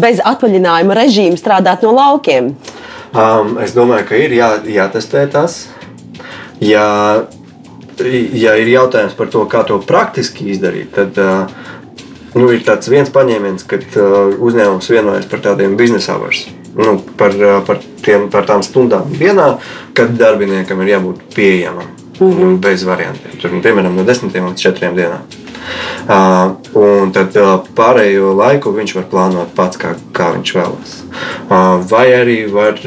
bez 0.00 0.20
atvaļinājuma 0.20 0.98
režīma 1.00 1.40
strādāt 1.40 1.82
no 1.82 1.94
laukiem? 1.96 2.52
Um, 3.14 3.56
es 3.64 3.72
domāju, 3.72 4.08
ka 4.08 4.14
ir 4.14 4.36
jā, 4.36 4.50
jātestē 4.68 5.24
tas. 5.32 5.68
Ja, 6.60 7.24
ja 8.32 8.54
ir 8.60 8.68
jautājums 8.68 9.16
par 9.16 9.32
to, 9.32 9.46
kā 9.48 9.64
to 9.64 9.80
praktiski 9.80 10.50
izdarīt, 10.52 10.92
tad 10.92 11.16
uh, 11.16 11.48
nu, 12.34 12.52
ir 12.52 12.60
tāds 12.68 12.92
viens 12.92 13.08
paņēmiens, 13.08 13.64
kad 13.64 13.88
uh, 13.96 14.36
uzņēmums 14.36 14.92
vienojas 14.92 15.28
par 15.30 15.40
tādiem 15.40 15.76
biznesa 15.80 16.18
hours 16.18 16.44
nu, 16.78 16.98
par, 17.18 17.34
par, 17.66 17.80
tiem, 18.04 18.28
par 18.32 18.46
tām 18.46 18.62
stundām 18.62 19.10
dienā, 19.18 19.56
kad 19.98 20.14
darbiniekam 20.18 20.82
ir 20.84 20.94
jābūt 20.96 21.24
pieejamam 21.34 21.88
mm 22.20 22.32
-hmm. 22.32 22.56
bez 22.58 22.84
variantiem. 22.84 23.38
Tur, 23.40 23.52
nu, 23.52 23.60
piemēram, 23.60 23.96
no 23.96 24.04
10 24.04 24.32
līdz 24.32 24.62
4 24.62 24.94
dienām. 24.94 25.22
Uh, 26.08 26.56
un 26.74 27.12
tad 27.12 27.36
uh, 27.36 27.58
pārējo 27.76 28.32
laiku 28.36 28.72
viņš 28.72 28.94
var 28.94 29.04
plānot 29.10 29.54
pats, 29.54 29.76
kā, 29.76 29.94
kā 30.12 30.30
viņš 30.32 30.54
vēlas. 30.54 30.94
Uh, 31.50 31.84
vai 31.90 32.06
arī 32.12 32.52
var, 32.52 32.78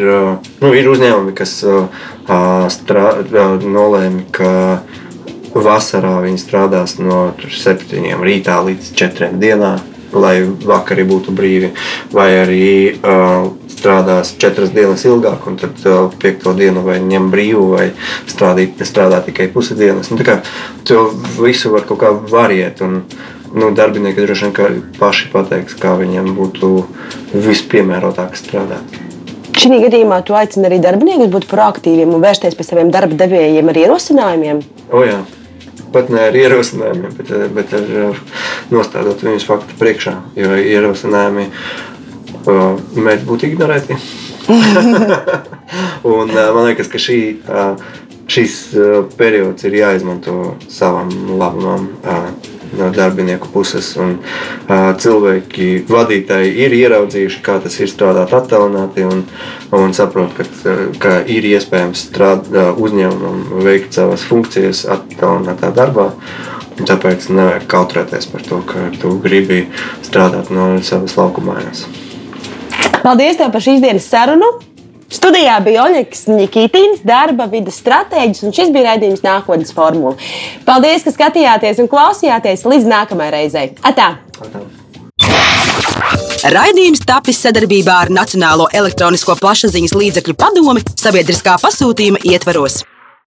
nu, 0.61 0.73
ir 0.73 0.89
uzņēmumi, 0.89 1.33
kas 1.33 1.63
strā, 2.67 3.05
nolēma, 3.61 4.21
ka 4.31 4.79
vasarā 5.53 6.21
viņi 6.21 6.37
strādās 6.37 6.99
no 6.99 7.33
7 7.49 8.23
rītā 8.23 8.65
līdz 8.65 8.93
4 8.95 9.33
dienām 9.37 9.90
lai 10.13 10.35
vakari 10.43 11.05
būtu 11.07 11.33
brīvi, 11.35 11.71
vai 12.13 12.29
arī 12.41 12.69
uh, 12.93 13.49
strādās 13.71 14.35
četras 14.41 14.73
dienas 14.75 15.05
ilgāk, 15.07 15.45
un 15.49 15.59
tad 15.61 15.83
uh, 15.87 16.07
piekto 16.21 16.53
dienu 16.57 16.83
vai 16.85 16.99
ņem 17.03 17.29
brīvu, 17.33 17.67
vai 17.75 17.91
strādīt, 18.29 18.81
strādā 18.87 19.21
tikai 19.25 19.49
pusi 19.53 19.77
dienas. 19.79 20.11
Nu, 20.11 20.19
to 20.87 21.05
visu 21.39 21.73
var 21.73 21.87
kaut 21.89 22.01
kā 22.03 22.11
variēt. 22.31 22.83
Un, 22.85 23.03
nu, 23.51 23.71
darbinieki 23.75 24.23
droši 24.23 24.51
vien 24.51 24.81
paši 24.99 25.31
pateiks, 25.33 25.75
kā 25.79 25.95
viņiem 25.99 26.33
būtu 26.37 26.73
vispiemērotāk 27.33 28.37
strādāt. 28.39 28.99
Šī 29.51 29.81
gadījumā 29.83 30.21
tu 30.25 30.35
aicini 30.37 30.69
arī 30.69 30.79
darbiniekus 30.81 31.29
būt 31.33 31.49
proaktīviem 31.51 32.13
un 32.15 32.23
vērsties 32.23 32.55
pie 32.55 32.65
saviem 32.65 32.91
darba 32.93 33.17
devējiem 33.19 33.67
ar 33.69 33.79
ierosinājumiem. 33.83 34.61
O, 34.89 35.03
jā. 35.05 35.19
Pat 35.91 36.11
ne 36.13 36.21
ar 36.29 36.35
ierosinājumiem, 36.39 37.15
bet, 37.17 37.31
bet 37.55 37.73
ar 37.75 38.19
nostādot 38.71 39.23
viņus 39.25 39.47
faktu 39.47 39.75
priekšā. 39.79 40.13
Jo 40.39 40.55
ierosinājumi 40.55 41.49
mēdz 42.95 43.25
būt 43.27 43.47
ignorēti. 43.49 43.97
un, 46.11 46.31
man 46.31 46.63
liekas, 46.69 46.89
ka 46.91 47.01
šī, 47.01 47.19
šis 48.31 48.55
periods 49.19 49.67
ir 49.67 49.77
jāizmanto 49.81 50.55
savam 50.71 51.11
labumam 51.39 51.91
no 52.77 52.89
darbinieku 52.95 53.49
puses. 53.53 53.91
Un, 54.01 54.17
uh, 54.21 54.91
cilvēki, 55.01 55.69
vadītāji 55.89 56.53
ir 56.65 56.75
ieraudzījuši, 56.77 57.41
kā 57.45 57.57
tas 57.63 57.77
ir 57.81 57.91
strādāt 57.91 58.33
attālināti 58.37 59.05
un, 59.07 59.25
un 59.77 59.95
saprot, 59.97 60.33
ka, 60.37 60.47
ka 61.01 61.17
ir 61.25 61.47
iespējams 61.53 62.07
strādāt 62.09 62.79
uzņēmumam, 62.79 63.61
veikt 63.65 63.99
savas 63.99 64.25
funkcijas 64.27 64.85
attālinātā 64.97 65.73
darbā. 65.75 66.11
Tāpēc 66.81 67.27
nevajag 67.29 67.67
kautrēties 67.69 68.29
par 68.31 68.45
to, 68.47 68.61
ka 68.65 68.87
tu 69.01 69.13
gribi 69.21 69.65
strādāt 70.01 70.49
no 70.53 70.73
savas 70.85 71.17
laukumājās. 71.19 71.85
Paldies 73.01 73.37
tev 73.37 73.53
par 73.53 73.65
šīs 73.65 73.81
dienas 73.83 74.09
sarunu! 74.09 74.70
Studijā 75.11 75.57
bija 75.65 75.85
Oļegs 75.87 76.27
Nikitīns, 76.31 77.01
darba 77.07 77.49
vidas 77.51 77.81
stratēģis, 77.83 78.45
un 78.47 78.55
šis 78.55 78.71
bija 78.71 78.93
raidījums 78.93 79.25
nākotnes 79.25 79.73
formula. 79.75 80.15
Paldies, 80.67 81.03
ka 81.03 81.15
skatījāties 81.15 81.83
un 81.83 81.91
klausījāties 81.91 82.63
līdz 82.67 82.93
nākamajai 82.95 83.33
reizei. 83.35 83.73
Atā! 83.83 84.13
Atā. 84.39 84.63
Raidījums 86.51 87.03
tapis 87.05 87.37
sadarbībā 87.43 87.99
ar 88.05 88.09
Nacionālo 88.09 88.65
elektronisko 88.73 89.35
plašsaziņas 89.37 89.93
līdzekļu 89.93 90.33
padomi 90.41 90.81
sabiedriskā 90.97 91.59
pasūtījuma 91.61 92.23
ietvaros. 92.31 92.81